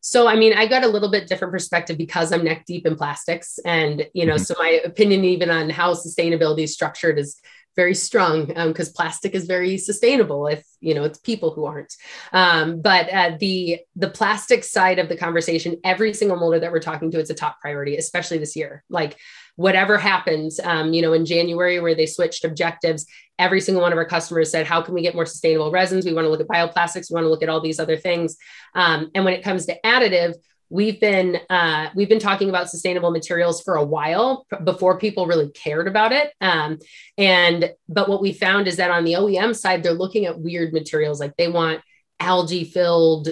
So, 0.00 0.28
I 0.28 0.36
mean, 0.36 0.54
I 0.54 0.66
got 0.66 0.84
a 0.84 0.88
little 0.88 1.10
bit 1.10 1.28
different 1.28 1.52
perspective 1.52 1.98
because 1.98 2.32
I'm 2.32 2.44
neck 2.44 2.64
deep 2.66 2.86
in 2.86 2.96
plastics. 2.96 3.58
And, 3.64 4.06
you 4.14 4.26
know, 4.26 4.34
mm-hmm. 4.34 4.42
so 4.42 4.54
my 4.58 4.80
opinion, 4.84 5.24
even 5.24 5.50
on 5.50 5.70
how 5.70 5.94
sustainability 5.94 6.62
is 6.62 6.72
structured, 6.72 7.18
is 7.18 7.40
very 7.76 7.94
strong 7.94 8.46
because 8.46 8.88
um, 8.88 8.94
plastic 8.94 9.34
is 9.34 9.46
very 9.46 9.78
sustainable 9.78 10.46
if 10.46 10.64
you 10.80 10.92
know 10.94 11.04
it's 11.04 11.18
people 11.18 11.52
who 11.52 11.64
aren't 11.64 11.94
um, 12.32 12.82
but 12.82 13.08
uh, 13.10 13.36
the 13.38 13.78
the 13.96 14.10
plastic 14.10 14.64
side 14.64 14.98
of 14.98 15.08
the 15.08 15.16
conversation 15.16 15.76
every 15.84 16.12
single 16.12 16.36
molder 16.36 16.58
that 16.58 16.72
we're 16.72 16.80
talking 16.80 17.10
to 17.10 17.18
it's 17.18 17.30
a 17.30 17.34
top 17.34 17.60
priority 17.60 17.96
especially 17.96 18.38
this 18.38 18.56
year 18.56 18.82
like 18.90 19.16
whatever 19.60 19.98
happens, 19.98 20.58
um, 20.64 20.94
you 20.94 21.02
know, 21.02 21.12
in 21.12 21.26
January 21.26 21.78
where 21.80 21.94
they 21.94 22.06
switched 22.06 22.46
objectives, 22.46 23.04
every 23.38 23.60
single 23.60 23.82
one 23.82 23.92
of 23.92 23.98
our 23.98 24.06
customers 24.06 24.50
said, 24.50 24.66
how 24.66 24.80
can 24.80 24.94
we 24.94 25.02
get 25.02 25.14
more 25.14 25.26
sustainable 25.26 25.70
resins? 25.70 26.06
We 26.06 26.14
want 26.14 26.24
to 26.24 26.30
look 26.30 26.40
at 26.40 26.48
bioplastics. 26.48 27.10
We 27.10 27.14
want 27.14 27.26
to 27.26 27.28
look 27.28 27.42
at 27.42 27.50
all 27.50 27.60
these 27.60 27.78
other 27.78 27.98
things. 27.98 28.38
Um, 28.74 29.10
and 29.14 29.22
when 29.22 29.34
it 29.34 29.44
comes 29.44 29.66
to 29.66 29.78
additive, 29.84 30.32
we've 30.70 30.98
been 30.98 31.38
uh, 31.50 31.90
we've 31.94 32.08
been 32.08 32.18
talking 32.18 32.48
about 32.48 32.70
sustainable 32.70 33.10
materials 33.10 33.60
for 33.60 33.74
a 33.74 33.84
while 33.84 34.46
before 34.64 34.98
people 34.98 35.26
really 35.26 35.50
cared 35.50 35.88
about 35.88 36.12
it 36.12 36.32
um, 36.40 36.78
and 37.18 37.72
but 37.88 38.08
what 38.08 38.22
we 38.22 38.32
found 38.32 38.68
is 38.68 38.76
that 38.76 38.88
on 38.88 39.02
the 39.02 39.14
oem 39.14 39.54
side 39.54 39.82
they're 39.82 39.92
looking 39.92 40.26
at 40.26 40.38
weird 40.38 40.72
materials 40.72 41.18
like 41.18 41.36
they 41.36 41.48
want 41.48 41.80
algae 42.20 42.62
filled 42.62 43.30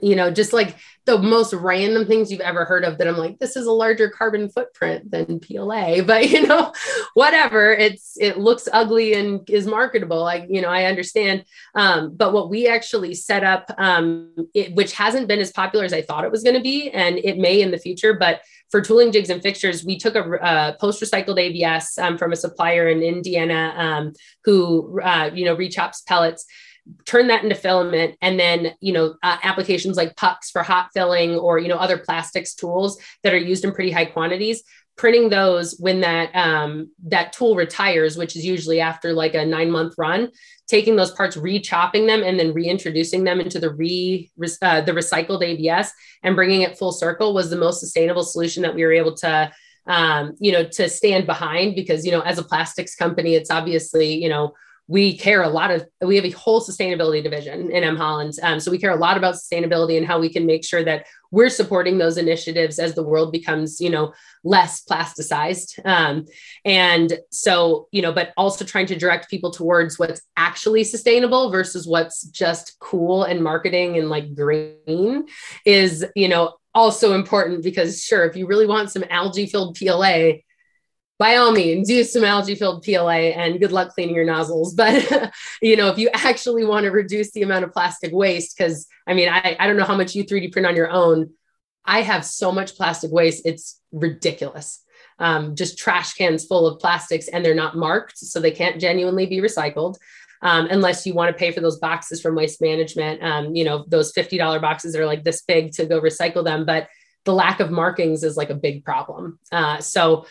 you 0.00 0.14
know, 0.14 0.30
just 0.30 0.52
like 0.52 0.76
the 1.04 1.18
most 1.18 1.52
random 1.52 2.06
things 2.06 2.30
you've 2.30 2.40
ever 2.40 2.64
heard 2.64 2.84
of 2.84 2.98
that 2.98 3.08
I'm 3.08 3.16
like, 3.16 3.40
this 3.40 3.56
is 3.56 3.66
a 3.66 3.72
larger 3.72 4.08
carbon 4.08 4.48
footprint 4.48 5.10
than 5.10 5.40
PLA, 5.40 6.02
but 6.06 6.30
you 6.30 6.46
know, 6.46 6.72
whatever, 7.14 7.72
it's, 7.72 8.16
it 8.18 8.38
looks 8.38 8.68
ugly 8.72 9.14
and 9.14 9.48
is 9.50 9.66
marketable. 9.66 10.20
Like, 10.20 10.46
you 10.48 10.60
know, 10.60 10.68
I 10.68 10.84
understand. 10.84 11.44
Um, 11.74 12.14
but 12.14 12.32
what 12.32 12.50
we 12.50 12.68
actually 12.68 13.14
set 13.14 13.42
up, 13.42 13.70
um, 13.78 14.32
it, 14.54 14.74
which 14.74 14.92
hasn't 14.92 15.26
been 15.26 15.40
as 15.40 15.50
popular 15.50 15.84
as 15.84 15.92
I 15.92 16.02
thought 16.02 16.24
it 16.24 16.30
was 16.30 16.44
going 16.44 16.56
to 16.56 16.62
be, 16.62 16.90
and 16.90 17.18
it 17.18 17.38
may 17.38 17.60
in 17.60 17.72
the 17.72 17.78
future, 17.78 18.14
but 18.14 18.42
for 18.70 18.80
tooling 18.80 19.12
jigs 19.12 19.30
and 19.30 19.42
fixtures, 19.42 19.84
we 19.84 19.98
took 19.98 20.14
a, 20.14 20.22
a 20.42 20.76
post 20.80 21.02
recycled 21.02 21.38
ABS 21.38 21.98
um, 21.98 22.16
from 22.16 22.32
a 22.32 22.36
supplier 22.36 22.88
in 22.88 23.02
Indiana 23.02 23.74
um, 23.76 24.12
who, 24.44 25.00
uh, 25.00 25.30
you 25.32 25.44
know, 25.44 25.56
rechops 25.56 26.04
pellets 26.06 26.46
turn 27.06 27.28
that 27.28 27.42
into 27.42 27.54
filament 27.54 28.14
and 28.20 28.38
then 28.38 28.74
you 28.80 28.92
know 28.92 29.14
uh, 29.22 29.38
applications 29.42 29.96
like 29.96 30.16
pucks 30.16 30.50
for 30.50 30.62
hot 30.62 30.88
filling 30.92 31.34
or 31.34 31.58
you 31.58 31.68
know 31.68 31.76
other 31.76 31.96
plastics 31.98 32.54
tools 32.54 33.00
that 33.22 33.32
are 33.32 33.38
used 33.38 33.64
in 33.64 33.72
pretty 33.72 33.90
high 33.90 34.04
quantities 34.04 34.62
printing 34.96 35.28
those 35.28 35.76
when 35.78 36.00
that 36.00 36.34
um, 36.34 36.90
that 37.06 37.32
tool 37.32 37.56
retires, 37.56 38.16
which 38.16 38.36
is 38.36 38.44
usually 38.44 38.80
after 38.80 39.12
like 39.12 39.34
a 39.34 39.44
nine 39.44 39.70
month 39.70 39.94
run, 39.98 40.30
taking 40.68 40.96
those 40.96 41.10
parts, 41.10 41.36
re-chopping 41.36 42.06
them, 42.06 42.22
and 42.22 42.38
then 42.38 42.54
reintroducing 42.54 43.24
them 43.24 43.40
into 43.40 43.58
the 43.58 43.70
re 43.70 44.30
uh, 44.62 44.80
the 44.82 44.92
recycled 44.92 45.42
ABS 45.42 45.92
and 46.22 46.36
bringing 46.36 46.62
it 46.62 46.78
full 46.78 46.92
circle 46.92 47.34
was 47.34 47.50
the 47.50 47.56
most 47.56 47.80
sustainable 47.80 48.22
solution 48.22 48.62
that 48.62 48.74
we 48.74 48.84
were 48.84 48.92
able 48.92 49.14
to 49.14 49.50
um, 49.86 50.34
you 50.38 50.52
know 50.52 50.64
to 50.64 50.88
stand 50.88 51.26
behind 51.26 51.74
because 51.74 52.06
you 52.06 52.12
know 52.12 52.20
as 52.20 52.38
a 52.38 52.44
plastics 52.44 52.94
company, 52.94 53.34
it's 53.34 53.50
obviously 53.50 54.14
you 54.14 54.28
know 54.28 54.52
we 54.86 55.16
care 55.16 55.42
a 55.42 55.48
lot 55.48 55.70
of 55.70 55.86
we 56.02 56.16
have 56.16 56.26
a 56.26 56.30
whole 56.30 56.60
sustainability 56.60 57.22
division 57.22 57.70
in 57.70 57.82
M 57.82 57.96
Holland. 57.96 58.34
Um, 58.42 58.60
so 58.60 58.70
we 58.70 58.78
care 58.78 58.90
a 58.90 58.96
lot 58.96 59.16
about 59.16 59.34
sustainability 59.34 59.96
and 59.96 60.06
how 60.06 60.20
we 60.20 60.28
can 60.28 60.44
make 60.44 60.64
sure 60.64 60.84
that 60.84 61.06
we're 61.30 61.48
supporting 61.48 61.96
those 61.96 62.18
initiatives 62.18 62.78
as 62.78 62.94
the 62.94 63.02
world 63.02 63.32
becomes, 63.32 63.80
you 63.80 63.88
know, 63.88 64.12
less 64.44 64.84
plasticized. 64.84 65.84
Um, 65.84 66.26
and 66.64 67.18
so, 67.30 67.88
you 67.92 68.02
know, 68.02 68.12
but 68.12 68.32
also 68.36 68.64
trying 68.64 68.86
to 68.86 68.96
direct 68.96 69.30
people 69.30 69.50
towards 69.50 69.98
what's 69.98 70.20
actually 70.36 70.84
sustainable 70.84 71.50
versus 71.50 71.86
what's 71.86 72.22
just 72.24 72.76
cool 72.78 73.24
and 73.24 73.42
marketing 73.42 73.96
and 73.98 74.10
like 74.10 74.34
green 74.34 75.26
is, 75.64 76.04
you 76.14 76.28
know, 76.28 76.54
also 76.74 77.14
important 77.14 77.62
because 77.62 78.02
sure, 78.02 78.26
if 78.26 78.36
you 78.36 78.46
really 78.46 78.66
want 78.66 78.90
some 78.90 79.04
algae 79.08 79.46
filled 79.46 79.76
PLA, 79.78 80.32
by 81.18 81.36
all 81.36 81.52
means 81.52 81.88
use 81.88 82.12
some 82.12 82.24
algae 82.24 82.54
filled 82.54 82.82
PLA 82.82 83.30
and 83.36 83.60
good 83.60 83.72
luck 83.72 83.94
cleaning 83.94 84.14
your 84.14 84.24
nozzles. 84.24 84.74
But 84.84 85.32
you 85.62 85.76
know, 85.76 85.88
if 85.88 85.98
you 85.98 86.10
actually 86.12 86.64
want 86.64 86.84
to 86.84 86.90
reduce 86.90 87.30
the 87.32 87.42
amount 87.42 87.64
of 87.64 87.72
plastic 87.72 88.12
waste, 88.12 88.56
because 88.56 88.86
I 89.06 89.14
mean, 89.14 89.28
I, 89.28 89.56
I 89.58 89.66
don't 89.66 89.76
know 89.76 89.84
how 89.84 89.96
much 89.96 90.14
you 90.14 90.24
3D 90.24 90.52
print 90.52 90.66
on 90.66 90.76
your 90.76 90.90
own. 90.90 91.30
I 91.84 92.00
have 92.02 92.24
so 92.24 92.50
much 92.50 92.76
plastic 92.76 93.12
waste, 93.12 93.42
it's 93.44 93.80
ridiculous. 93.92 94.82
Um, 95.18 95.54
just 95.54 95.78
trash 95.78 96.14
cans 96.14 96.44
full 96.44 96.66
of 96.66 96.80
plastics 96.80 97.28
and 97.28 97.44
they're 97.44 97.54
not 97.54 97.76
marked, 97.76 98.18
so 98.18 98.40
they 98.40 98.50
can't 98.50 98.80
genuinely 98.80 99.26
be 99.26 99.38
recycled. 99.38 99.96
Um, 100.42 100.66
unless 100.70 101.06
you 101.06 101.14
want 101.14 101.34
to 101.34 101.38
pay 101.38 101.52
for 101.52 101.60
those 101.60 101.78
boxes 101.78 102.20
from 102.20 102.34
waste 102.34 102.60
management, 102.60 103.22
um, 103.22 103.54
you 103.54 103.64
know, 103.64 103.84
those 103.88 104.12
$50 104.12 104.60
boxes 104.60 104.94
are 104.94 105.06
like 105.06 105.24
this 105.24 105.42
big 105.42 105.72
to 105.74 105.86
go 105.86 106.00
recycle 106.00 106.44
them. 106.44 106.66
But 106.66 106.88
the 107.24 107.32
lack 107.32 107.60
of 107.60 107.70
markings 107.70 108.22
is 108.22 108.36
like 108.36 108.50
a 108.50 108.54
big 108.54 108.84
problem. 108.84 109.38
Uh, 109.50 109.78
so, 109.78 110.26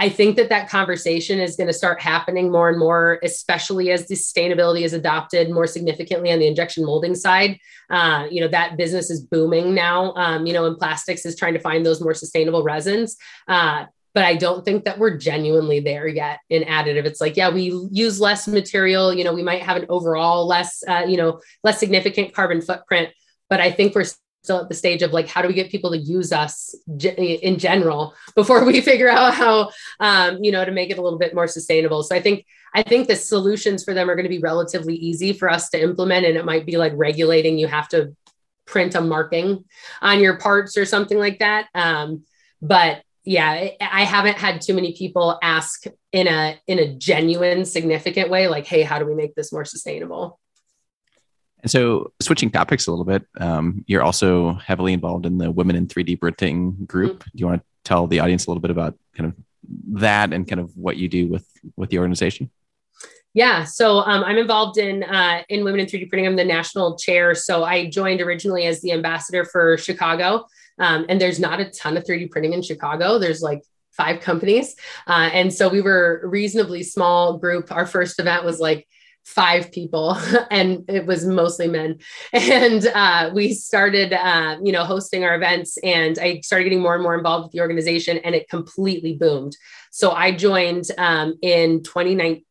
I 0.00 0.08
think 0.08 0.36
that 0.36 0.48
that 0.48 0.70
conversation 0.70 1.40
is 1.40 1.56
going 1.56 1.66
to 1.66 1.74
start 1.74 2.00
happening 2.00 2.50
more 2.50 2.70
and 2.70 2.78
more, 2.78 3.20
especially 3.22 3.90
as 3.90 4.08
sustainability 4.08 4.80
is 4.80 4.94
adopted 4.94 5.50
more 5.50 5.66
significantly 5.66 6.32
on 6.32 6.38
the 6.38 6.46
injection 6.46 6.86
molding 6.86 7.14
side. 7.14 7.58
Uh, 7.90 8.26
you 8.30 8.40
know, 8.40 8.48
that 8.48 8.78
business 8.78 9.10
is 9.10 9.20
booming 9.20 9.74
now, 9.74 10.14
um, 10.14 10.46
you 10.46 10.54
know, 10.54 10.64
and 10.64 10.78
plastics 10.78 11.26
is 11.26 11.36
trying 11.36 11.52
to 11.52 11.60
find 11.60 11.84
those 11.84 12.00
more 12.00 12.14
sustainable 12.14 12.62
resins. 12.62 13.18
Uh, 13.46 13.84
but 14.14 14.24
I 14.24 14.36
don't 14.36 14.64
think 14.64 14.86
that 14.86 14.98
we're 14.98 15.18
genuinely 15.18 15.80
there 15.80 16.08
yet 16.08 16.40
in 16.48 16.62
additive. 16.62 17.04
It's 17.04 17.20
like, 17.20 17.36
yeah, 17.36 17.50
we 17.50 17.70
use 17.92 18.18
less 18.18 18.48
material, 18.48 19.12
you 19.12 19.22
know, 19.22 19.34
we 19.34 19.42
might 19.42 19.60
have 19.60 19.76
an 19.76 19.84
overall 19.90 20.46
less, 20.46 20.82
uh, 20.88 21.04
you 21.06 21.18
know, 21.18 21.40
less 21.62 21.78
significant 21.78 22.32
carbon 22.32 22.62
footprint, 22.62 23.10
but 23.50 23.60
I 23.60 23.70
think 23.70 23.94
we're 23.94 24.06
still 24.42 24.60
at 24.60 24.68
the 24.68 24.74
stage 24.74 25.02
of 25.02 25.12
like 25.12 25.28
how 25.28 25.42
do 25.42 25.48
we 25.48 25.54
get 25.54 25.70
people 25.70 25.90
to 25.90 25.98
use 25.98 26.32
us 26.32 26.74
in 26.98 27.58
general 27.58 28.14
before 28.34 28.64
we 28.64 28.80
figure 28.90 29.08
out 29.08 29.34
how 29.34 29.70
um, 30.00 30.42
you 30.42 30.52
know 30.52 30.64
to 30.64 30.72
make 30.72 30.90
it 30.90 30.98
a 30.98 31.02
little 31.02 31.18
bit 31.18 31.34
more 31.34 31.46
sustainable. 31.46 32.02
So 32.02 32.14
i 32.14 32.20
think 32.20 32.46
i 32.74 32.82
think 32.82 33.08
the 33.08 33.16
solutions 33.16 33.84
for 33.84 33.94
them 33.94 34.08
are 34.08 34.14
going 34.14 34.24
to 34.24 34.30
be 34.30 34.38
relatively 34.38 34.94
easy 34.94 35.32
for 35.32 35.50
us 35.50 35.70
to 35.70 35.80
implement 35.80 36.26
and 36.26 36.36
it 36.36 36.44
might 36.44 36.66
be 36.66 36.76
like 36.76 36.92
regulating 36.94 37.58
you 37.58 37.66
have 37.66 37.88
to 37.88 38.14
print 38.66 38.94
a 38.94 39.00
marking 39.00 39.64
on 40.00 40.20
your 40.20 40.38
parts 40.38 40.76
or 40.76 40.84
something 40.84 41.18
like 41.18 41.40
that. 41.40 41.66
Um, 41.74 42.24
but 42.62 43.02
yeah 43.24 43.68
i 43.80 44.04
haven't 44.04 44.38
had 44.38 44.60
too 44.60 44.74
many 44.74 44.94
people 44.94 45.38
ask 45.42 45.84
in 46.12 46.26
a 46.26 46.58
in 46.66 46.78
a 46.78 46.94
genuine 46.94 47.64
significant 47.64 48.30
way 48.30 48.48
like 48.48 48.66
hey 48.66 48.82
how 48.82 48.98
do 48.98 49.04
we 49.04 49.14
make 49.14 49.34
this 49.34 49.52
more 49.52 49.64
sustainable 49.64 50.40
and 51.62 51.70
so, 51.70 52.12
switching 52.20 52.50
topics 52.50 52.86
a 52.86 52.90
little 52.90 53.04
bit, 53.04 53.26
um, 53.38 53.84
you're 53.86 54.02
also 54.02 54.54
heavily 54.54 54.92
involved 54.92 55.26
in 55.26 55.38
the 55.38 55.50
Women 55.50 55.76
in 55.76 55.86
3D 55.86 56.20
Printing 56.20 56.84
group. 56.86 57.20
Mm-hmm. 57.20 57.30
Do 57.36 57.40
you 57.40 57.46
want 57.46 57.60
to 57.60 57.66
tell 57.84 58.06
the 58.06 58.20
audience 58.20 58.46
a 58.46 58.50
little 58.50 58.60
bit 58.60 58.70
about 58.70 58.96
kind 59.16 59.28
of 59.28 59.36
that 60.00 60.32
and 60.32 60.48
kind 60.48 60.60
of 60.60 60.76
what 60.76 60.96
you 60.96 61.08
do 61.08 61.28
with 61.28 61.46
with 61.76 61.90
the 61.90 61.98
organization? 61.98 62.50
Yeah, 63.32 63.62
so 63.64 63.98
um, 63.98 64.24
I'm 64.24 64.38
involved 64.38 64.78
in 64.78 65.04
uh, 65.04 65.42
in 65.48 65.64
Women 65.64 65.80
in 65.80 65.86
3D 65.86 66.08
Printing. 66.08 66.26
I'm 66.26 66.36
the 66.36 66.44
national 66.44 66.96
chair. 66.96 67.34
So 67.34 67.62
I 67.62 67.88
joined 67.88 68.20
originally 68.20 68.66
as 68.66 68.80
the 68.80 68.92
ambassador 68.92 69.44
for 69.44 69.76
Chicago, 69.78 70.46
um, 70.78 71.06
and 71.08 71.20
there's 71.20 71.38
not 71.38 71.60
a 71.60 71.70
ton 71.70 71.96
of 71.96 72.04
3D 72.04 72.30
printing 72.30 72.54
in 72.54 72.62
Chicago. 72.62 73.18
There's 73.18 73.42
like 73.42 73.62
five 73.92 74.20
companies, 74.20 74.74
uh, 75.06 75.30
and 75.32 75.52
so 75.52 75.68
we 75.68 75.80
were 75.80 76.20
a 76.24 76.26
reasonably 76.26 76.82
small 76.82 77.38
group. 77.38 77.70
Our 77.70 77.86
first 77.86 78.18
event 78.18 78.44
was 78.44 78.58
like 78.58 78.88
five 79.24 79.70
people 79.70 80.16
and 80.50 80.84
it 80.88 81.06
was 81.06 81.24
mostly 81.24 81.68
men. 81.68 81.98
And 82.32 82.86
uh, 82.86 83.30
we 83.34 83.54
started 83.54 84.12
uh, 84.12 84.58
you 84.62 84.72
know 84.72 84.84
hosting 84.84 85.24
our 85.24 85.34
events 85.34 85.78
and 85.78 86.18
i 86.18 86.40
started 86.40 86.64
getting 86.64 86.80
more 86.80 86.94
and 86.94 87.02
more 87.02 87.16
involved 87.16 87.44
with 87.44 87.52
the 87.52 87.60
organization 87.60 88.18
and 88.18 88.34
it 88.34 88.48
completely 88.48 89.14
boomed. 89.14 89.56
So 89.90 90.12
i 90.12 90.32
joined 90.32 90.86
um, 90.98 91.34
in 91.42 91.82
2019 91.82 92.44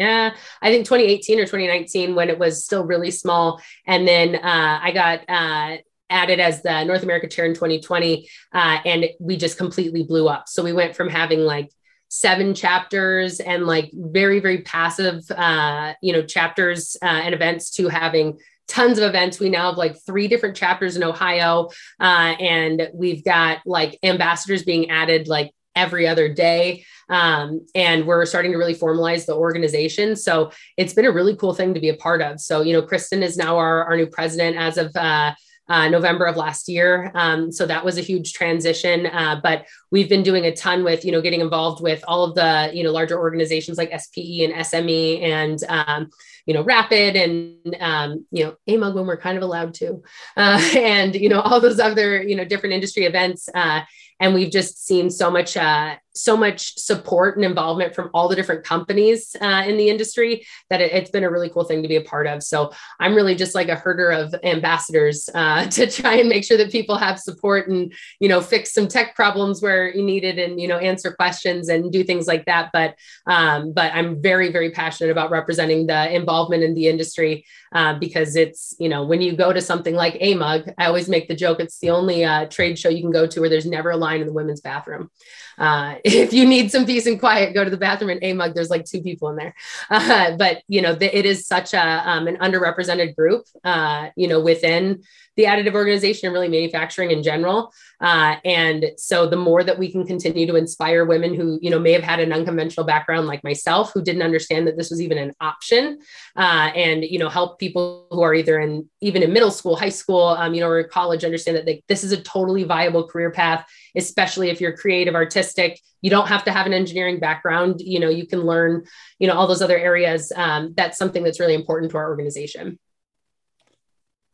uh, 0.00 0.30
i 0.62 0.70
think 0.70 0.86
2018 0.86 1.38
or 1.38 1.42
2019 1.42 2.14
when 2.14 2.30
it 2.30 2.38
was 2.38 2.64
still 2.64 2.84
really 2.84 3.10
small. 3.10 3.60
And 3.86 4.06
then 4.06 4.36
uh, 4.36 4.78
i 4.82 4.92
got 4.92 5.20
uh, 5.28 5.78
added 6.08 6.40
as 6.40 6.62
the 6.62 6.84
north 6.84 7.02
america 7.02 7.28
chair 7.28 7.46
in 7.46 7.54
2020 7.54 8.28
uh, 8.52 8.78
and 8.84 9.06
we 9.18 9.36
just 9.36 9.58
completely 9.58 10.02
blew 10.04 10.28
up. 10.28 10.48
So 10.48 10.62
we 10.62 10.72
went 10.72 10.96
from 10.96 11.08
having 11.08 11.40
like 11.40 11.70
seven 12.14 12.52
chapters 12.54 13.40
and 13.40 13.66
like 13.66 13.90
very 13.94 14.38
very 14.38 14.60
passive 14.60 15.22
uh 15.30 15.94
you 16.02 16.12
know 16.12 16.22
chapters 16.22 16.94
uh, 17.00 17.06
and 17.06 17.34
events 17.34 17.70
to 17.70 17.88
having 17.88 18.38
tons 18.68 18.98
of 18.98 19.04
events. 19.04 19.40
We 19.40 19.48
now 19.48 19.70
have 19.70 19.78
like 19.78 19.96
three 20.04 20.28
different 20.28 20.54
chapters 20.54 20.94
in 20.94 21.02
ohio 21.02 21.70
uh, 22.00 22.34
and 22.38 22.90
we've 22.92 23.24
got 23.24 23.60
like 23.64 23.98
ambassadors 24.02 24.62
being 24.62 24.90
added 24.90 25.26
like 25.26 25.52
every 25.74 26.06
other 26.06 26.32
day 26.32 26.84
um, 27.08 27.66
and 27.74 28.06
we're 28.06 28.26
starting 28.26 28.52
to 28.52 28.58
really 28.58 28.74
formalize 28.74 29.24
the 29.24 29.34
organization. 29.34 30.14
So 30.14 30.50
it's 30.76 30.92
been 30.92 31.06
a 31.06 31.10
really 31.10 31.34
cool 31.34 31.54
thing 31.54 31.72
to 31.72 31.80
be 31.80 31.88
a 31.88 31.96
part 31.96 32.20
of. 32.20 32.40
So 32.40 32.60
you 32.60 32.74
know 32.74 32.82
kristen 32.82 33.22
is 33.22 33.38
now 33.38 33.56
our, 33.56 33.84
our 33.84 33.96
new 33.96 34.06
president 34.06 34.58
as 34.58 34.76
of 34.76 34.94
uh, 34.96 35.32
uh, 35.68 35.88
November 35.88 36.26
of 36.26 36.36
last 36.36 36.68
year. 36.68 37.12
Um, 37.14 37.52
so 37.52 37.66
that 37.66 37.84
was 37.84 37.98
a 37.98 38.02
huge 38.02 38.32
transition. 38.32 39.06
Uh, 39.06 39.40
but 39.42 39.66
we've 39.90 40.08
been 40.08 40.22
doing 40.22 40.44
a 40.44 40.54
ton 40.54 40.84
with, 40.84 41.04
you 41.04 41.12
know, 41.12 41.20
getting 41.20 41.40
involved 41.40 41.82
with 41.82 42.04
all 42.06 42.24
of 42.24 42.34
the, 42.34 42.70
you 42.74 42.82
know, 42.82 42.90
larger 42.90 43.18
organizations 43.18 43.78
like 43.78 43.90
SPE 43.90 44.44
and 44.44 44.54
SME 44.54 45.22
and, 45.22 45.62
um, 45.68 46.10
you 46.46 46.54
know, 46.54 46.62
Rapid 46.62 47.16
and, 47.16 47.76
um, 47.80 48.26
you 48.30 48.44
know, 48.44 48.56
AMUG 48.68 48.94
when 48.94 49.06
we're 49.06 49.16
kind 49.16 49.36
of 49.36 49.42
allowed 49.42 49.74
to, 49.74 50.02
uh, 50.36 50.70
and, 50.76 51.14
you 51.14 51.28
know, 51.28 51.40
all 51.40 51.60
those 51.60 51.80
other, 51.80 52.22
you 52.22 52.36
know, 52.36 52.44
different 52.44 52.74
industry 52.74 53.04
events. 53.04 53.48
Uh, 53.54 53.82
and 54.20 54.34
we've 54.34 54.52
just 54.52 54.86
seen 54.86 55.10
so 55.10 55.30
much 55.30 55.56
uh, 55.56 55.96
so 56.14 56.36
much 56.36 56.78
support 56.78 57.36
and 57.36 57.44
involvement 57.44 57.94
from 57.94 58.10
all 58.12 58.28
the 58.28 58.36
different 58.36 58.64
companies 58.64 59.34
uh, 59.40 59.64
in 59.66 59.76
the 59.76 59.88
industry 59.88 60.46
that 60.70 60.80
it, 60.80 60.92
has 60.92 61.10
been 61.10 61.24
a 61.24 61.30
really 61.30 61.48
cool 61.48 61.64
thing 61.64 61.82
to 61.82 61.88
be 61.88 61.96
a 61.96 62.02
part 62.02 62.26
of. 62.26 62.42
So 62.42 62.72
i'm 63.00 63.14
really 63.14 63.34
just 63.34 63.54
like 63.54 63.68
a 63.68 63.76
herder 63.76 64.10
of 64.10 64.34
ambassadors 64.44 65.28
uh, 65.34 65.66
to 65.70 65.90
try 65.90 66.14
and 66.14 66.28
make 66.28 66.44
sure 66.44 66.56
that 66.58 66.70
people 66.70 66.96
have 66.96 67.18
support 67.18 67.68
and 67.68 67.92
you 68.20 68.28
know 68.28 68.40
fix 68.40 68.72
some 68.72 68.88
tech 68.88 69.14
problems 69.14 69.62
where 69.62 69.94
you 69.94 70.02
need 70.02 70.24
it 70.24 70.38
and 70.38 70.60
you 70.60 70.68
know 70.68 70.78
answer 70.78 71.12
questions 71.12 71.68
and 71.68 71.92
do 71.92 72.04
things 72.04 72.26
like 72.26 72.44
that. 72.46 72.70
But 72.72 72.96
um, 73.26 73.72
but 73.72 73.92
i'm 73.94 74.20
very 74.20 74.50
very 74.50 74.70
passionate 74.70 75.10
about 75.10 75.30
representing 75.30 75.86
the 75.86 76.14
involvement 76.14 76.62
in 76.62 76.74
the 76.74 76.88
industry 76.88 77.44
uh, 77.74 77.98
because 77.98 78.36
it's 78.36 78.74
you 78.78 78.88
know 78.88 79.04
when 79.04 79.20
you 79.20 79.34
go 79.34 79.52
to 79.52 79.60
something 79.60 79.94
like 79.94 80.14
AMUG 80.14 80.74
i 80.78 80.86
always 80.86 81.08
make 81.08 81.28
the 81.28 81.34
joke 81.34 81.60
it's 81.60 81.78
the 81.78 81.90
only 81.90 82.24
uh, 82.24 82.46
trade 82.46 82.78
show 82.78 82.88
you 82.88 83.02
can 83.02 83.10
go 83.10 83.26
to 83.26 83.40
where 83.40 83.48
there's 83.48 83.66
never 83.66 83.90
a 83.90 83.96
line 83.96 84.20
in 84.20 84.26
the 84.26 84.32
women's 84.32 84.60
bathroom. 84.60 85.10
Uh, 85.58 85.96
if 86.04 86.32
you 86.32 86.46
need 86.46 86.70
some 86.70 86.86
peace 86.86 87.06
and 87.06 87.18
quiet, 87.18 87.54
go 87.54 87.64
to 87.64 87.70
the 87.70 87.76
bathroom 87.76 88.10
in 88.10 88.20
AMUG. 88.20 88.54
There's 88.54 88.70
like 88.70 88.84
two 88.84 89.02
people 89.02 89.28
in 89.30 89.36
there. 89.36 89.54
Uh, 89.90 90.36
but, 90.36 90.62
you 90.68 90.82
know, 90.82 90.94
the, 90.94 91.16
it 91.16 91.26
is 91.26 91.46
such 91.46 91.74
a, 91.74 92.10
um, 92.10 92.26
an 92.26 92.36
underrepresented 92.36 93.16
group, 93.16 93.44
uh, 93.64 94.08
you 94.16 94.28
know, 94.28 94.40
within 94.40 95.02
the 95.36 95.44
additive 95.44 95.74
organization 95.74 96.26
and 96.26 96.34
really 96.34 96.48
manufacturing 96.48 97.10
in 97.10 97.22
general. 97.22 97.72
Uh, 98.02 98.36
and 98.44 98.86
so 98.96 99.28
the 99.28 99.36
more 99.36 99.62
that 99.62 99.78
we 99.78 99.90
can 99.90 100.04
continue 100.04 100.46
to 100.46 100.56
inspire 100.56 101.04
women 101.04 101.34
who, 101.34 101.58
you 101.62 101.70
know, 101.70 101.78
may 101.78 101.92
have 101.92 102.02
had 102.02 102.20
an 102.20 102.32
unconventional 102.32 102.84
background 102.84 103.28
like 103.28 103.42
myself, 103.44 103.92
who 103.94 104.02
didn't 104.02 104.22
understand 104.22 104.66
that 104.66 104.76
this 104.76 104.90
was 104.90 105.00
even 105.00 105.18
an 105.18 105.32
option 105.40 106.00
uh, 106.36 106.70
and, 106.74 107.04
you 107.04 107.18
know, 107.18 107.28
help 107.28 107.58
people 107.58 108.08
who 108.10 108.20
are 108.22 108.34
either 108.34 108.58
in, 108.58 108.88
even 109.00 109.22
in 109.22 109.32
middle 109.32 109.52
school, 109.52 109.76
high 109.76 109.88
school, 109.88 110.24
um, 110.24 110.52
you 110.52 110.60
know, 110.60 110.68
or 110.68 110.82
college 110.84 111.24
understand 111.24 111.56
that 111.56 111.64
they, 111.64 111.82
this 111.86 112.02
is 112.02 112.12
a 112.12 112.20
totally 112.22 112.64
viable 112.64 113.06
career 113.06 113.30
path, 113.30 113.64
especially 113.96 114.50
if 114.50 114.60
you're 114.60 114.76
creative, 114.76 115.14
artistic, 115.14 115.80
you 116.00 116.10
don't 116.10 116.26
have 116.26 116.44
to 116.44 116.50
have 116.50 116.66
an 116.66 116.72
engineering 116.72 117.20
background. 117.20 117.80
You 117.80 118.00
know, 118.00 118.10
you 118.10 118.26
can 118.26 118.40
learn, 118.40 118.84
you 119.20 119.28
know, 119.28 119.34
all 119.34 119.46
those 119.46 119.62
other 119.62 119.78
areas. 119.78 120.32
Um, 120.34 120.74
that's 120.76 120.98
something 120.98 121.22
that's 121.22 121.40
really 121.40 121.54
important 121.54 121.92
to 121.92 121.98
our 121.98 122.10
organization. 122.10 122.78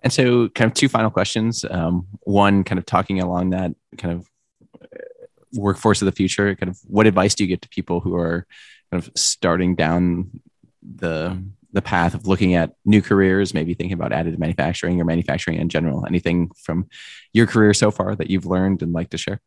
And 0.02 0.12
so, 0.12 0.48
kind 0.50 0.70
of 0.70 0.74
two 0.74 0.88
final 0.88 1.10
questions. 1.10 1.64
Um, 1.68 2.06
one, 2.20 2.64
kind 2.64 2.78
of 2.78 2.86
talking 2.86 3.20
along 3.20 3.50
that 3.50 3.74
kind 3.96 4.14
of 4.14 4.28
workforce 5.52 6.02
of 6.02 6.06
the 6.06 6.12
future, 6.12 6.54
kind 6.54 6.70
of 6.70 6.78
what 6.86 7.06
advice 7.06 7.34
do 7.34 7.44
you 7.44 7.48
get 7.48 7.62
to 7.62 7.68
people 7.68 8.00
who 8.00 8.14
are 8.14 8.46
kind 8.90 9.02
of 9.02 9.10
starting 9.16 9.74
down 9.74 10.40
the 10.82 11.42
the 11.72 11.82
path 11.82 12.14
of 12.14 12.26
looking 12.26 12.54
at 12.54 12.72
new 12.86 13.02
careers, 13.02 13.52
maybe 13.52 13.74
thinking 13.74 13.92
about 13.92 14.10
additive 14.10 14.38
manufacturing 14.38 15.00
or 15.00 15.04
manufacturing 15.04 15.58
in 15.58 15.68
general? 15.68 16.06
Anything 16.06 16.50
from 16.56 16.88
your 17.32 17.46
career 17.46 17.74
so 17.74 17.90
far 17.90 18.14
that 18.16 18.30
you've 18.30 18.46
learned 18.46 18.82
and 18.82 18.92
like 18.92 19.10
to 19.10 19.18
share? 19.18 19.40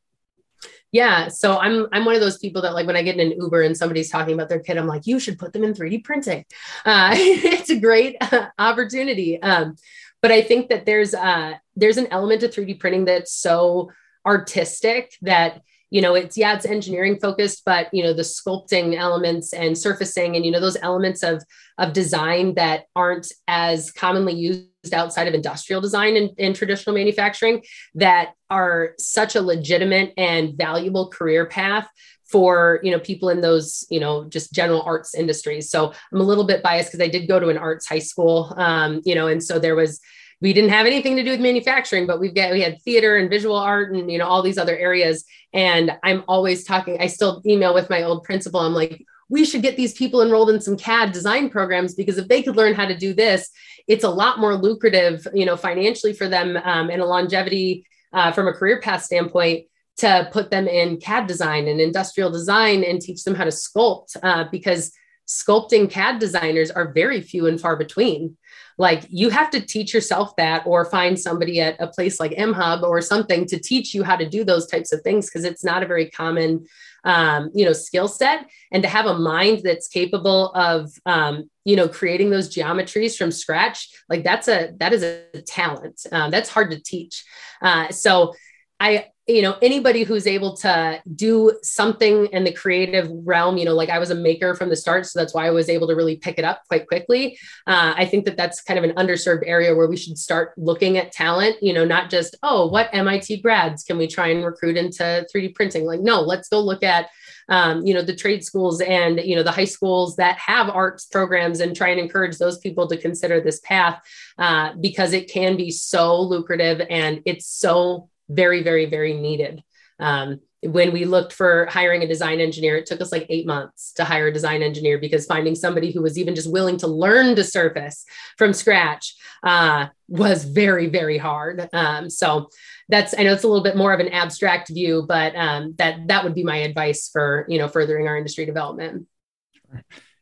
Yeah. 0.91 1.29
So 1.29 1.57
I'm 1.57 1.87
I'm 1.93 2.03
one 2.05 2.15
of 2.15 2.21
those 2.21 2.37
people 2.37 2.61
that 2.63 2.73
like 2.73 2.85
when 2.85 2.97
I 2.97 3.01
get 3.01 3.17
in 3.17 3.31
an 3.31 3.39
Uber 3.39 3.61
and 3.61 3.77
somebody's 3.77 4.09
talking 4.09 4.33
about 4.33 4.49
their 4.49 4.59
kid, 4.59 4.77
I'm 4.77 4.87
like, 4.87 5.07
you 5.07 5.19
should 5.19 5.39
put 5.39 5.53
them 5.53 5.63
in 5.63 5.73
3D 5.73 6.03
printing. 6.03 6.45
Uh, 6.85 7.11
it's 7.15 7.69
a 7.69 7.79
great 7.79 8.17
uh, 8.19 8.47
opportunity. 8.59 9.41
Um, 9.41 9.77
but 10.21 10.31
I 10.31 10.41
think 10.41 10.69
that 10.69 10.85
there's 10.85 11.13
uh, 11.13 11.53
there's 11.75 11.97
an 11.97 12.07
element 12.07 12.41
to 12.41 12.47
3D 12.47 12.79
printing 12.79 13.05
that's 13.05 13.33
so 13.33 13.91
artistic 14.25 15.15
that 15.21 15.61
you 15.89 16.01
know 16.01 16.15
it's 16.15 16.37
yeah 16.37 16.55
it's 16.55 16.65
engineering 16.65 17.17
focused 17.19 17.63
but 17.65 17.91
you 17.91 18.03
know 18.03 18.13
the 18.13 18.21
sculpting 18.21 18.95
elements 18.95 19.51
and 19.51 19.77
surfacing 19.77 20.35
and 20.35 20.45
you 20.45 20.51
know 20.51 20.59
those 20.59 20.77
elements 20.81 21.23
of 21.23 21.43
of 21.79 21.91
design 21.93 22.53
that 22.53 22.85
aren't 22.95 23.31
as 23.47 23.91
commonly 23.91 24.33
used 24.33 24.93
outside 24.93 25.27
of 25.27 25.33
industrial 25.33 25.81
design 25.81 26.15
and, 26.17 26.31
and 26.39 26.55
traditional 26.55 26.95
manufacturing 26.95 27.63
that 27.95 28.33
are 28.49 28.93
such 28.97 29.35
a 29.35 29.41
legitimate 29.41 30.13
and 30.17 30.55
valuable 30.57 31.09
career 31.09 31.45
path 31.45 31.87
for 32.31 32.79
you 32.83 32.91
know 32.91 32.99
people 32.99 33.29
in 33.29 33.41
those 33.41 33.85
you 33.89 33.99
know 33.99 34.23
just 34.25 34.53
general 34.53 34.81
arts 34.83 35.13
industries 35.13 35.69
so 35.69 35.93
i'm 36.11 36.21
a 36.21 36.23
little 36.23 36.45
bit 36.45 36.63
biased 36.63 36.91
because 36.91 37.05
i 37.05 37.09
did 37.09 37.27
go 37.27 37.39
to 37.39 37.49
an 37.49 37.57
arts 37.57 37.87
high 37.87 37.99
school 37.99 38.53
um, 38.57 39.01
you 39.03 39.15
know 39.15 39.27
and 39.27 39.43
so 39.43 39.59
there 39.59 39.75
was 39.75 39.99
we 40.41 40.53
didn't 40.53 40.71
have 40.71 40.87
anything 40.87 41.15
to 41.15 41.23
do 41.23 41.29
with 41.29 41.39
manufacturing, 41.39 42.07
but 42.07 42.19
we've 42.19 42.33
got 42.33 42.51
we 42.51 42.61
had 42.61 42.81
theater 42.81 43.17
and 43.17 43.29
visual 43.29 43.55
art 43.55 43.93
and 43.93 44.11
you 44.11 44.17
know 44.17 44.25
all 44.25 44.41
these 44.41 44.57
other 44.57 44.75
areas. 44.75 45.23
And 45.53 45.91
I'm 46.03 46.23
always 46.27 46.63
talking. 46.63 46.97
I 46.99 47.07
still 47.07 47.41
email 47.45 47.73
with 47.73 47.89
my 47.89 48.03
old 48.03 48.23
principal. 48.23 48.59
I'm 48.59 48.73
like, 48.73 49.05
we 49.29 49.45
should 49.45 49.61
get 49.61 49.77
these 49.77 49.93
people 49.93 50.21
enrolled 50.21 50.49
in 50.49 50.59
some 50.59 50.77
CAD 50.77 51.11
design 51.11 51.49
programs 51.49 51.93
because 51.93 52.17
if 52.17 52.27
they 52.27 52.41
could 52.41 52.57
learn 52.57 52.73
how 52.73 52.85
to 52.85 52.97
do 52.97 53.13
this, 53.13 53.49
it's 53.87 54.03
a 54.03 54.09
lot 54.09 54.39
more 54.39 54.55
lucrative, 54.55 55.27
you 55.33 55.45
know, 55.45 55.55
financially 55.55 56.13
for 56.13 56.27
them 56.27 56.57
um, 56.57 56.89
and 56.89 57.01
a 57.01 57.05
longevity 57.05 57.85
uh, 58.11 58.31
from 58.31 58.47
a 58.47 58.53
career 58.53 58.81
path 58.81 59.03
standpoint 59.03 59.65
to 59.97 60.29
put 60.31 60.49
them 60.49 60.67
in 60.67 60.97
CAD 60.97 61.27
design 61.27 61.67
and 61.67 61.79
industrial 61.79 62.31
design 62.31 62.83
and 62.83 63.01
teach 63.01 63.23
them 63.23 63.35
how 63.35 63.43
to 63.43 63.51
sculpt 63.51 64.17
uh, 64.23 64.45
because 64.51 64.91
sculpting 65.27 65.89
CAD 65.89 66.19
designers 66.19 66.71
are 66.71 66.91
very 66.91 67.21
few 67.21 67.47
and 67.47 67.59
far 67.59 67.75
between. 67.75 68.37
Like 68.77 69.05
you 69.09 69.29
have 69.29 69.49
to 69.51 69.61
teach 69.61 69.93
yourself 69.93 70.35
that 70.37 70.65
or 70.65 70.85
find 70.85 71.19
somebody 71.19 71.61
at 71.61 71.79
a 71.79 71.87
place 71.87 72.19
like 72.19 72.31
mhub 72.31 72.83
or 72.83 72.99
something 73.01 73.45
to 73.47 73.59
teach 73.59 73.93
you 73.93 74.03
how 74.03 74.15
to 74.15 74.27
do 74.27 74.43
those 74.43 74.65
types 74.65 74.91
of 74.91 75.01
things 75.01 75.27
because 75.27 75.45
it's 75.45 75.63
not 75.63 75.83
a 75.83 75.87
very 75.87 76.09
common 76.09 76.65
um, 77.03 77.49
you 77.53 77.65
know 77.65 77.73
skill 77.73 78.07
set. 78.07 78.49
And 78.71 78.81
to 78.83 78.89
have 78.89 79.05
a 79.05 79.17
mind 79.17 79.61
that's 79.63 79.87
capable 79.87 80.51
of 80.53 80.91
um, 81.05 81.49
you 81.63 81.75
know 81.75 81.87
creating 81.87 82.31
those 82.31 82.53
geometries 82.53 83.15
from 83.15 83.31
scratch 83.31 83.89
like 84.09 84.23
that's 84.23 84.47
a 84.47 84.71
that 84.79 84.93
is 84.93 85.03
a 85.03 85.41
talent. 85.43 86.01
Um, 86.11 86.31
that's 86.31 86.49
hard 86.49 86.71
to 86.71 86.81
teach. 86.81 87.23
Uh, 87.61 87.89
so 87.89 88.33
i 88.79 89.05
you 89.27 89.41
know 89.41 89.55
anybody 89.61 90.03
who's 90.03 90.25
able 90.25 90.55
to 90.57 91.01
do 91.15 91.57
something 91.61 92.25
in 92.27 92.43
the 92.43 92.51
creative 92.51 93.07
realm 93.23 93.57
you 93.57 93.65
know 93.65 93.75
like 93.75 93.89
i 93.89 93.99
was 93.99 94.09
a 94.09 94.15
maker 94.15 94.55
from 94.55 94.69
the 94.69 94.75
start 94.75 95.05
so 95.05 95.19
that's 95.19 95.33
why 95.33 95.45
i 95.45 95.51
was 95.51 95.69
able 95.69 95.87
to 95.87 95.95
really 95.95 96.15
pick 96.15 96.39
it 96.39 96.45
up 96.45 96.61
quite 96.67 96.87
quickly. 96.87 97.37
Uh, 97.67 97.93
i 97.95 98.05
think 98.05 98.25
that 98.25 98.35
that's 98.35 98.61
kind 98.61 98.77
of 98.77 98.83
an 98.83 98.95
underserved 98.95 99.43
area 99.45 99.75
where 99.75 99.87
we 99.87 99.97
should 99.97 100.17
start 100.17 100.53
looking 100.57 100.97
at 100.97 101.11
talent 101.11 101.55
you 101.61 101.73
know 101.73 101.85
not 101.85 102.09
just 102.09 102.35
oh 102.43 102.67
what 102.67 102.91
mit 102.93 103.41
grads 103.41 103.83
can 103.83 103.97
we 103.97 104.07
try 104.07 104.27
and 104.27 104.45
recruit 104.45 104.77
into 104.77 105.25
3d 105.33 105.55
printing? 105.55 105.85
Like 105.85 106.01
no 106.01 106.21
let's 106.21 106.49
go 106.49 106.59
look 106.59 106.83
at 106.83 107.09
um, 107.49 107.85
you 107.85 107.93
know 107.93 108.01
the 108.01 108.15
trade 108.15 108.43
schools 108.43 108.81
and 108.81 109.19
you 109.19 109.35
know 109.35 109.43
the 109.43 109.51
high 109.51 109.65
schools 109.65 110.15
that 110.15 110.37
have 110.37 110.69
arts 110.69 111.05
programs 111.05 111.59
and 111.59 111.75
try 111.75 111.89
and 111.89 111.99
encourage 111.99 112.37
those 112.37 112.57
people 112.59 112.87
to 112.87 112.97
consider 112.97 113.41
this 113.41 113.59
path 113.61 114.01
uh, 114.37 114.73
because 114.79 115.13
it 115.13 115.29
can 115.29 115.57
be 115.57 115.71
so 115.71 116.21
lucrative 116.21 116.85
and 116.89 117.21
it's 117.25 117.47
so 117.47 118.09
very, 118.31 118.63
very, 118.63 118.85
very 118.85 119.13
needed. 119.13 119.63
Um, 119.99 120.39
when 120.63 120.93
we 120.93 121.05
looked 121.05 121.33
for 121.33 121.65
hiring 121.65 122.03
a 122.03 122.07
design 122.07 122.39
engineer, 122.39 122.77
it 122.77 122.85
took 122.85 123.01
us 123.01 123.11
like 123.11 123.25
eight 123.29 123.47
months 123.47 123.93
to 123.93 124.03
hire 124.03 124.27
a 124.27 124.33
design 124.33 124.61
engineer 124.61 124.99
because 124.99 125.25
finding 125.25 125.55
somebody 125.55 125.91
who 125.91 126.03
was 126.03 126.19
even 126.19 126.35
just 126.35 126.51
willing 126.51 126.77
to 126.77 126.87
learn 126.87 127.35
to 127.35 127.43
surface 127.43 128.05
from 128.37 128.53
scratch 128.53 129.15
uh, 129.43 129.87
was 130.07 130.45
very, 130.45 130.87
very 130.87 131.17
hard. 131.17 131.67
Um, 131.73 132.11
so 132.11 132.49
that's 132.89 133.17
I 133.17 133.23
know 133.23 133.33
it's 133.33 133.43
a 133.43 133.47
little 133.47 133.63
bit 133.63 133.77
more 133.77 133.91
of 133.91 133.99
an 133.99 134.09
abstract 134.09 134.69
view, 134.69 135.03
but 135.07 135.35
um, 135.35 135.73
that 135.77 136.07
that 136.09 136.23
would 136.23 136.35
be 136.35 136.43
my 136.43 136.57
advice 136.57 137.09
for 137.11 137.45
you 137.47 137.57
know 137.57 137.67
furthering 137.67 138.07
our 138.07 138.17
industry 138.17 138.45
development. 138.45 139.07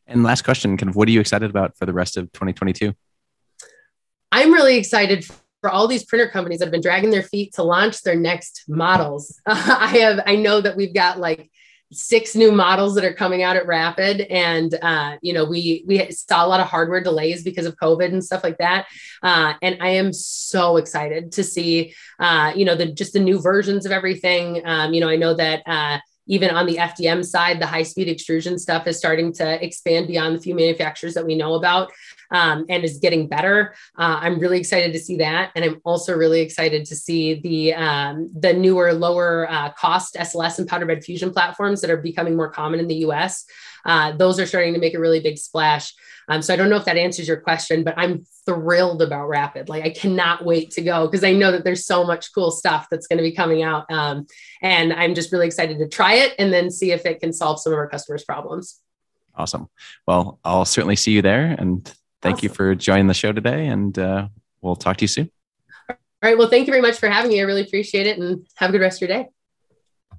And 0.07 0.23
last 0.23 0.43
question, 0.43 0.77
kind 0.77 0.89
of, 0.89 0.95
what 0.95 1.07
are 1.07 1.11
you 1.11 1.19
excited 1.19 1.49
about 1.49 1.77
for 1.77 1.85
the 1.85 1.93
rest 1.93 2.15
of 2.15 2.31
2022? 2.31 2.93
I'm 4.31 4.53
really 4.53 4.77
excited 4.77 5.27
for 5.61 5.69
all 5.69 5.87
these 5.87 6.05
printer 6.05 6.27
companies 6.27 6.59
that 6.59 6.65
have 6.65 6.71
been 6.71 6.81
dragging 6.81 7.09
their 7.09 7.23
feet 7.23 7.53
to 7.55 7.63
launch 7.63 8.01
their 8.01 8.15
next 8.15 8.63
models. 8.67 9.39
I 9.45 9.97
have, 9.99 10.21
I 10.25 10.35
know 10.35 10.61
that 10.61 10.75
we've 10.75 10.93
got 10.93 11.19
like 11.19 11.49
six 11.91 12.35
new 12.35 12.51
models 12.51 12.95
that 12.95 13.03
are 13.03 13.13
coming 13.13 13.41
out 13.41 13.55
at 13.55 13.65
Rapid, 13.65 14.21
and 14.21 14.73
uh, 14.81 15.17
you 15.21 15.33
know 15.33 15.45
we 15.45 15.83
we 15.87 16.11
saw 16.11 16.45
a 16.45 16.47
lot 16.47 16.59
of 16.59 16.67
hardware 16.67 17.01
delays 17.01 17.43
because 17.43 17.65
of 17.65 17.75
COVID 17.77 18.11
and 18.11 18.23
stuff 18.23 18.43
like 18.43 18.57
that. 18.59 18.87
Uh, 19.23 19.53
and 19.61 19.77
I 19.81 19.89
am 19.89 20.13
so 20.13 20.77
excited 20.77 21.31
to 21.33 21.43
see, 21.43 21.93
uh, 22.19 22.53
you 22.55 22.65
know, 22.65 22.75
the 22.75 22.87
just 22.87 23.13
the 23.13 23.19
new 23.19 23.41
versions 23.41 23.85
of 23.85 23.91
everything. 23.91 24.61
Um, 24.65 24.93
you 24.93 25.01
know, 25.01 25.09
I 25.09 25.15
know 25.15 25.33
that 25.33 25.63
uh, 25.65 25.99
even 26.27 26.51
on 26.51 26.67
the 26.67 26.75
FDM 26.75 27.25
side, 27.25 27.59
the 27.59 27.65
high 27.65 27.83
speed 27.83 28.07
extrusion 28.07 28.59
stuff 28.59 28.85
is 28.87 28.97
starting 28.97 29.33
to 29.33 29.63
expand 29.63 30.07
beyond 30.07 30.35
the 30.35 30.41
few 30.41 30.55
manufacturers 30.55 31.15
that 31.15 31.25
we 31.25 31.35
know 31.35 31.55
about 31.55 31.91
um, 32.31 32.65
and 32.69 32.83
is 32.83 32.97
getting 32.97 33.27
better. 33.27 33.73
Uh, 33.97 34.19
I'm 34.21 34.39
really 34.39 34.59
excited 34.59 34.93
to 34.93 34.99
see 34.99 35.17
that, 35.17 35.51
and 35.55 35.65
I'm 35.65 35.81
also 35.83 36.15
really 36.15 36.41
excited 36.41 36.85
to 36.85 36.95
see 36.95 37.35
the 37.41 37.73
um, 37.73 38.31
the 38.37 38.53
newer, 38.53 38.93
lower 38.93 39.49
uh, 39.49 39.71
cost 39.73 40.15
SLS 40.15 40.59
and 40.59 40.67
powder 40.67 40.85
bed 40.85 41.03
fusion 41.03 41.31
platforms 41.31 41.81
that 41.81 41.89
are 41.89 41.97
becoming 41.97 42.35
more 42.35 42.49
common 42.49 42.79
in 42.79 42.87
the 42.87 42.95
U.S. 42.95 43.45
Uh, 43.85 44.11
those 44.13 44.39
are 44.39 44.45
starting 44.45 44.73
to 44.73 44.79
make 44.79 44.93
a 44.93 44.99
really 44.99 45.19
big 45.19 45.37
splash. 45.37 45.93
Um, 46.27 46.43
so 46.43 46.53
I 46.53 46.57
don't 46.57 46.69
know 46.69 46.75
if 46.75 46.85
that 46.85 46.97
answers 46.97 47.27
your 47.27 47.41
question, 47.41 47.83
but 47.83 47.95
I'm 47.97 48.23
thrilled 48.45 49.01
about 49.01 49.27
Rapid. 49.27 49.67
Like 49.67 49.83
I 49.83 49.89
cannot 49.89 50.45
wait 50.45 50.71
to 50.71 50.81
go 50.81 51.07
because 51.07 51.23
I 51.23 51.33
know 51.33 51.51
that 51.51 51.63
there's 51.63 51.85
so 51.85 52.03
much 52.03 52.33
cool 52.33 52.51
stuff 52.51 52.87
that's 52.91 53.07
going 53.07 53.17
to 53.17 53.23
be 53.23 53.31
coming 53.31 53.63
out, 53.63 53.91
um, 53.91 54.27
and 54.61 54.93
I'm 54.93 55.15
just 55.15 55.31
really 55.31 55.47
excited 55.47 55.79
to 55.79 55.87
try 55.87 56.13
it 56.13 56.35
and 56.37 56.53
then 56.53 56.69
see 56.69 56.91
if 56.91 57.05
it 57.05 57.19
can 57.19 57.33
solve 57.33 57.59
some 57.59 57.73
of 57.73 57.79
our 57.79 57.89
customers' 57.89 58.23
problems. 58.23 58.79
Awesome. 59.35 59.69
Well, 60.05 60.39
I'll 60.43 60.65
certainly 60.65 60.95
see 60.95 61.11
you 61.11 61.21
there, 61.21 61.55
and 61.57 61.91
thank 62.21 62.37
awesome. 62.37 62.49
you 62.49 62.53
for 62.53 62.75
joining 62.75 63.07
the 63.07 63.13
show 63.13 63.31
today, 63.31 63.67
and 63.67 63.97
uh, 63.97 64.27
we'll 64.61 64.75
talk 64.75 64.97
to 64.97 65.03
you 65.03 65.07
soon. 65.07 65.31
All 65.89 65.95
right. 66.23 66.37
Well, 66.37 66.49
thank 66.49 66.67
you 66.67 66.73
very 66.73 66.81
much 66.81 66.97
for 66.97 67.09
having 67.09 67.31
me. 67.31 67.39
I 67.39 67.43
really 67.43 67.61
appreciate 67.61 68.07
it, 68.07 68.17
and 68.17 68.45
have 68.55 68.69
a 68.69 68.73
good 68.73 68.81
rest 68.81 69.01
of 69.01 69.07
your 69.07 69.17
day. 69.17 69.29